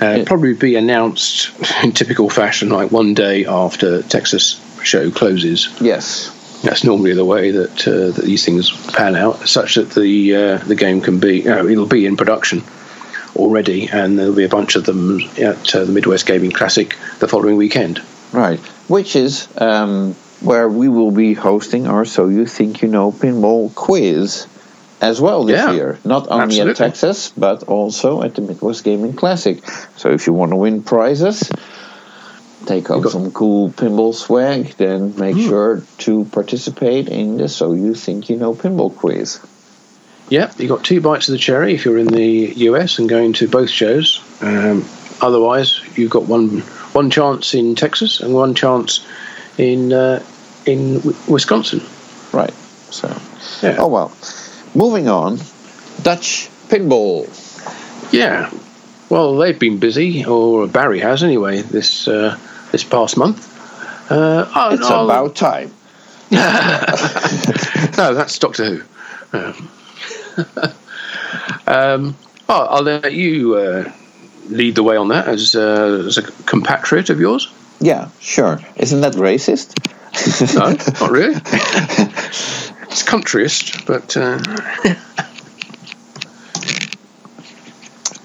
[0.00, 0.24] Uh.
[0.26, 1.50] Probably be announced
[1.84, 5.68] in typical fashion, like one day after Texas show closes.
[5.80, 6.32] Yes.
[6.62, 10.58] That's normally the way that uh, that these things pan out, such that the uh,
[10.58, 12.62] the game can be you it'll be in production
[13.36, 17.28] already, and there'll be a bunch of them at uh, the Midwest Gaming Classic the
[17.28, 18.02] following weekend.
[18.32, 18.58] Right.
[18.88, 23.74] Which is um, where we will be hosting our So You Think You Know Pinball
[23.74, 24.46] quiz
[25.00, 25.98] as well this Yeah, year.
[26.04, 26.70] Not only absolutely.
[26.72, 29.62] at Texas, but also at the Midwest Gaming Classic.
[29.96, 31.50] So if you want to win prizes,
[32.66, 35.42] take home some cool pinball swag, then make Hmm.
[35.48, 39.38] sure to participate in the So You Think You Know Pinball quiz.
[40.28, 43.32] Yeah, you got two bites of the cherry if you're in the US and going
[43.34, 44.22] to both shows.
[44.40, 44.84] Um,
[45.20, 46.60] otherwise, you've got one
[46.92, 49.06] one chance in Texas and one chance
[49.58, 50.22] in uh,
[50.66, 51.80] in Wi- Wisconsin.
[52.32, 52.52] Right.
[52.90, 53.08] So,
[53.62, 53.76] Yeah.
[53.78, 54.12] oh well.
[54.74, 55.38] Moving on,
[56.02, 57.28] Dutch pinball.
[58.12, 58.50] Yeah.
[59.08, 61.62] Well, they've been busy, or Barry has anyway.
[61.62, 62.36] This uh,
[62.72, 63.52] this past month.
[64.10, 65.70] Uh, oh, It's no, about time.
[66.30, 66.38] no,
[68.14, 68.82] that's Doctor Who.
[69.38, 69.68] Um,
[71.66, 72.16] um,
[72.48, 73.92] oh, I'll let you uh,
[74.48, 77.52] lead the way on that as, uh, as a compatriot of yours.
[77.80, 78.60] Yeah, sure.
[78.76, 79.74] Isn't that racist?
[80.54, 81.34] No, not really.
[82.88, 84.38] It's countryist, but uh,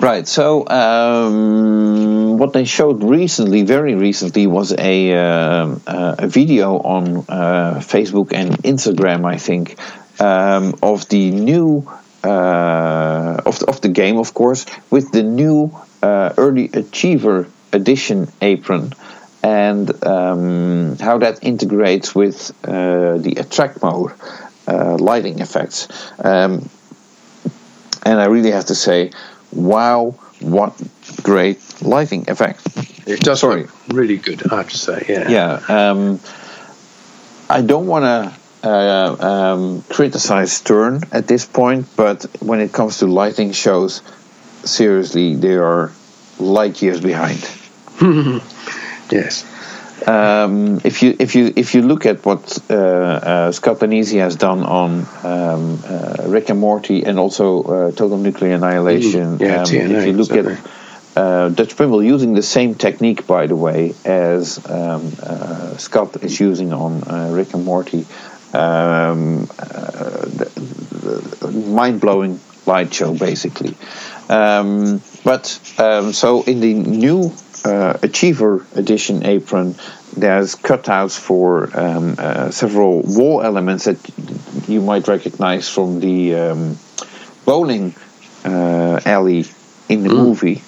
[0.02, 0.28] Right.
[0.28, 7.18] So um, what they showed recently, very recently, was a um uh, a video on
[7.30, 9.78] uh, Facebook and Instagram, I think,
[10.20, 11.88] um, of the new
[12.24, 18.28] uh, of the, of the game, of course, with the new uh, early achiever edition
[18.42, 18.94] apron.
[19.44, 24.12] And um, how that integrates with uh, the attract mode
[24.68, 25.88] uh, lighting effects.
[26.24, 26.70] Um,
[28.04, 29.12] and I really have to say,
[29.52, 30.80] wow, what
[31.24, 32.62] great lighting effect.
[33.08, 33.62] it does Sorry.
[33.64, 34.52] look really good.
[34.52, 35.30] I have to say, yeah.
[35.30, 36.20] Yeah, um,
[37.50, 43.00] I don't want to uh, um, criticize Stern at this point, but when it comes
[43.00, 44.02] to lighting shows,
[44.64, 45.92] seriously, they are
[46.40, 47.40] light years behind.
[49.12, 49.46] Yes.
[50.08, 54.36] Um, if you if you if you look at what uh, uh, Scott Danesi has
[54.36, 59.58] done on um, uh, Rick and Morty and also uh, Total Nuclear Annihilation, Mm, yeah,
[59.58, 60.46] um, TNA, if you look at
[61.16, 66.40] uh, Dutch Pinball using the same technique, by the way, as um, uh, Scott is
[66.40, 68.08] using on uh, Rick and Morty,
[68.54, 70.26] um, uh,
[71.52, 73.76] mind blowing light show basically.
[74.30, 77.34] Um, but um, so in the new
[77.66, 79.76] uh, Achiever Edition apron,
[80.16, 84.00] there's cutouts for um, uh, several wall elements that
[84.68, 86.78] you might recognize from the um,
[87.46, 87.94] bowling
[88.46, 89.46] uh, alley
[89.90, 90.62] in the movie.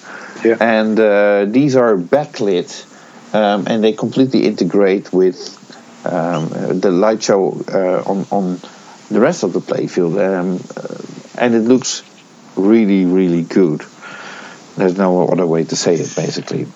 [0.44, 0.56] Yeah.
[0.60, 2.86] And uh, these are backlit
[3.34, 5.58] um, and they completely integrate with
[6.04, 6.48] um,
[6.80, 8.60] the light show uh, on, on
[9.10, 10.18] the rest of the playfield.
[10.18, 12.02] Um, uh, and it looks
[12.56, 13.82] really, really good.
[14.76, 16.66] There's no other way to say it, basically.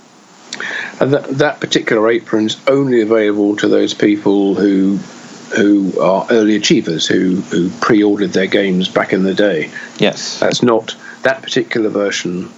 [1.00, 4.98] And that, that particular apron's only available to those people who
[5.56, 9.70] who are early achievers who, who pre-ordered their games back in the day.
[9.96, 10.40] Yes.
[10.40, 12.50] That's not that particular version.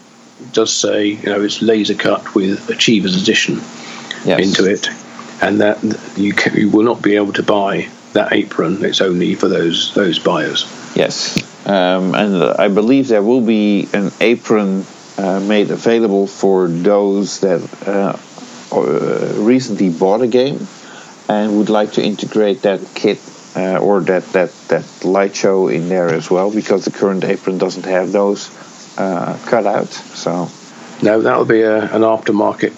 [0.53, 3.57] Does say you know it's laser cut with Achievers Edition
[4.25, 4.41] yes.
[4.41, 4.89] into it,
[5.41, 5.83] and that
[6.17, 8.85] you can, you will not be able to buy that apron.
[8.85, 10.65] It's only for those those buyers.
[10.95, 14.85] Yes, um, and I believe there will be an apron
[15.19, 18.19] uh, made available for those that uh,
[18.73, 20.67] uh, recently bought a game
[21.29, 23.19] and would like to integrate that kit
[23.57, 27.59] uh, or that, that, that light show in there as well because the current apron
[27.59, 28.51] doesn't have those
[28.99, 29.89] uh, cut out.
[29.89, 30.49] So
[31.03, 32.73] no, that'll be a, an aftermarket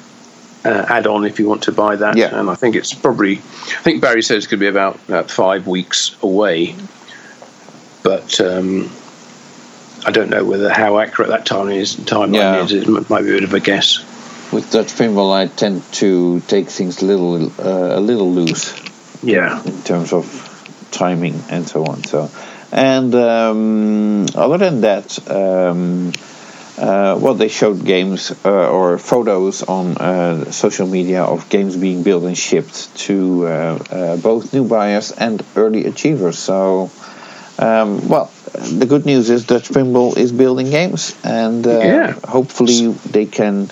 [0.65, 2.17] uh, add-on if you want to buy that.
[2.17, 2.39] Yeah.
[2.39, 3.39] and I think it's probably.
[3.39, 6.75] I think Barry says it's going to be about, about five weeks away,
[8.03, 8.91] but um,
[10.05, 11.97] I don't know whether how accurate that time is.
[11.97, 12.65] Timeline Yeah.
[12.65, 12.73] is.
[12.73, 13.99] It might be a bit of a guess.
[14.53, 18.75] with Dutch pinball, I tend to take things a little uh, a little loose.
[19.23, 20.27] Yeah, in terms of
[20.91, 22.03] timing and so on.
[22.05, 22.29] So,
[22.73, 26.13] and um, other than that, um,
[26.79, 32.03] uh, well, they showed games uh, or photos on uh, social media of games being
[32.03, 33.51] built and shipped to uh,
[33.91, 36.39] uh, both new buyers and early achievers.
[36.39, 36.91] So,
[37.59, 42.13] um, well, the good news is Dutch Pinball is building games, and uh, Yeah.
[42.25, 43.71] hopefully they can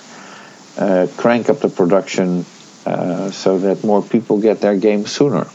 [0.77, 2.45] uh, crank up the production.
[2.83, 5.45] Uh, so that more people get their games sooner.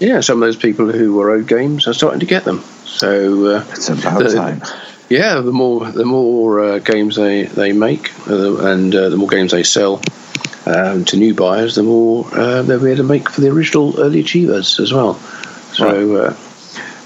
[0.00, 0.20] yeah.
[0.20, 2.62] Some of those people who were owed games are starting to get them.
[2.86, 4.62] So uh, It's about the- time.
[5.08, 9.28] Yeah, the more the more uh, games they they make, uh, and uh, the more
[9.28, 10.00] games they sell
[10.66, 14.00] um, to new buyers, the more uh, they'll be able to make for the original
[14.00, 15.14] early achievers as well.
[15.74, 16.34] So uh,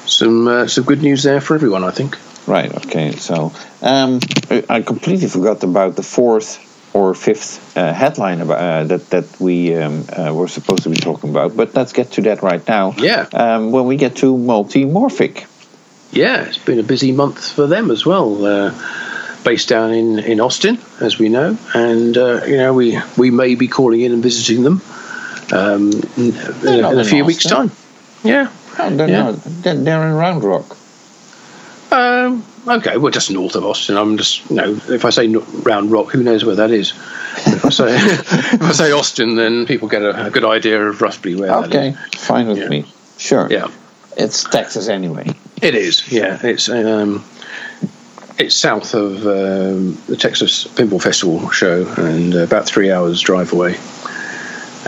[0.07, 2.17] some uh, some good news there for everyone, I think.
[2.47, 2.73] Right.
[2.87, 3.13] Okay.
[3.13, 3.53] So
[3.83, 4.21] um,
[4.69, 6.63] I completely forgot about the fourth
[6.95, 10.97] or fifth uh, headline about, uh, that that we um, uh, were supposed to be
[10.97, 11.57] talking about.
[11.57, 12.95] But let's get to that right now.
[12.99, 13.27] Yeah.
[13.33, 15.47] Um, when we get to multimorphic.
[16.13, 18.45] Yeah, it's been a busy month for them as well.
[18.45, 18.75] Uh,
[19.45, 23.55] based down in, in Austin, as we know, and uh, you know we we may
[23.55, 24.81] be calling in and visiting them
[25.53, 26.35] um, in,
[26.67, 27.71] in, not in a few weeks' time.
[28.25, 28.51] Yeah.
[28.79, 29.35] Oh, they're, Yeah.
[29.63, 30.77] they're, they're in Round Rock.
[31.93, 33.97] Um, okay, well, just north of Austin.
[33.97, 36.91] I'm just, you know, if I say Round Rock, who knows where that is?
[37.47, 41.01] If I say, if I say Austin, then people get a, a good idea of
[41.01, 42.69] roughly where that Okay, fine with Yeah.
[42.69, 42.85] me.
[43.19, 43.47] Sure.
[43.51, 43.69] Yeah,
[44.17, 45.27] It's Texas anyway.
[45.61, 46.11] it is.
[46.11, 47.25] Yeah, it's um,
[48.39, 53.53] it's south of um, the Texas Pinball Festival show, and uh, about three hours drive
[53.53, 53.77] away.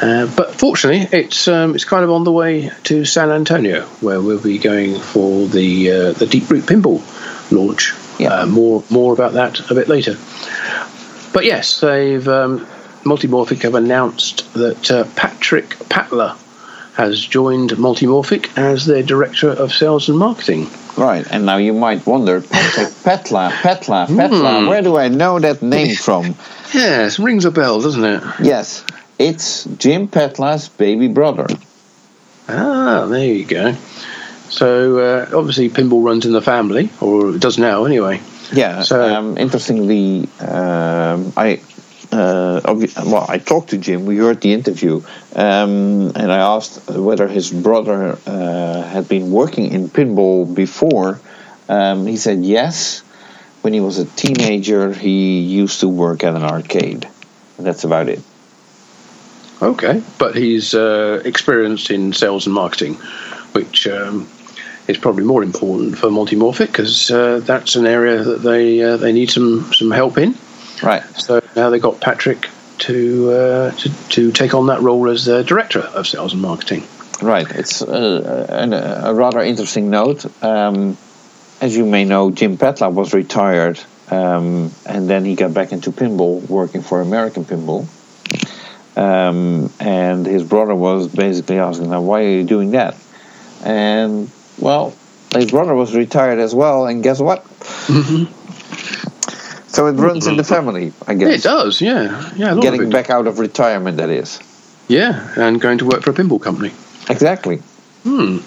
[0.01, 4.21] Uh, but fortunately, it's um, it's kind of on the way to San Antonio, where
[4.21, 7.03] we'll be going for the uh, the Deep Root Pinball
[7.51, 7.95] launch.
[8.19, 8.33] Yeah.
[8.33, 10.17] Uh, more more about that a bit later.
[11.33, 12.67] But yes, they've um,
[13.05, 16.37] Multimorphic have announced that uh, Patrick Patla
[16.99, 20.69] has joined Multimorphic as their director of sales and marketing.
[20.97, 24.67] Right, and now you might wonder, Patla, Patla, Patla, Hmm.
[24.67, 26.35] where do I know that name from?
[26.75, 28.23] Yes, rings a bell, doesn't it?
[28.43, 28.85] Yes,
[29.17, 31.47] it's Jim Patla's baby brother.
[32.49, 33.75] Ah, there you go.
[34.51, 38.21] So uh, obviously, pinball runs in the family, or it does now anyway.
[38.53, 38.83] Yeah.
[38.83, 41.61] So- um, interestingly, um, I
[42.11, 42.61] uh,
[43.05, 44.07] well, I talked to Jim.
[44.07, 45.03] We heard the interview,
[45.35, 51.21] um, and I asked whether his brother uh, had been working in pinball before.
[51.69, 53.01] Um, he said yes.
[53.61, 57.09] When he was a teenager, he used to work at an arcade.
[57.59, 58.21] And that's about it.
[59.61, 62.95] Okay, but he's uh, experienced in sales and marketing,
[63.53, 64.29] which um,
[64.87, 69.13] is probably more important for Multimorphic because uh, that's an area that they uh, they
[69.13, 70.37] need some some help in.
[70.83, 71.03] Right.
[71.17, 72.49] So now they got Patrick
[72.79, 76.85] to uh, to to take on that role as the director of sales and marketing.
[77.21, 77.51] Right.
[77.51, 80.25] It's uh, an, a rather interesting note.
[80.43, 80.97] Um,
[81.61, 83.81] as you may know, Jim Patla was retired,
[84.11, 87.89] um, and then he got back into pinball, working for American Pinball.
[88.97, 92.97] Um, and his brother was basically asking him, "Why are you doing that?"
[93.65, 94.95] And well,
[95.35, 97.45] his brother was retired as well, and guess what?
[99.79, 101.39] So it runs in the family, I Yeah, guess.
[101.39, 101.81] it does.
[101.81, 102.47] Yeah, yeah.
[102.53, 104.41] A lot of Getting back out of retirement, that is.
[104.89, 106.73] Yeah, and going to work for a pinball company.
[107.09, 107.59] Exactly.
[108.03, 108.39] Hmm.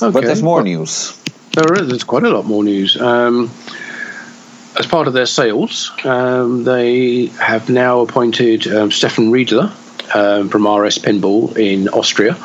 [0.00, 0.12] Okay.
[0.12, 1.18] But there's more Well, news.
[1.54, 1.88] There is.
[1.88, 2.96] There's quite a lot more news.
[3.00, 3.50] Um,
[4.78, 9.72] as part of their sales, um, they have now appointed um, Stefan Riedler
[10.14, 12.36] um, from RS Pinball in Austria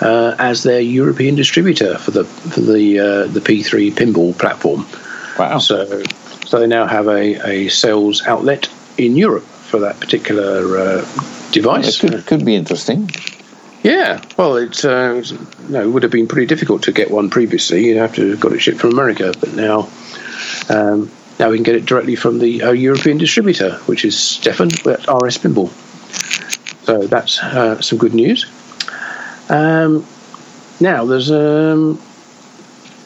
[0.00, 4.86] uh, as their European distributor for the for the uh, the P3 pinball platform.
[5.38, 5.58] Wow.
[5.58, 6.02] So,
[6.54, 11.52] so they now have a, a sales outlet in Europe for that particular uh, It
[11.52, 12.00] device.
[12.00, 13.10] could, could be interesting.
[13.82, 15.20] Yeah, well, it's, uh,
[15.68, 17.86] know, it would have been pretty difficult to get one previously.
[17.86, 19.88] You'd have to have got it shipped from America, but now,
[20.68, 21.10] um,
[21.40, 25.08] now we can get it directly from the uh, European distributor, which is Stefan at
[25.08, 25.70] RS Pinball.
[26.84, 28.46] So that's uh, some good news.
[29.48, 30.06] Um,
[30.78, 32.00] now there's um,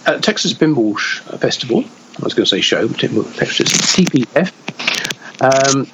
[0.04, 1.00] a Texas Pinball
[1.40, 1.86] Festival.
[2.20, 4.52] I was going to say show, but it- Texas TPF.
[5.40, 5.86] Um,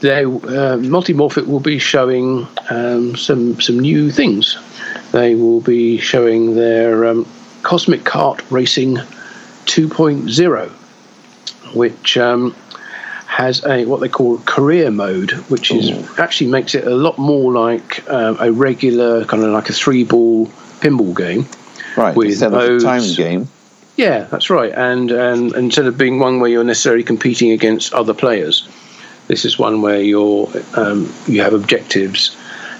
[0.00, 4.56] they uh, Multimorphic will be showing um, some some new things.
[5.12, 7.26] They will be showing their um,
[7.62, 8.96] Cosmic Kart Racing
[9.66, 10.70] 2.0,
[11.74, 12.54] which um,
[13.26, 17.52] has a what they call career mode, which is actually makes it a lot more
[17.52, 20.46] like um, a regular kind of like a three ball
[20.80, 21.46] pinball game.
[21.96, 22.84] Right, With instead of a modes.
[22.84, 23.48] timed game.
[23.96, 24.72] Yeah, that's right.
[24.72, 28.68] And, and instead of being one where you're necessarily competing against other players,
[29.28, 32.36] this is one where you're um, you have objectives.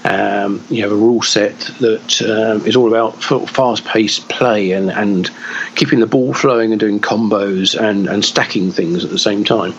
[0.06, 4.90] Um, you have a rule set that um, is all about fast paced play and,
[4.90, 5.30] and
[5.76, 9.72] keeping the ball flowing and doing combos and, and stacking things at the same time.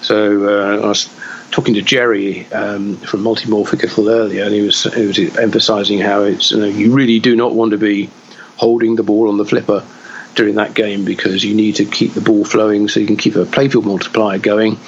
[0.00, 1.08] So uh, I was
[1.50, 5.98] talking to Jerry um, from Multimorphic a little earlier, and he was, he was emphasizing
[5.98, 8.08] how it's you, know, you really do not want to be
[8.56, 9.84] holding the ball on the flipper
[10.34, 13.36] during that game because you need to keep the ball flowing so you can keep
[13.36, 14.78] a playfield multiplier going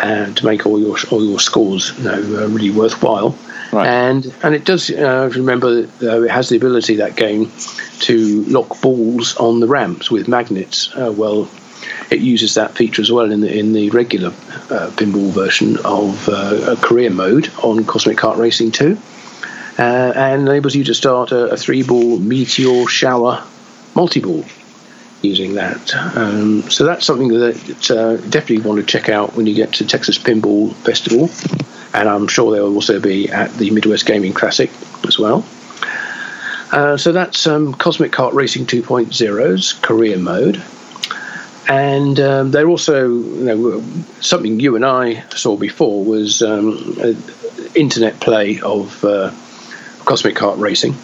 [0.00, 3.36] and to make all your all your scores you know, uh, really worthwhile.
[3.72, 3.86] Right.
[3.86, 7.50] And and it does uh, remember uh, it has the ability that game
[8.00, 10.94] to lock balls on the ramps with magnets.
[10.94, 11.48] Uh, well,
[12.10, 16.28] it uses that feature as well in the in the regular uh, pinball version of
[16.28, 18.98] uh, a career mode on Cosmic Kart Racing 2.
[19.78, 23.44] Uh, and enables you to start a, a three ball meteor shower
[23.94, 24.42] multi ball
[25.22, 25.94] using that.
[26.16, 29.86] Um, so that's something that uh, definitely want to check out when you get to
[29.86, 31.30] Texas Pinball Festival,
[31.94, 34.70] and I'm sure they'll also be at the Midwest Gaming Classic
[35.06, 35.44] as well.
[36.72, 40.62] Uh, so that's um, Cosmic Kart Racing 2.0's career mode.
[41.68, 43.84] And um, they're also, you know,
[44.20, 46.96] something you and I saw before was um,
[47.74, 49.32] internet play of uh,
[50.04, 50.94] Cosmic Kart Racing,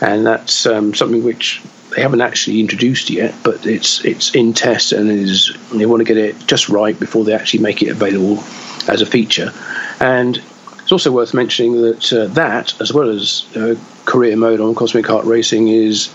[0.00, 1.60] and that's um, something which
[1.98, 6.04] they haven't actually introduced yet, but it's it's in test and is they want to
[6.04, 8.38] get it just right before they actually make it available
[8.86, 9.52] as a feature.
[9.98, 10.40] And
[10.78, 15.06] it's also worth mentioning that uh, that, as well as uh, career mode on Cosmic
[15.06, 16.08] Kart Racing, is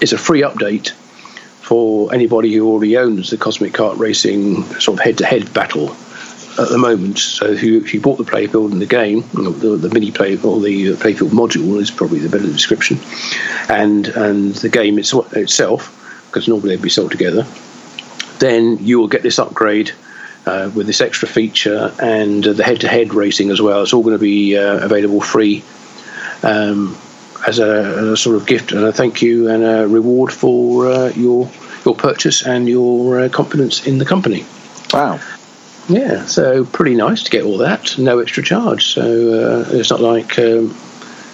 [0.00, 0.92] is a free update
[1.60, 5.94] for anybody who already owns the Cosmic Kart Racing sort of head-to-head battle
[6.60, 7.18] at the moment.
[7.18, 10.32] So if you, if you bought the playfield and the game, the, the mini play
[10.32, 12.98] or the playfield module is probably the better description,
[13.68, 15.90] and and the game it's, itself,
[16.26, 17.46] because normally they'd be sold together,
[18.38, 19.92] then you will get this upgrade.
[20.46, 24.16] Uh, with this extra feature and uh, the head-to-head racing as well, it's all going
[24.16, 25.62] to be uh, available free
[26.42, 26.96] um,
[27.46, 30.90] as, a, as a sort of gift and a thank you and a reward for
[30.90, 31.48] uh, your
[31.84, 34.46] your purchase and your uh, confidence in the company.
[34.94, 35.20] Wow.
[35.90, 38.94] Yeah, so pretty nice to get all that, no extra charge.
[38.94, 40.74] So uh, it's not like um,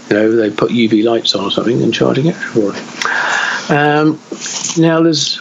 [0.09, 3.71] you know they put UV lights on or something and charging extra for it.
[3.71, 4.19] Um,
[4.79, 5.39] now there's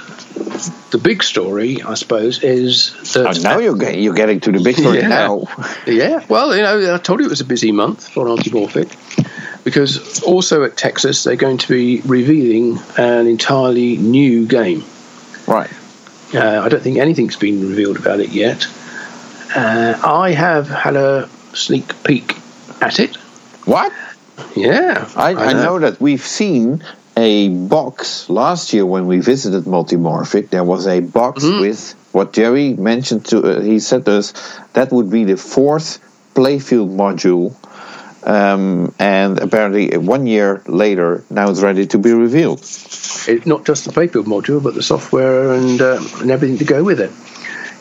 [0.91, 4.59] the big story, I suppose, is that Oh, now you're, get, you're getting to the
[4.61, 5.07] big story Yeah.
[5.07, 5.47] now.
[5.87, 8.91] yeah, well, you know, I told you it was a busy month for Multimorphic
[9.63, 14.83] because also at Texas they're going to be revealing an entirely new game.
[15.47, 15.69] Right.
[16.33, 18.67] Uh, I don't think anything's been revealed about it yet.
[19.55, 22.35] Uh, I have had a sneak peek
[22.81, 23.15] at it.
[23.65, 23.91] What?
[24.55, 26.83] Yeah, I, I know that we've seen
[27.15, 30.49] a box last year when we visited Multimorphic.
[30.49, 31.61] There was a box Mm-hmm.
[31.61, 33.39] with what Jerry mentioned to.
[33.41, 34.33] Uh, he said to us
[34.73, 35.99] that would be the fourth
[36.33, 37.55] playfield module,
[38.27, 42.59] um, and apparently one year later, now it's ready to be revealed.
[42.59, 46.83] It's not just the playfield module, but the software and uh, and everything to go
[46.83, 47.11] with it.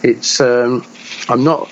[0.05, 0.85] It's um,
[1.29, 1.71] I'm not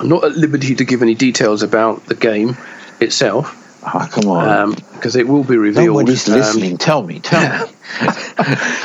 [0.00, 2.56] I'm not at liberty to give any details about the game
[3.00, 4.74] itself Ah, come on.
[4.94, 5.86] because it will be revealed.
[5.88, 6.78] Nobody's um, listening.
[6.78, 7.18] Tell me.
[7.18, 7.72] Tell me.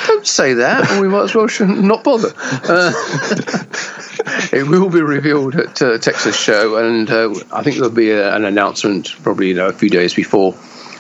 [0.08, 2.34] Don't say that, or we might as well sh- not bother.
[2.36, 2.92] Uh,
[4.52, 8.36] it will be revealed at uh, Texas Show, and uh, I think there'll be a,
[8.36, 10.56] an announcement probably you know, a few days before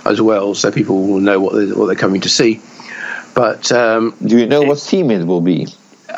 [0.05, 2.61] as well, so people will know what they're, what they're coming to see.
[3.33, 5.67] But um, Do you know what theme it will be?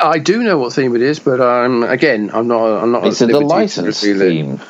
[0.00, 2.82] I do know what theme it is, but um, again, I'm not.
[2.82, 3.06] I'm not.
[3.06, 4.60] Is at it the license theme?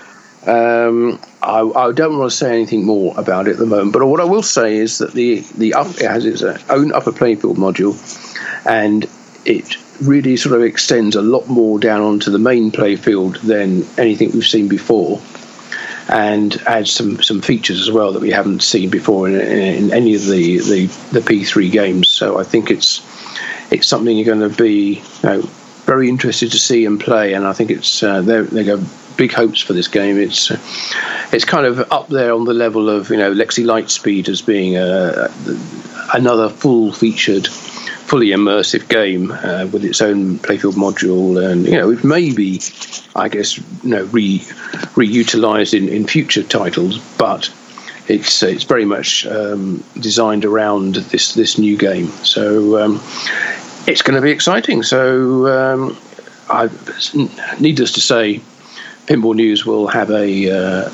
[0.46, 4.06] Um, I, I don't want to say anything more about it at the moment, but
[4.06, 7.56] what I will say is that the the up, it has its own upper playfield
[7.56, 7.94] module,
[8.66, 9.06] and
[9.44, 14.30] it really sort of extends a lot more down onto the main playfield than anything
[14.32, 15.20] we've seen before,
[16.08, 19.92] and adds some some features as well that we haven't seen before in, in, in
[19.92, 22.08] any of the, the the P3 games.
[22.08, 23.00] So I think it's
[23.70, 25.40] it's something you're going to be you know,
[25.84, 28.86] very interested to see and play, and I think it's uh, they're going to
[29.20, 30.18] big hopes for this game.
[30.18, 30.50] It's
[31.30, 34.76] it's kind of up there on the level of you know Lexi Lightspeed as being
[34.78, 35.28] a,
[36.14, 41.90] another full featured, fully immersive game uh, with its own playfield module, and you know
[41.90, 42.60] it may be,
[43.14, 44.38] I guess, you know, re
[44.96, 47.52] reutilized in, in future titles, but
[48.10, 52.08] it's it's very much um, designed around this this new game.
[52.24, 53.00] So um,
[53.86, 54.82] it's going to be exciting.
[54.82, 55.96] So um,
[56.48, 56.68] I,
[57.60, 58.40] needless to say,
[59.06, 60.90] Pinball News will have a uh,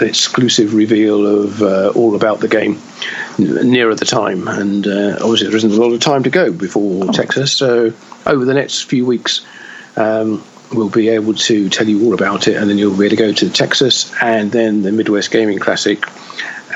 [0.00, 2.80] an exclusive reveal of uh, all about the game
[3.38, 4.48] nearer the time.
[4.48, 7.52] And uh, obviously, there isn't a lot of time to go before Texas.
[7.52, 7.92] So
[8.26, 9.44] over the next few weeks.
[9.96, 10.42] Um,
[10.74, 13.22] we'll be able to tell you all about it, and then you'll be able to
[13.22, 16.06] go to Texas and then the Midwest Gaming Classic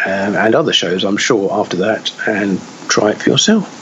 [0.07, 3.77] um, and other shows, I'm sure, after that, and try it for yourself.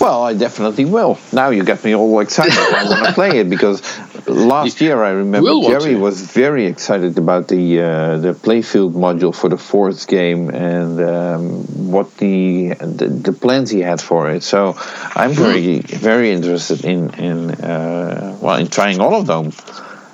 [0.00, 1.18] Well, I definitely will.
[1.32, 2.54] Now you get me all excited.
[2.56, 3.82] I want to play it because
[4.28, 9.48] last year I remember Jerry was very excited about the uh, the playfield module for
[9.48, 14.42] the fourth game and um, what the, the, the plans he had for it.
[14.42, 14.76] So
[15.16, 15.42] I'm hmm.
[15.42, 19.52] very very interested in in uh, well in trying all of them.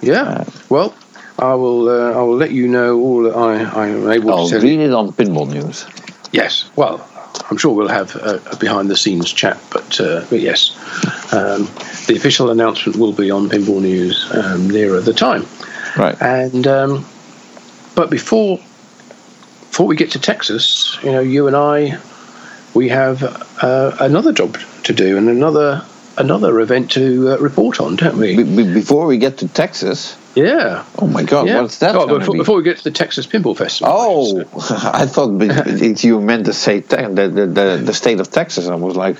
[0.00, 0.22] Yeah.
[0.22, 0.94] Uh, well,
[1.38, 1.88] I will.
[1.88, 4.56] Uh, I will let you know all that I, I am able I'll to.
[4.56, 5.86] I'll read it on Pinball News.
[6.32, 6.70] Yes.
[6.74, 7.06] Well,
[7.50, 10.72] I'm sure we'll have a, a behind the scenes chat, but, uh, but yes,
[11.32, 11.64] um,
[12.06, 15.46] the official announcement will be on Pinball News um, nearer the time.
[15.96, 16.20] Right.
[16.20, 17.04] And um,
[17.94, 18.58] but before
[19.70, 21.98] before we get to Texas, you know, you and I,
[22.74, 23.22] we have
[23.62, 25.84] uh, another job to do and another
[26.16, 28.36] another event to uh, report on, don't we?
[28.36, 30.16] Be- before we get to Texas.
[30.34, 30.84] Yeah.
[30.98, 31.46] Oh my God!
[31.46, 31.62] Yeah.
[31.62, 31.94] What's that?
[31.94, 33.92] Oh, before, before, we get to the Texas Pinball Festival.
[33.96, 34.40] Oh,
[34.92, 35.30] I thought
[36.04, 38.66] you meant to say te- the, the, the the state of Texas.
[38.66, 39.16] I was like,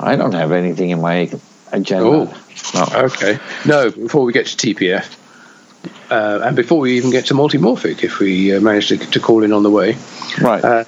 [0.00, 1.30] I don't have anything in my
[1.72, 2.06] agenda.
[2.06, 2.42] Oh,
[2.74, 2.86] no.
[3.04, 3.38] okay.
[3.66, 5.16] No, before we get to TPF,
[6.10, 9.42] uh, and before we even get to Multimorphic, if we uh, manage to, to call
[9.42, 9.96] in on the way,
[10.40, 10.64] right?
[10.64, 10.84] Uh,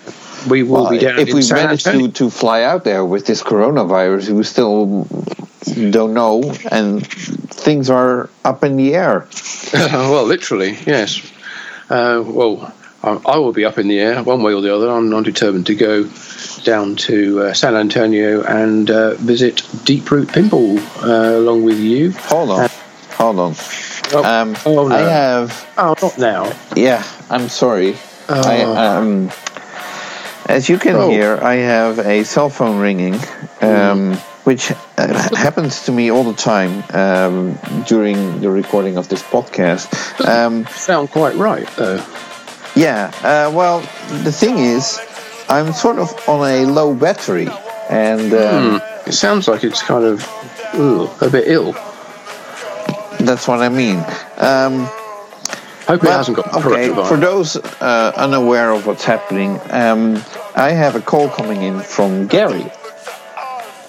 [0.49, 1.19] we will well, be down.
[1.19, 5.07] If we San manage to, to fly out there with this coronavirus, we still
[5.65, 9.29] don't know, and things are up in the air.
[9.73, 11.21] well, literally, yes.
[11.91, 12.73] Uh, well,
[13.03, 14.91] I, I, will be up in the air one way or the other.
[14.91, 16.09] I'm, not determined to go
[16.65, 22.13] down to uh, San Antonio and uh, visit Deep Root Pinball uh, along with you.
[22.13, 22.69] Hold on,
[23.11, 23.55] hold on.
[24.11, 24.95] Oh, um, oh, no.
[24.95, 25.75] I have.
[25.77, 26.59] Oh, not now.
[26.75, 27.97] Yeah, I'm sorry.
[28.29, 28.43] Oh.
[28.43, 29.31] I, um,
[30.47, 31.11] as you can oh.
[31.11, 33.15] hear, I have a cell phone ringing.
[33.15, 39.07] Um, mm which uh, happens to me all the time um, during the recording of
[39.11, 39.87] this podcast.
[40.27, 42.03] Um, sound quite right, though.
[42.75, 43.13] Yeah.
[43.19, 43.81] Uh, well,
[44.25, 44.99] the thing is,
[45.51, 47.49] I'm sort of on a low battery,
[47.91, 50.27] and um, mm, it sounds like it's kind of
[50.73, 51.73] ugh, a bit ill.
[53.21, 53.99] That's what I mean.
[54.39, 54.87] Um,
[55.87, 56.89] Hope it hasn't got okay.
[56.89, 60.23] For those uh, unaware of what's happening, um,
[60.57, 62.73] I have a call coming in from Gary.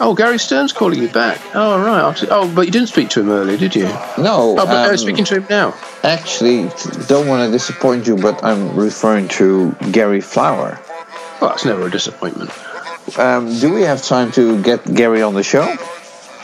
[0.01, 1.39] Oh, Gary Stern's calling you back.
[1.53, 2.23] Oh, right.
[2.29, 3.83] Oh, but you didn't speak to him earlier, did you?
[4.17, 4.55] No.
[4.55, 5.75] Oh, but um, I'm speaking to him now.
[6.03, 6.69] Actually,
[7.07, 10.79] don't want to disappoint you, but I'm referring to Gary Flower.
[11.41, 12.49] Well, that's never a disappointment.
[13.17, 15.65] Um, do we have time to get Gary on the show?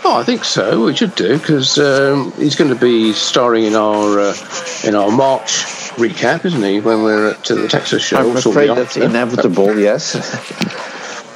[0.03, 0.85] Oh, I think so.
[0.85, 4.35] We should do because um, he's going to be starring in our uh,
[4.83, 5.63] in our March
[5.95, 6.79] recap, isn't he?
[6.81, 8.17] When we're at the Texas show.
[8.17, 9.79] I'm afraid that's inevitable.
[9.79, 10.13] yes.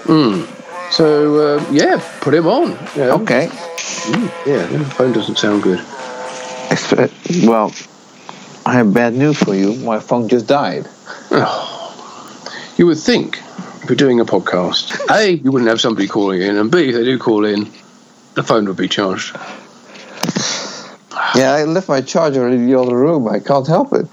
[0.10, 0.46] Hmm.
[0.92, 2.72] So uh, yeah, put him on.
[2.96, 3.22] You know.
[3.22, 3.48] Okay.
[3.48, 5.80] Mm, yeah, the phone doesn't sound good.
[7.48, 7.74] Well,
[8.66, 9.76] I have bad news for you.
[9.76, 10.88] My phone just died.
[11.32, 13.40] Oh, you would think
[13.84, 16.96] if you're doing a podcast, A, you wouldn't have somebody calling in, and B, if
[16.96, 17.70] they do call in,
[18.36, 19.36] the phone would be charged.
[21.36, 23.28] Yeah, I left my charger in the other room.
[23.28, 24.08] I can't help it.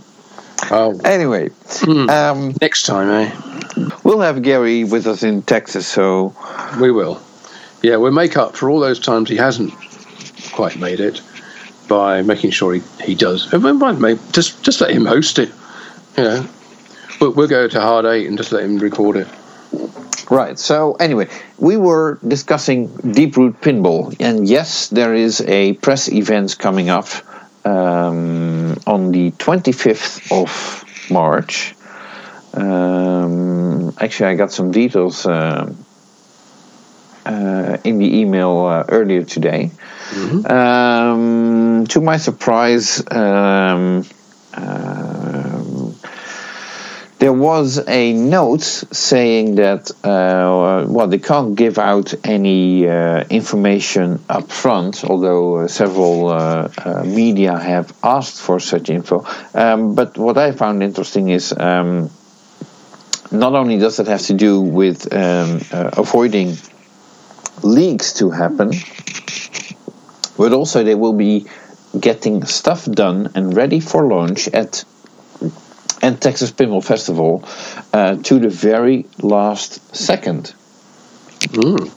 [0.71, 0.99] Oh.
[1.05, 2.09] Anyway, mm.
[2.11, 3.31] um, next time, eh?
[4.05, 6.35] We'll have Gary with us in Texas, so
[6.81, 7.21] we will.
[7.83, 9.75] Yeah, we'll make up for all those times he hasn't
[10.53, 11.21] quite made it
[11.89, 13.53] by making sure he, he does.
[14.33, 15.51] Just just let him host it.
[16.17, 16.49] You know,
[17.21, 19.29] we'll, we'll go to Hard Eight and just let him record it.
[20.31, 20.59] Right.
[20.59, 21.29] So anyway,
[21.59, 27.07] we were discussing Deep Root Pinball, and yes, there is a press event coming up
[27.65, 31.76] um, on the 25th of March.
[32.57, 35.73] Um, actually, I got some details uh,
[37.27, 39.71] uh, in the email uh, earlier today.
[40.11, 40.47] Mm-hmm.
[40.47, 44.05] Um, to my surprise, um,
[44.55, 45.95] um
[47.19, 54.21] There was a note saying that uh, well they can't give out any uh, information
[54.29, 56.29] up front, although uh, several
[57.05, 59.25] media have asked for such info.
[59.55, 61.55] Um, but what I found interesting is.
[63.39, 66.57] Not only does it have to do with um, uh, avoiding
[67.63, 68.73] leaks to happen,
[70.37, 71.47] but also they will be
[71.99, 74.85] getting stuff done and ready for launch at
[76.03, 77.43] and Texas Pinball Festival
[77.93, 80.55] uh, to the very last second.
[81.41, 81.91] Mm.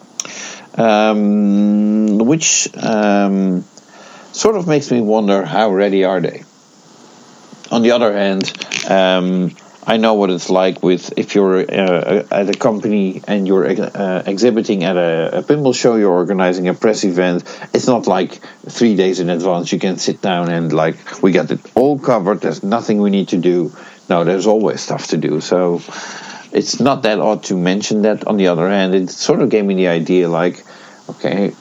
[0.79, 3.63] Um, which um,
[4.31, 6.43] sort of makes me wonder how ready are they?
[7.71, 8.51] On the other hand,
[8.89, 9.55] um,
[9.89, 14.21] I know what it's like with if you're uh, at a company and you're uh,
[14.23, 17.43] exhibiting at a, a, pinball show, you're organizing a press event.
[17.73, 18.33] It's not like
[18.69, 22.41] three days in advance you can sit down and like we got it all covered.
[22.41, 23.75] There's nothing we need to do.
[24.07, 25.41] No, there's always stuff to do.
[25.41, 25.81] So
[26.51, 28.27] it's not that odd to mention that.
[28.27, 30.63] On the other hand, it sort of gave me the idea like,
[31.09, 31.55] okay,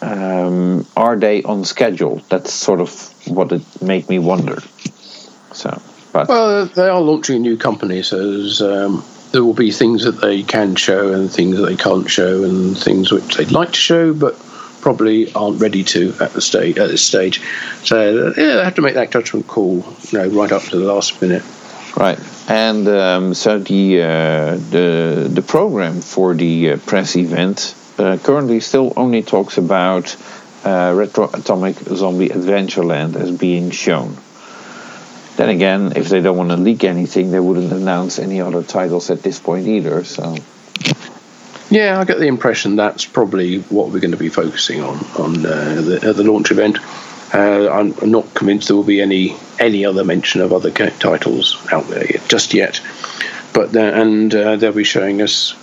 [0.00, 2.22] um, are they on schedule?
[2.30, 4.62] That's sort of what it made me wonder.
[5.52, 5.82] So.
[6.14, 8.20] But well, they are launching a new company, so
[8.60, 12.44] um, there will be things that they can show and things that they can't show,
[12.44, 14.38] and things which they'd like to show but
[14.80, 17.40] probably aren't ready to at the stage at this stage.
[17.82, 20.84] So yeah, they have to make that judgment call, you know, right up to the
[20.84, 21.42] last minute.
[21.96, 28.18] Right, and um, so the uh, the the program for the uh, press event uh,
[28.22, 30.16] currently still only talks about
[30.64, 34.16] uh, Retro Atomic Zombie Adventureland as being shown.
[35.36, 39.10] Then again, if they don't want to leak anything, they wouldn't announce any other titles
[39.10, 40.04] at this point either.
[40.04, 40.36] So.
[41.70, 45.44] Yeah, I get the impression that's probably what we're going to be focusing on on
[45.44, 46.78] uh, the, the launch event.
[47.34, 51.88] Uh, I'm, not convinced there will be any any other mention of other titles out
[51.88, 52.80] there yet, just yet.
[53.52, 55.54] But and uh, they'll be showing us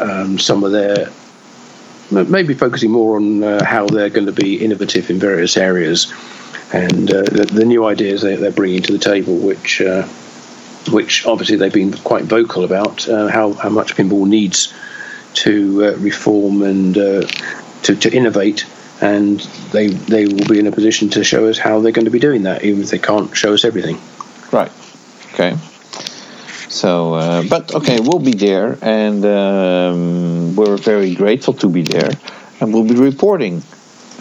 [0.00, 1.12] um, some of their
[2.10, 6.12] maybe focusing more on uh, how they're going to be innovative in various areas
[6.72, 10.02] and uh, the, the, new ideas they, are bringing to the table, which uh,
[10.90, 14.72] which obviously they've been quite vocal about uh, how how much pinball needs
[15.34, 17.26] to uh, reform and uh,
[17.82, 18.66] to, to innovate,
[19.00, 19.40] and
[19.72, 22.18] they they will be in a position to show us how they're going to be
[22.18, 24.00] doing that, even if they can't show us everything.
[24.50, 24.72] Right.
[25.34, 25.56] Okay.
[26.68, 32.10] So, uh, but okay, we'll be there, and um, we're very grateful to be there,
[32.60, 33.62] and we'll be reporting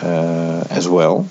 [0.02, 1.28] as well.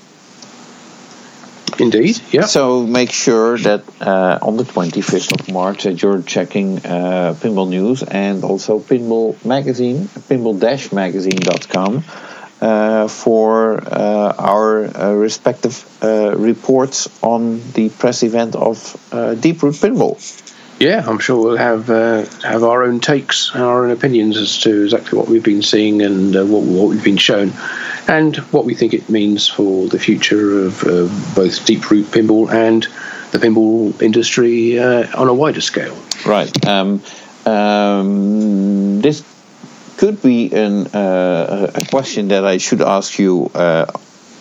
[1.79, 2.45] Indeed, yeah.
[2.45, 7.69] So make sure that uh, on the 25th of March that you're checking uh, Pinball
[7.69, 12.03] News and also Pinball Magazine, pinball-magazine.com
[12.63, 18.77] uh, for uh, our uh, respective uh, reports on the press event of
[19.41, 20.15] Deep Root Pinball.
[20.83, 24.83] Yeah, I'm sure we'll have have our own takes and our own opinions as to
[24.83, 27.53] exactly what we've been seeing and what, what we've been shown
[28.09, 32.51] and what we think it means for the future of uh, both deep root pinball
[32.51, 32.83] and
[33.31, 35.97] the pinball industry uh, on a wider scale.
[36.25, 36.51] Right.
[36.67, 37.01] Um,
[37.45, 39.23] um, this
[39.95, 43.85] could be an, uh, a question that I should ask you uh,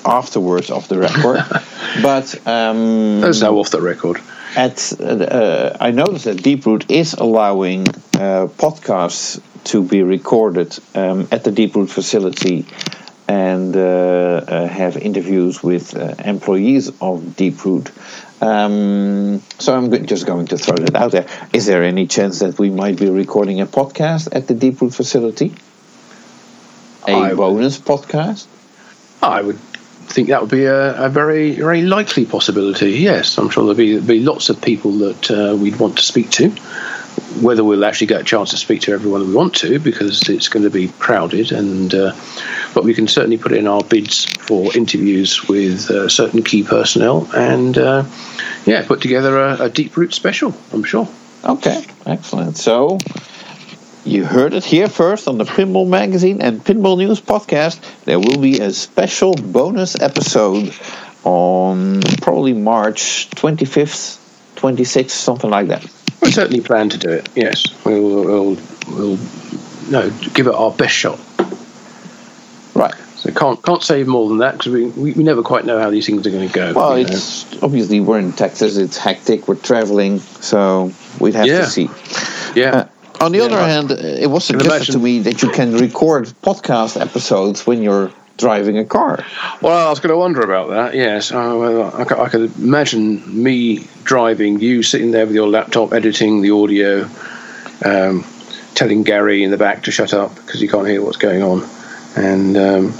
[0.05, 1.45] afterwards of the record,
[2.03, 4.21] but um, there's no off the record.
[4.55, 11.45] At uh, I noticed that Deeproot is allowing uh, podcasts to be recorded um, at
[11.45, 12.67] the Deeproot facility
[13.29, 17.91] and uh, uh, have interviews with uh, employees of Deeproot.
[18.43, 21.27] Um, so I'm just going to throw that out there.
[21.53, 25.55] Is there any chance that we might be recording a podcast at the Deeproot facility?
[27.07, 28.47] A I bonus would, podcast?
[29.23, 29.59] I would
[30.07, 32.93] think that would be a, a, very very likely possibility.
[32.93, 36.31] Yes, I'm sure there'll be, be lots of people that uh, we'd want to speak
[36.33, 36.51] to.
[37.41, 40.49] Whether we'll actually get a chance to speak to everyone we want to because it's
[40.49, 42.15] going to be crowded and uh,
[42.75, 47.29] but we can certainly put in our bids for interviews with uh, certain key personnel
[47.35, 48.05] and uh,
[48.67, 51.09] yeah put together a, a, deep root special i'm sure.
[51.45, 52.57] Okay excellent.
[52.57, 52.99] So
[54.05, 58.41] you heard it here first on the pinball magazine and pinball news podcast there will
[58.41, 60.75] be a special bonus episode
[61.25, 64.19] on probably march 25th
[64.57, 65.85] 26th something like that
[66.23, 67.29] we certainly plan to do it.
[67.35, 68.59] Yes, we'll we'll,
[68.89, 69.19] we'll
[69.91, 71.19] no give it our best shot.
[72.75, 72.95] Right.
[73.17, 75.91] So can't can't say more than that because we, we, we never quite know how
[75.91, 76.73] these things are going to go.
[76.75, 77.59] Well, it's know.
[77.63, 78.77] obviously we're in Texas.
[78.77, 79.49] It's hectic.
[79.49, 81.59] We're traveling, so we'd have yeah.
[81.59, 81.91] to see.
[82.55, 82.71] Yeah.
[82.71, 82.89] Uh,
[83.23, 87.01] on the yeah, other hand, it was suggested to me that you can record podcast
[87.01, 89.25] episodes when you're driving a car.
[89.61, 90.95] Well, I was going to wonder about that.
[90.95, 96.43] Yes, I, I, I could imagine me driving, you sitting there with your laptop editing
[96.43, 97.09] the audio,
[97.85, 98.25] um,
[98.75, 101.63] telling Gary in the back to shut up because he can't hear what's going on,
[102.17, 102.95] and um,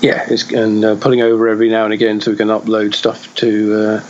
[0.00, 3.74] yeah, and uh, pulling over every now and again so we can upload stuff to
[3.74, 4.04] uh,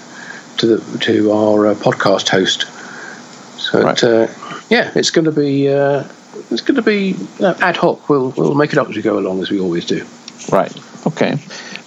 [0.58, 2.66] to the to our uh, podcast host.
[3.58, 3.96] So right.
[3.96, 4.41] it, uh,
[4.72, 6.04] yeah, it's going to be uh,
[6.50, 8.08] it's going to be uh, ad hoc.
[8.08, 10.06] We'll we'll make it up as we go along, as we always do.
[10.50, 10.74] Right.
[11.06, 11.36] Okay.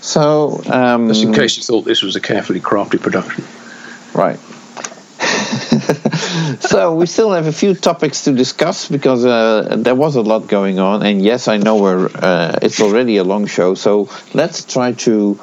[0.02, 3.44] So, um, just in case you thought this was a carefully crafted production.
[4.14, 4.38] Right.
[6.62, 10.48] so we still have a few topics to discuss because uh, there was a lot
[10.48, 13.74] going on, and yes, I know we're uh, it's already a long show.
[13.74, 15.40] So let's try to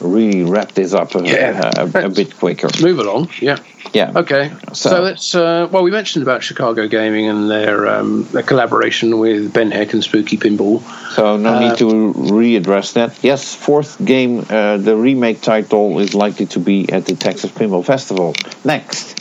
[0.00, 1.72] really wrap this up a, yeah.
[1.76, 2.68] a, a bit quicker.
[2.68, 3.30] Let's move along.
[3.40, 3.58] Yeah.
[3.94, 4.10] Yeah.
[4.14, 4.52] Okay.
[4.72, 5.34] So, so let's.
[5.36, 9.92] Uh, well, we mentioned about Chicago Gaming and their um, their collaboration with Ben Heck
[9.92, 10.82] and Spooky Pinball.
[11.12, 13.16] So no uh, need to readdress that.
[13.22, 17.84] Yes, fourth game, uh, the remake title is likely to be at the Texas Pinball
[17.84, 18.34] Festival
[18.64, 19.20] next.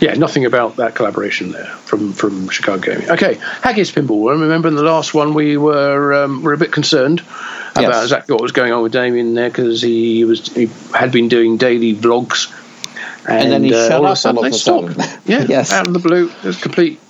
[0.00, 3.10] Yeah, nothing about that collaboration there from, from Chicago Gaming.
[3.10, 4.30] Okay, Haggis Pinball.
[4.30, 7.20] I remember in the last one we were um, were a bit concerned
[7.72, 8.02] about yes.
[8.04, 11.58] exactly what was going on with Damien there because he was he had been doing
[11.58, 12.50] daily vlogs
[13.28, 14.96] and, and then he uh, shut up sudden they stopped.
[15.26, 15.72] yeah, yes.
[15.72, 17.00] out of the blue, there's complete,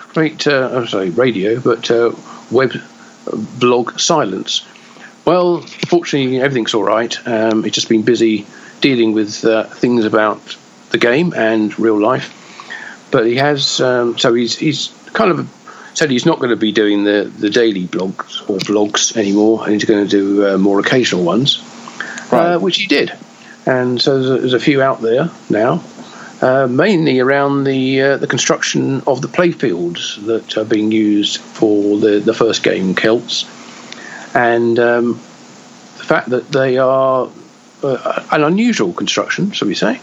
[0.00, 2.12] complete uh, I'm sorry, radio, but uh,
[2.50, 2.72] web
[3.58, 4.66] blog silence.
[5.24, 7.14] Well, fortunately, everything's all right.
[7.26, 8.46] Um, he's just been busy
[8.80, 10.56] dealing with uh, things about
[10.90, 12.34] the game and real life.
[13.10, 15.48] But he has, um, so he's he's kind of
[15.92, 19.72] said he's not going to be doing the, the daily blogs or vlogs anymore, and
[19.72, 21.58] he's going to do uh, more occasional ones,
[22.30, 22.54] right.
[22.54, 23.12] uh, which he did
[23.68, 25.84] and so there's a, there's a few out there now.
[26.40, 31.98] Uh, mainly around the uh, the construction of the playfields that are being used for
[31.98, 33.44] the, the first game, Celts,
[34.34, 35.14] and um,
[35.98, 37.28] the fact that they are
[37.82, 40.00] uh, an unusual construction, shall we say.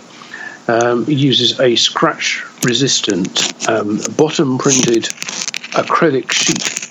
[0.67, 5.03] Um, it uses a scratch resistant um, bottom printed
[5.75, 6.85] acrylic sheet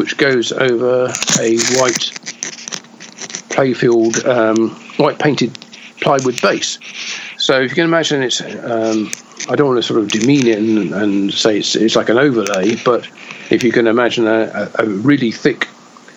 [0.00, 1.04] which goes over
[1.38, 2.10] a white
[3.50, 5.52] playfield, um, white painted
[6.00, 6.78] plywood base.
[7.38, 9.10] So if you can imagine, it's um,
[9.48, 12.18] I don't want to sort of demean it and, and, say it's, it's like an
[12.18, 13.08] overlay, but
[13.50, 15.68] if you can imagine a, a, really thick,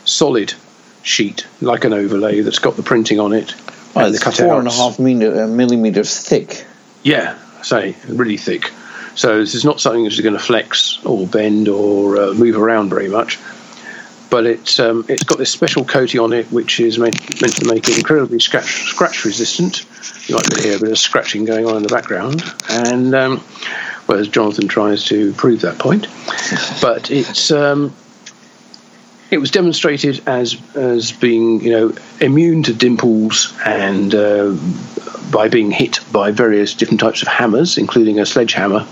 [0.05, 0.53] solid
[1.03, 3.55] sheet like an overlay that's got the printing on it.
[3.95, 4.45] Well, and it's the cutouts.
[4.45, 6.65] four and a half uh, millimeters thick.
[7.03, 8.71] Yeah, say really thick.
[9.15, 12.89] So this is not something that's going to flex or bend or uh, move around
[12.89, 13.37] very much
[14.33, 17.71] but it's um, it's got this special coating on it which is meant, meant to
[17.71, 19.85] make it incredibly scratch scratch resistant.
[20.27, 23.43] You might hear a bit of scratching going on in the background, and um,
[24.07, 26.07] well, as Jonathan tries to prove that point,
[26.81, 27.51] but it's.
[27.51, 27.93] Um,
[29.29, 34.55] it was demonstrated as as being, you know, immune to dimples and uh,
[35.31, 38.87] by being hit by various different types of hammers, including a sledgehammer,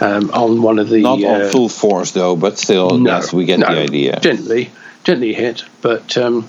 [0.00, 3.32] um, on one of the not on uh, full force though, but still, no, yes,
[3.32, 4.20] we get no, the idea.
[4.20, 4.70] Gently,
[5.04, 6.46] gently hit, but um,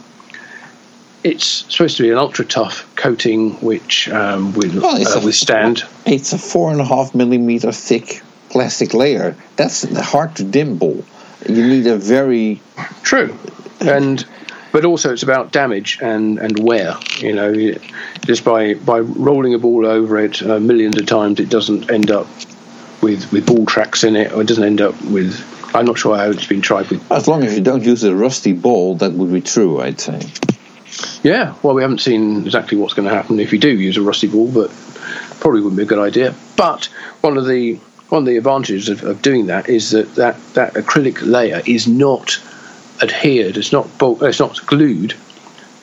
[1.24, 5.84] it's supposed to be an ultra tough coating which um, will well, uh, withstand.
[6.06, 9.36] it's a four and a half millimeter thick plastic layer.
[9.56, 11.04] That's hard to dimple.
[11.48, 12.62] You need a very
[13.04, 13.38] true,
[13.80, 14.26] and
[14.72, 16.96] but also it's about damage and, and wear.
[17.20, 17.74] You know,
[18.26, 22.12] just by by rolling a ball over it uh, millions of times, it doesn't end
[22.12, 22.28] up
[23.02, 25.56] with with ball tracks in it, or it doesn't end up with.
[25.76, 27.12] I'm not sure how it's been tried with.
[27.12, 30.22] As long as you don't use a rusty ball, that would be true, I'd say.
[31.24, 34.02] Yeah, well, we haven't seen exactly what's going to happen if you do use a
[34.02, 34.72] rusty ball, but
[35.40, 36.34] probably wouldn't be a good idea.
[36.56, 36.86] But
[37.22, 37.76] one of the
[38.10, 41.88] one of the advantages of, of doing that is that, that that acrylic layer is
[41.88, 42.40] not
[43.02, 43.88] adhered, it's not
[44.22, 45.14] it's not glued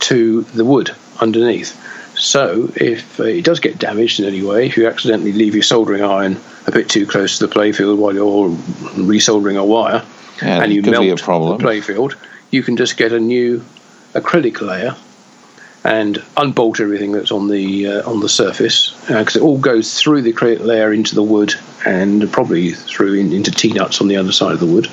[0.01, 1.81] to the wood underneath.
[2.19, 6.03] So if it does get damaged in any way, if you accidentally leave your soldering
[6.03, 6.37] iron
[6.67, 8.49] a bit too close to the playfield while you're
[8.97, 10.05] resoldering a wire
[10.43, 12.15] yeah, and you melt the playfield,
[12.51, 13.65] you can just get a new
[14.15, 14.97] acrylic layer
[15.85, 20.01] and unbolt everything that's on the uh, on the surface because uh, it all goes
[20.01, 21.53] through the acrylic layer into the wood
[21.85, 24.89] and probably through in, into T-nuts on the other side of the wood.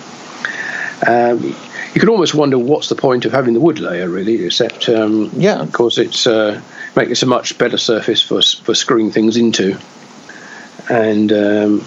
[1.07, 1.55] Um,
[1.93, 5.31] you can almost wonder what's the point of having the wood layer, really, except um,
[5.33, 6.61] yeah, of course, it's uh,
[6.95, 9.77] makes a much better surface for for screwing things into
[10.91, 11.85] and um,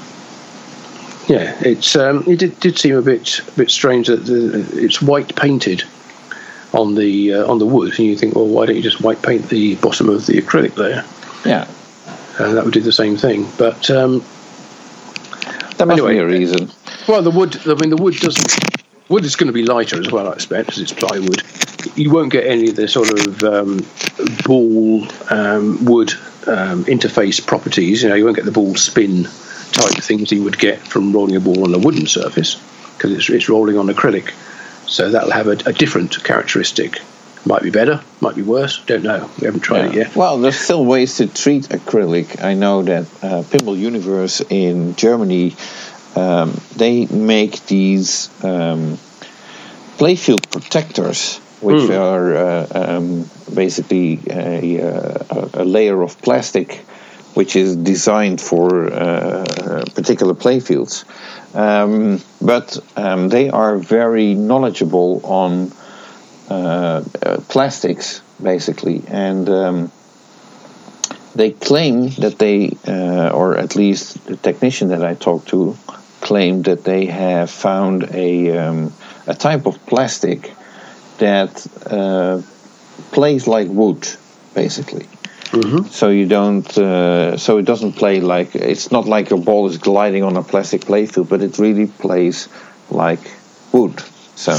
[1.28, 5.02] yeah, it's um, it did, did seem a bit a bit strange that the, it's
[5.02, 5.84] white painted
[6.72, 9.22] on the uh, on the wood, and you think, well, why don't you just white
[9.22, 11.04] paint the bottom of the acrylic layer?
[11.44, 11.68] Yeah,
[12.38, 13.46] uh, that would do the same thing.
[13.58, 14.24] But um,
[15.76, 16.70] there must anyway, be a reason.
[17.06, 17.56] Well, the wood.
[17.66, 20.66] I mean, the wood doesn't wood is going to be lighter as well, I expect,
[20.66, 21.42] because it's plywood.
[21.94, 23.86] You won't get any of the sort of um,
[24.44, 26.14] ball um, wood
[26.46, 28.02] um, interface properties.
[28.02, 31.36] You know, you won't get the ball spin type things you would get from rolling
[31.36, 32.54] a ball on a wooden surface
[32.96, 34.32] because it's, it's rolling on acrylic.
[34.88, 37.00] So that'll have a, a different characteristic.
[37.46, 38.82] Might be better, might be worse.
[38.86, 39.30] Don't know.
[39.38, 40.16] We haven't tried it yet.
[40.16, 42.42] Well, there's still ways to treat acrylic.
[42.42, 45.54] I know that uh, Pinball Universe in Germany
[46.16, 48.98] um, they make these um,
[49.98, 51.92] playfield protectors, which Hmm.
[51.92, 56.84] are uh, um, basically a, uh, a, a layer of plastic
[57.34, 59.44] which is designed for uh,
[59.94, 61.04] particular playfields.
[61.54, 65.72] Um, but um, they are very knowledgeable on
[66.48, 69.92] uh, uh, plastics, basically, and um,
[71.34, 75.76] they claim that they, uh, or at least the technician that I talked to,
[76.20, 78.92] claimed that they have found a um,
[79.26, 80.52] a type of plastic
[81.18, 82.42] that uh,
[83.12, 84.06] plays like wood,
[84.54, 85.06] basically.
[85.52, 89.66] hmm So you don't, uh, so it doesn't play like it's not like your ball
[89.68, 92.48] is gliding on a plastic playfield, but it really plays
[92.90, 93.20] like
[93.72, 94.02] wood.
[94.36, 94.52] So,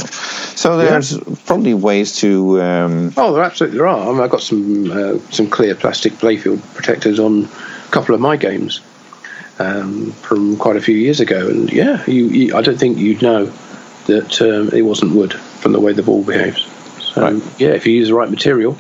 [0.56, 2.62] so there's probably ways to.
[2.62, 4.08] Um, Oh, there absolutely there are.
[4.08, 8.22] I mean, I've got some uh, some clear plastic playfield protectors on a couple of
[8.22, 8.80] my games
[9.60, 13.22] um, from quite a few years ago, and yeah, you, you, I don't think you'd
[13.22, 13.52] know
[14.06, 16.66] that um, it wasn't wood from the way the ball behaves.
[17.14, 17.44] So Right.
[17.60, 18.78] yeah, if you use the right material,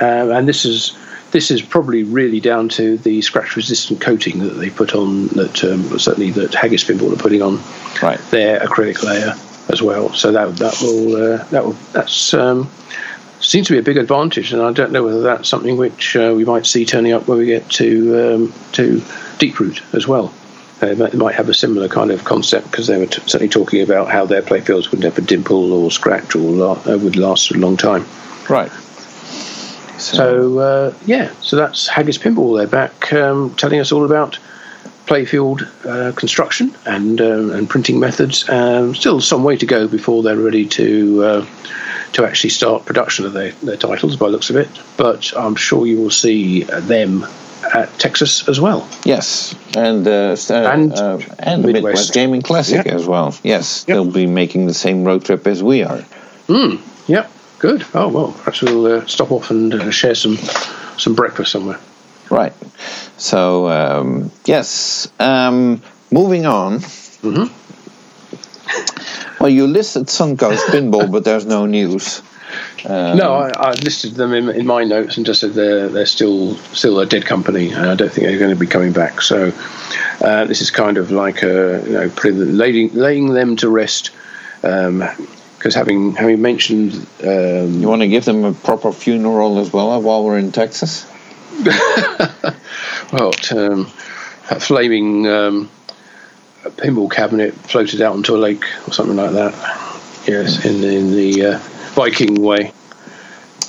[0.00, 0.96] um, and this is
[1.32, 5.64] this is probably really down to the scratch resistant coating that they put on that
[5.64, 7.58] um, certainly that Haggis Pinball are putting on
[8.02, 8.20] right.
[8.30, 9.34] their acrylic layer
[9.70, 10.12] as well.
[10.12, 12.70] So that that will uh, that will that's um,
[13.40, 16.32] seems to be a big advantage, and I don't know whether that's something which uh,
[16.36, 19.02] we might see turning up when we get to um, to
[19.38, 20.32] Deep Root as well.
[20.82, 23.82] Uh, they might have a similar kind of concept because they were t- certainly talking
[23.82, 27.56] about how their playfields would never dimple or scratch or la- uh, would last a
[27.56, 28.04] long time.
[28.50, 28.72] Right.
[29.98, 32.58] So uh, yeah, so that's Haggis Pinball.
[32.58, 34.38] They're back um, telling us all about
[35.06, 38.48] playfield uh, construction and um, and printing methods.
[38.48, 41.46] Um, still some way to go before they're ready to uh,
[42.14, 44.68] to actually start production of their, their titles, by the looks of it.
[44.96, 47.24] But I'm sure you will see them
[47.98, 48.88] Texas as well.
[49.04, 52.14] Yes, and uh, And uh, and Midwest, Midwest.
[52.14, 52.94] Gaming Classic Yeah.
[52.94, 53.34] as well.
[53.42, 53.94] Yes, Yep.
[53.94, 56.04] they'll be making the same road trip as we are.
[56.48, 57.84] Mm, yep, good.
[57.94, 60.36] Oh well, perhaps we'll uh, stop off and uh, share some
[60.98, 61.78] some breakfast somewhere.
[62.30, 62.52] Right.
[63.16, 66.80] So um, yes, um, moving on.
[67.22, 67.50] Mhm.
[69.40, 72.22] Well, you listed Suncoast Pinball, but there's no news.
[72.84, 76.06] Um, No, I, I listed them in, in my notes and just said they're they're
[76.06, 79.22] still still a dead company, and I don't think they're going to be coming back.
[79.22, 79.52] So
[80.20, 83.68] uh, this is kind of like a, you know putting the, laying laying them to
[83.68, 84.10] rest.
[84.60, 89.90] Because having having mentioned um, You want to give them a proper funeral as well
[89.90, 91.06] uh, while we're in Texas?
[93.12, 93.86] well, um,
[94.50, 95.70] a flaming um,
[96.64, 99.52] pinball cabinet floated out onto a lake or something like that.
[100.26, 101.60] Yes, in in the uh,
[101.94, 102.72] Viking way.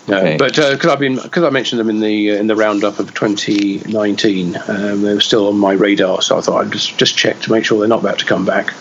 [0.07, 0.37] No, Okay.
[0.37, 3.13] but because I've been because I mentioned them in the uh, in the roundup of
[3.13, 6.21] 2019, um, they were still on my radar.
[6.21, 8.45] So I thought I'd just just check to make sure they're not about to come
[8.45, 8.73] back.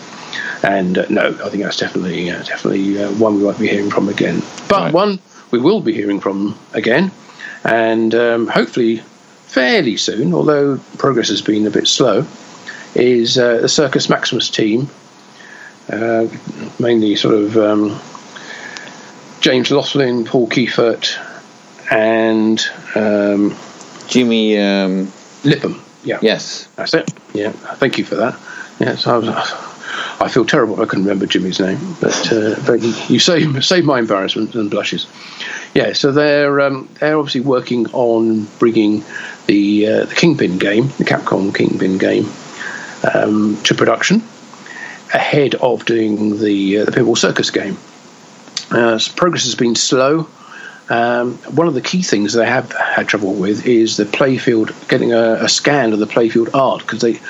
[0.63, 3.89] And uh, no, I think that's definitely uh, definitely uh, one we won't be hearing
[3.89, 4.41] from again.
[4.67, 4.93] But Right.
[4.93, 5.19] one
[5.51, 7.11] we will be hearing from again,
[7.63, 9.01] and um, hopefully
[9.47, 12.25] fairly soon, although progress has been a bit slow,
[12.95, 14.89] is uh, the Circus Maximus team,
[15.89, 16.27] uh,
[16.79, 17.99] mainly sort of um,
[19.43, 21.19] James Loflin, Paul Kiefert,
[21.91, 22.65] and
[22.95, 23.53] um,
[24.07, 25.07] Jimmy, um,
[25.43, 25.81] Lipham.
[26.05, 26.69] Yeah, yes.
[26.77, 27.11] that's it.
[27.33, 28.39] Yeah, thank you for that.
[28.79, 29.27] Yes, I was.
[29.27, 30.81] I feel terrible.
[30.81, 35.07] I couldn't remember Jimmy's name, but uh, but you save saved my embarrassment and blushes.
[35.73, 39.03] Yeah, so they're um, they're obviously working on bringing
[39.47, 42.31] the uh, the Kingpin game, the Capcom Kingpin game,
[43.13, 44.23] um, to production
[45.13, 47.77] ahead of doing the uh, the Pinball Circus game.
[48.73, 50.27] Uh, progress has been slow.
[50.89, 55.13] Um, one of the key things they have had trouble with is the playfield getting
[55.13, 57.21] a, a scan of the playfield art because they,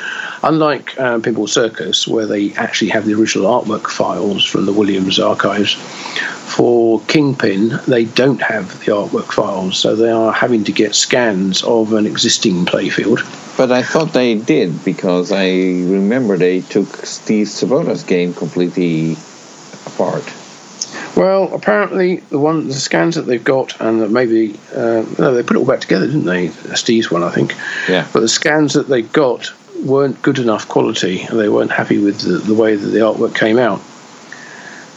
[0.42, 5.20] unlike um, Pinball Circus, where they actually have the original artwork files from the Williams
[5.20, 10.96] archives, for Kingpin they don't have the artwork files, so they are having to get
[10.96, 13.22] scans of an existing playfield.
[13.56, 19.16] But I thought they did because I remember they took Steve Sabota's game completely
[19.86, 20.24] apart.
[21.16, 25.44] Well, apparently the one the scans that they've got, and that maybe uh, no, they
[25.44, 26.50] put it all back together, didn't they?
[26.76, 27.56] Steve's one, I think.
[27.88, 28.08] Yeah.
[28.12, 29.52] But the scans that they got
[29.86, 33.36] weren't good enough quality, and they weren't happy with the, the way that the artwork
[33.36, 33.82] came out.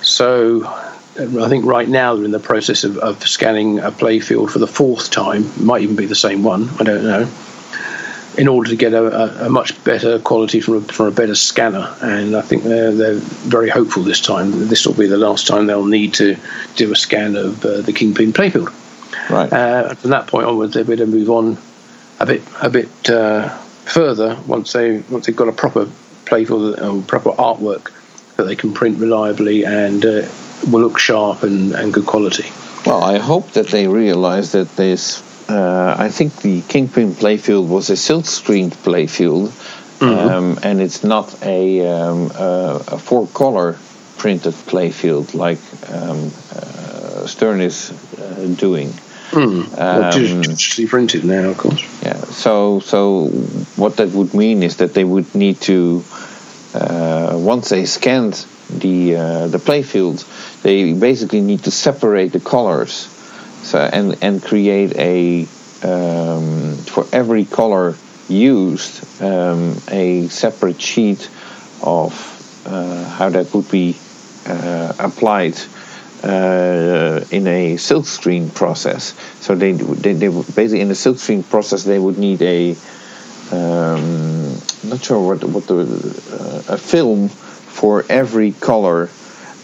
[0.03, 0.65] so
[1.19, 4.67] I think right now they're in the process of, of scanning a playfield for the
[4.67, 5.45] fourth time.
[5.45, 6.69] It Might even be the same one.
[6.79, 7.29] I don't know.
[8.39, 9.05] In order to get a,
[9.43, 12.93] a, a much better quality from a, from a better scanner, and I think they're
[12.93, 14.51] they're very hopeful this time.
[14.51, 16.37] That this will be the last time they'll need to
[16.75, 18.73] do a scan of uh, the Kingpin playfield.
[19.31, 19.51] Right.
[19.51, 21.57] Uh, from that point onwards, they better move on
[22.21, 23.49] a bit a bit uh,
[23.87, 25.87] further once they once they've got a proper
[26.27, 27.93] playfield or proper artwork
[28.37, 30.29] that they can print reliably and uh,
[30.71, 32.51] will look sharp and, and good quality.
[32.85, 35.23] Well, I hope that they realize that this.
[35.49, 39.53] Uh, I think the Kingpin playfield was a silk screened playfield,
[40.03, 43.79] um, and it's not a, um, uh, a four color
[44.19, 45.59] printed playfield like
[45.89, 48.93] um, uh, Stern is uh, doing.
[49.33, 51.83] Well, Um, digitally printed now, of course.
[52.03, 52.17] Yeah.
[52.31, 53.27] So so
[53.77, 56.03] what that would mean is that they would need to
[56.75, 60.25] uh, once they scanned the uh, the playfield,
[60.63, 63.09] they basically need to separate the colors,
[63.75, 65.43] and and create a
[65.83, 67.97] um, for every color
[68.29, 71.31] used um, a separate sheet
[71.83, 72.13] of
[72.67, 73.97] uh, how that would be
[74.47, 75.57] uh, applied
[76.25, 79.15] uh, in a silkscreen process.
[79.41, 82.77] So they, they, they basically in the silkscreen process they would need a
[83.53, 85.83] um, not sure what what the
[86.33, 89.07] uh, a film for every color,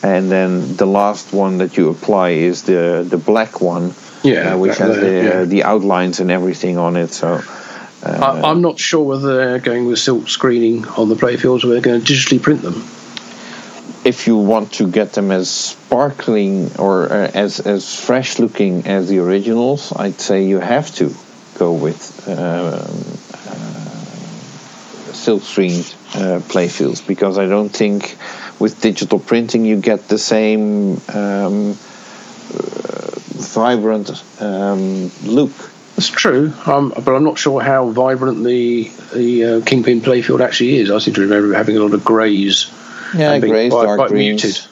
[0.03, 4.59] and then the last one that you apply is the the black one, Yeah, uh,
[4.59, 5.45] which has the that- yeah.
[5.45, 7.12] the outlines and everything on it.
[7.12, 7.43] So.
[8.05, 11.81] I, I'm not sure whether they're going with silk screening on the playfields or they're
[11.81, 12.83] going to digitally print them.
[14.05, 19.09] if you want to get them as sparkling or uh, as as fresh looking as
[19.09, 21.15] the originals, I'd say you have to
[21.59, 22.87] go with um, uh,
[25.12, 28.16] silk screened uh, playfields because I don't think
[28.62, 33.10] with digital printing you get the same um, uh,
[33.56, 35.51] vibrant um, look.
[35.97, 40.76] That's true, um, but I'm not sure how vibrant the the uh, Kingpin playfield actually
[40.76, 40.90] is.
[40.90, 42.72] I seem to remember having a lot of greys.
[43.14, 44.44] Yeah, greys, quite- dark quite greens.
[44.44, 44.64] muted.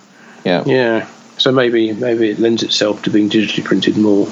[0.44, 0.64] Yeah.
[0.64, 4.28] Yeah, so maybe maybe it lends itself to being digitally printed more.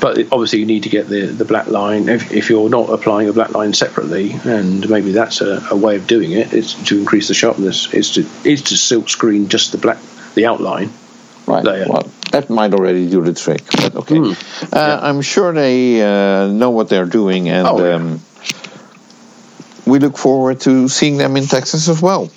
[0.00, 2.08] But obviously, you need to get the, the black line.
[2.08, 5.96] If, if you're not applying a black line separately, and maybe that's a, a way
[5.96, 7.92] of doing it, it's to increase the sharpness.
[7.94, 9.98] Is to is to silk screen just the black
[10.34, 10.90] the outline.
[11.46, 11.62] Right.
[11.64, 11.86] layer.
[11.88, 14.18] Well, that might already do the trick, but okay.
[14.18, 14.32] Hmm.
[14.72, 17.94] Uh, I'm sure they uh, know what they're doing, and Oh, yeah.
[17.94, 18.20] um,
[19.86, 22.30] we look forward to seeing them in Texas as well.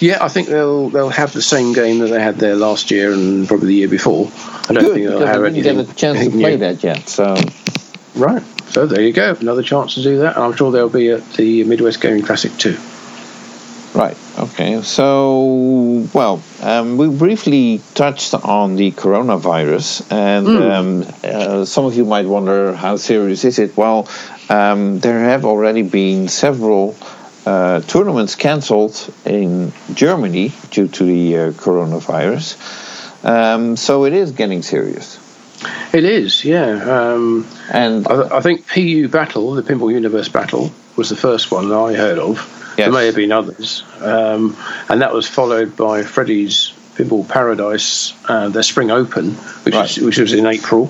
[0.00, 3.12] Yeah, I think they'll they'll have the same game that they had there last year
[3.12, 4.30] and probably the year before.
[4.68, 6.56] I don't Good, think they'll have didn't anything, get a chance to play new.
[6.58, 7.08] that yet.
[7.08, 7.34] So
[8.14, 8.42] Right.
[8.70, 11.24] So there you go, another chance to do that, and I'm sure they'll be at
[11.34, 12.76] the Midwest Gaming Classic too.
[13.94, 14.16] Right.
[14.38, 14.82] Okay.
[14.82, 22.04] So, well, um, we briefly touched on the coronavirus, and um, uh, some of you
[22.04, 23.76] might wonder how serious is it?
[23.76, 24.06] Well,
[24.50, 26.94] um, there have already been several
[27.48, 32.56] uh, tournaments cancelled in Germany due to the uh, coronavirus.
[33.24, 35.18] Um, so it is getting serious.
[35.92, 36.72] It is, yeah.
[36.94, 41.68] Um, And I, I think PU Battle, the Pinball Universe Battle, was the first one
[41.70, 42.36] that I heard of.
[42.76, 42.84] Yes.
[42.86, 44.56] There may have been others, um,
[44.88, 49.32] and that was followed by Freddy's Pinball Paradise, uh, their Spring Open,
[49.64, 49.90] which Right.
[49.90, 50.88] is, which was in April.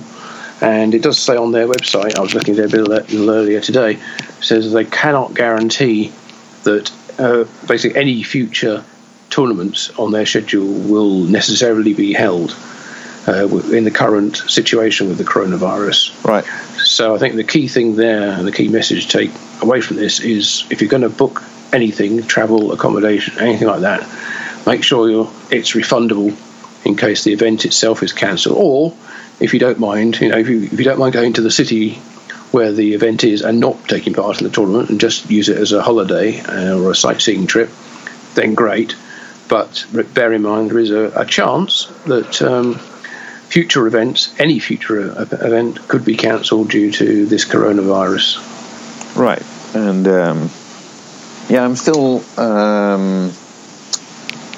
[0.60, 3.06] And it does say on their website, I was looking at it a bit le-
[3.16, 3.98] little earlier today,
[4.40, 6.10] says they cannot guarantee
[6.64, 8.85] that uh, basically any future
[9.30, 12.56] tournaments on their schedule will necessarily be held
[13.26, 16.24] uh, in the current situation with the coronavirus.
[16.24, 16.44] right.
[16.78, 19.30] So I think the key thing there and the key message to take
[19.60, 24.01] away from this is if you're going to book anything, travel, accommodation, anything like that,
[24.66, 26.36] make sure it's refundable
[26.86, 28.56] in case the event itself is cancelled.
[28.56, 28.97] Or
[29.40, 31.51] if you don't mind, you know, if you, if you don't mind going to the
[31.51, 32.01] city
[32.53, 35.59] where the event is and not taking part in the tournament and just use it
[35.59, 37.70] as a holiday uh, or a sightseeing trip,
[38.35, 38.97] then great.
[39.49, 42.75] But bear in mind there is a, a chance that um,
[43.49, 48.45] future events, any future uh, event, could be cancelled due to this coronavirus.
[49.16, 49.43] Right,
[49.75, 50.51] and um,
[51.49, 53.33] yeah, I'm still um,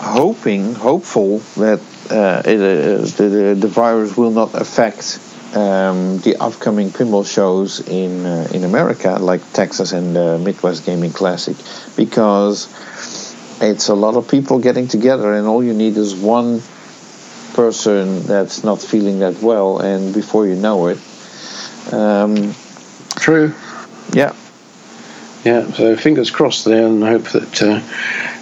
[0.00, 1.80] hoping, hopeful that
[2.10, 5.20] uh, it, uh, the, the virus will not affect
[5.54, 11.12] um, the upcoming pinball shows in uh, in America, like Texas and uh, Midwest Gaming
[11.12, 11.56] Classic,
[11.96, 12.68] because
[13.60, 16.62] it's a lot of people getting together, and all you need is one
[17.54, 20.98] person that's not feeling that well, and before you know it,
[21.92, 22.54] um,
[23.16, 23.52] True.
[24.12, 24.34] yeah,
[25.44, 27.80] Yeah, so fingers crossed there and hope that uh,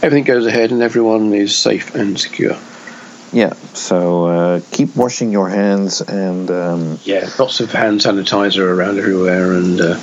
[0.03, 2.57] everything goes ahead and everyone is safe and secure.
[3.33, 8.99] Yeah, so uh, keep washing your hands and um, Yeah, lots of hand sanitizer around
[8.99, 10.01] everywhere, and uh,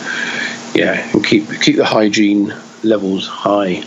[0.76, 2.54] yeah, and keep keep the hygiene
[2.84, 3.84] levels high.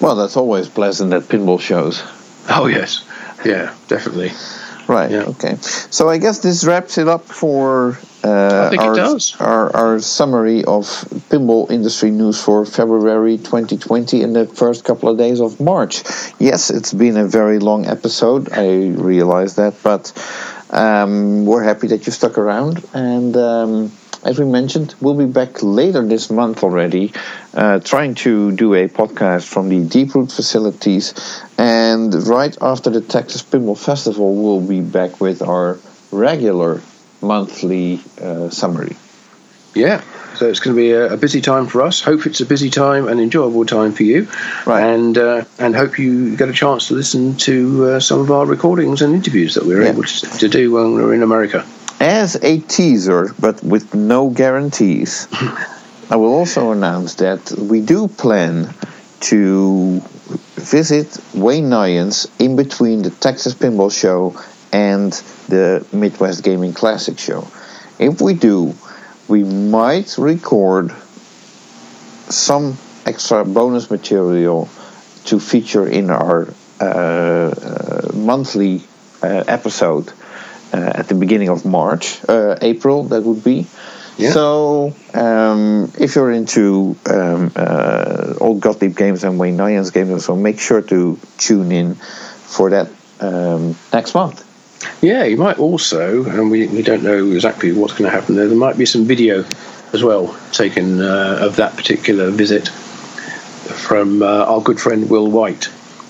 [0.00, 2.02] well, that's always pleasant at pinball shows.
[2.48, 3.04] Oh yes,
[3.44, 4.32] yeah, definitely.
[4.90, 5.10] Right.
[5.10, 5.22] Yeah.
[5.22, 5.54] Okay.
[5.90, 10.84] So I guess this wraps it up for uh, our, our our summary of
[11.30, 16.02] pinball industry news for February 2020 and the first couple of days of March.
[16.40, 18.52] Yes, it's been a very long episode.
[18.52, 20.12] I realize that, but
[20.70, 22.84] um, we're happy that you stuck around.
[22.92, 23.92] And um,
[24.24, 27.12] as we mentioned, we'll be back later this month already,
[27.54, 31.14] uh, trying to do a podcast from the Deep Root facilities.
[31.56, 35.78] And right after the Texas Pinball Festival, we'll be back with our
[36.12, 36.82] regular
[37.22, 38.96] monthly uh, summary.
[39.74, 40.02] Yeah,
[40.34, 42.00] so it's going to be a, busy time for us.
[42.00, 44.26] Hope it's a busy time and enjoyable time for you,
[44.66, 44.82] Right.
[44.82, 48.46] and uh, and hope you get a chance to listen to uh, some of our
[48.46, 49.90] recordings and interviews that we were Yeah.
[49.90, 51.64] able to, to do when we were in America.
[52.00, 55.28] As a teaser, but with no guarantees,
[56.08, 58.72] I will also announce that we do plan
[59.28, 60.00] to
[60.54, 64.34] visit Wayne Neyens in between the Texas Pinball Show
[64.72, 65.12] and
[65.48, 67.46] the Midwest Gaming Classic Show.
[67.98, 68.74] If we do,
[69.28, 70.92] we might record
[72.30, 74.70] some extra bonus material
[75.24, 76.48] to feature in our
[76.80, 78.84] uh, uh, monthly
[79.22, 80.10] uh, episode
[80.72, 83.66] at the beginning of March, uh, April, that would be.
[84.16, 84.32] Yeah.
[84.32, 90.36] So, um, if you're into um, uh, old Gottlieb games and Wayne Neyens games, so
[90.36, 92.88] make sure to tune in for that
[93.20, 94.46] um, next month.
[95.02, 98.48] Yeah, you might also, and we, we don't know exactly what's going to happen there.
[98.48, 99.44] There might be some video
[99.92, 105.68] as well taken uh, of that particular visit from uh, our good friend Will White,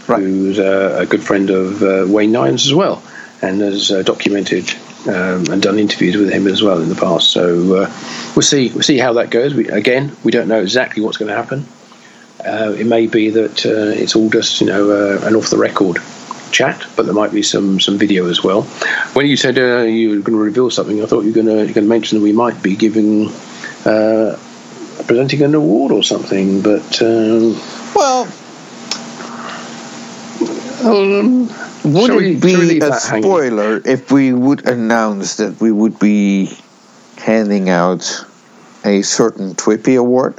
[0.08, 0.20] Right.
[0.20, 3.02] who's uh, a good friend of uh, Wayne Neyens as well,
[3.42, 4.70] and has uh, documented
[5.08, 7.30] um, and done interviews with him as well in the past.
[7.30, 7.92] So uh,
[8.34, 9.54] we'll see we'll see how that goes.
[9.54, 11.66] We, again, we don't know exactly what's going to happen.
[12.44, 15.58] Uh, it may be that uh, it's all just you know uh, an off the
[15.58, 15.98] record
[16.52, 18.62] chat, but there might be some some video as well.
[19.14, 21.46] When you said uh, you were going to reveal something, I thought you were going
[21.46, 23.30] to you're going to mention that we might be giving
[25.06, 27.02] presenting an award or something, but.
[27.02, 27.58] Um,
[27.94, 28.28] Well,
[30.84, 31.50] um,
[31.84, 33.22] would Shall it we be a that hanging?
[33.22, 36.50] spoiler if we would announce that we would be
[37.18, 38.24] handing out
[38.84, 40.34] a certain Twippy award?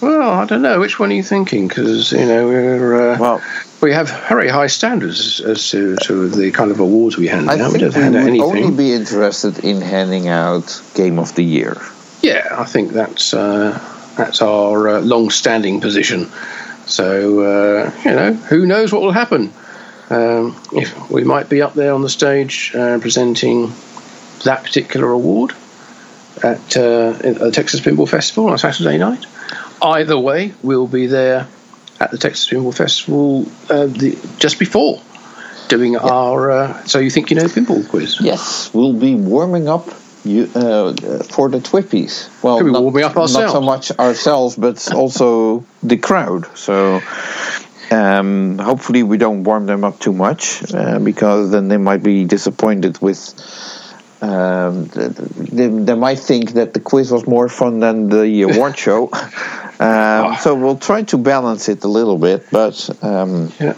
[0.00, 0.80] well, I don't know.
[0.80, 1.68] Which one are you thinking?
[1.68, 3.42] Because you know we're uh, Well,
[3.80, 7.58] we have very high standards as to, to the kind of awards we hand I
[7.58, 7.72] out.
[7.72, 11.44] We think don't we hand would only be interested in handing out Game of the
[11.44, 11.76] Year.
[12.22, 13.78] Yeah, I think that's uh,
[14.16, 16.30] that's our uh, long-standing position.
[16.86, 19.52] So uh, you know, who knows what will happen?
[20.12, 23.72] Um, if we might be up there on the stage uh, presenting
[24.44, 25.52] that particular award
[26.42, 29.26] at, uh, at the Texas Pinball Festival on Saturday night.
[29.80, 31.48] Either way, we'll be there
[32.00, 35.00] at the Texas Pinball Festival uh, the, just before
[35.68, 36.50] doing our.
[36.50, 38.20] Uh, so you think you know pinball quiz?
[38.20, 39.88] Yes, we'll be warming up
[40.24, 40.92] you, uh,
[41.24, 42.28] for the Twippies.
[42.42, 46.46] Well, Could be not, warming up not so much ourselves, but also the crowd.
[46.56, 47.00] So
[47.92, 52.24] um, hopefully we don't warm them up too much uh, because then they might be
[52.24, 53.34] disappointed with.
[54.22, 59.10] Um, they, they might think that the quiz was more fun than the award show.
[59.80, 63.74] Um, so we'll try to balance it a little bit, but um, Yeah.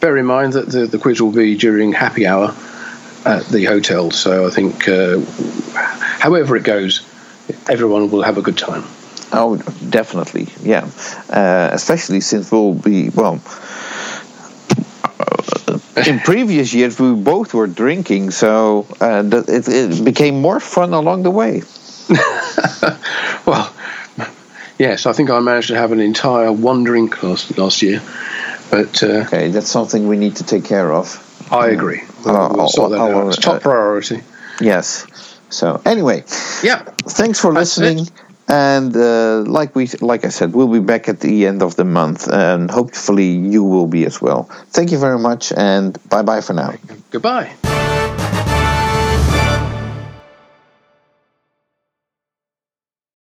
[0.00, 2.54] Bear in mind that the, the quiz will be during happy hour
[3.24, 5.20] at the hotel, so I think, uh,
[5.74, 7.06] however it goes,
[7.68, 8.84] everyone will have a good time.
[9.32, 9.56] Oh,
[9.88, 10.88] definitely, yeah.
[11.30, 13.40] Uh, especially since we'll be well.
[15.04, 20.92] uh, In previous years, we both were drinking, so uh, it, it became more fun
[20.92, 21.62] along the way.
[23.44, 23.72] Well,
[24.78, 28.00] yes, I think I managed to have an entire one drink last, last year,
[28.70, 31.18] but uh, Okay, that's something we need to take care of.
[31.50, 32.02] I agree.
[32.24, 33.26] We'll, I'll- we'll I'll- out.
[33.28, 34.20] It's top uh, priority.
[34.60, 35.06] Yes.
[35.50, 36.22] So anyway,
[36.62, 36.82] Yeah.
[37.08, 38.06] thanks for listening.
[38.52, 41.86] And uh, like we, like I said, we'll be back at the end of the
[41.86, 44.42] month, and hopefully you will be as well.
[44.72, 46.74] Thank you very much, and bye bye for now.
[47.10, 47.50] Goodbye.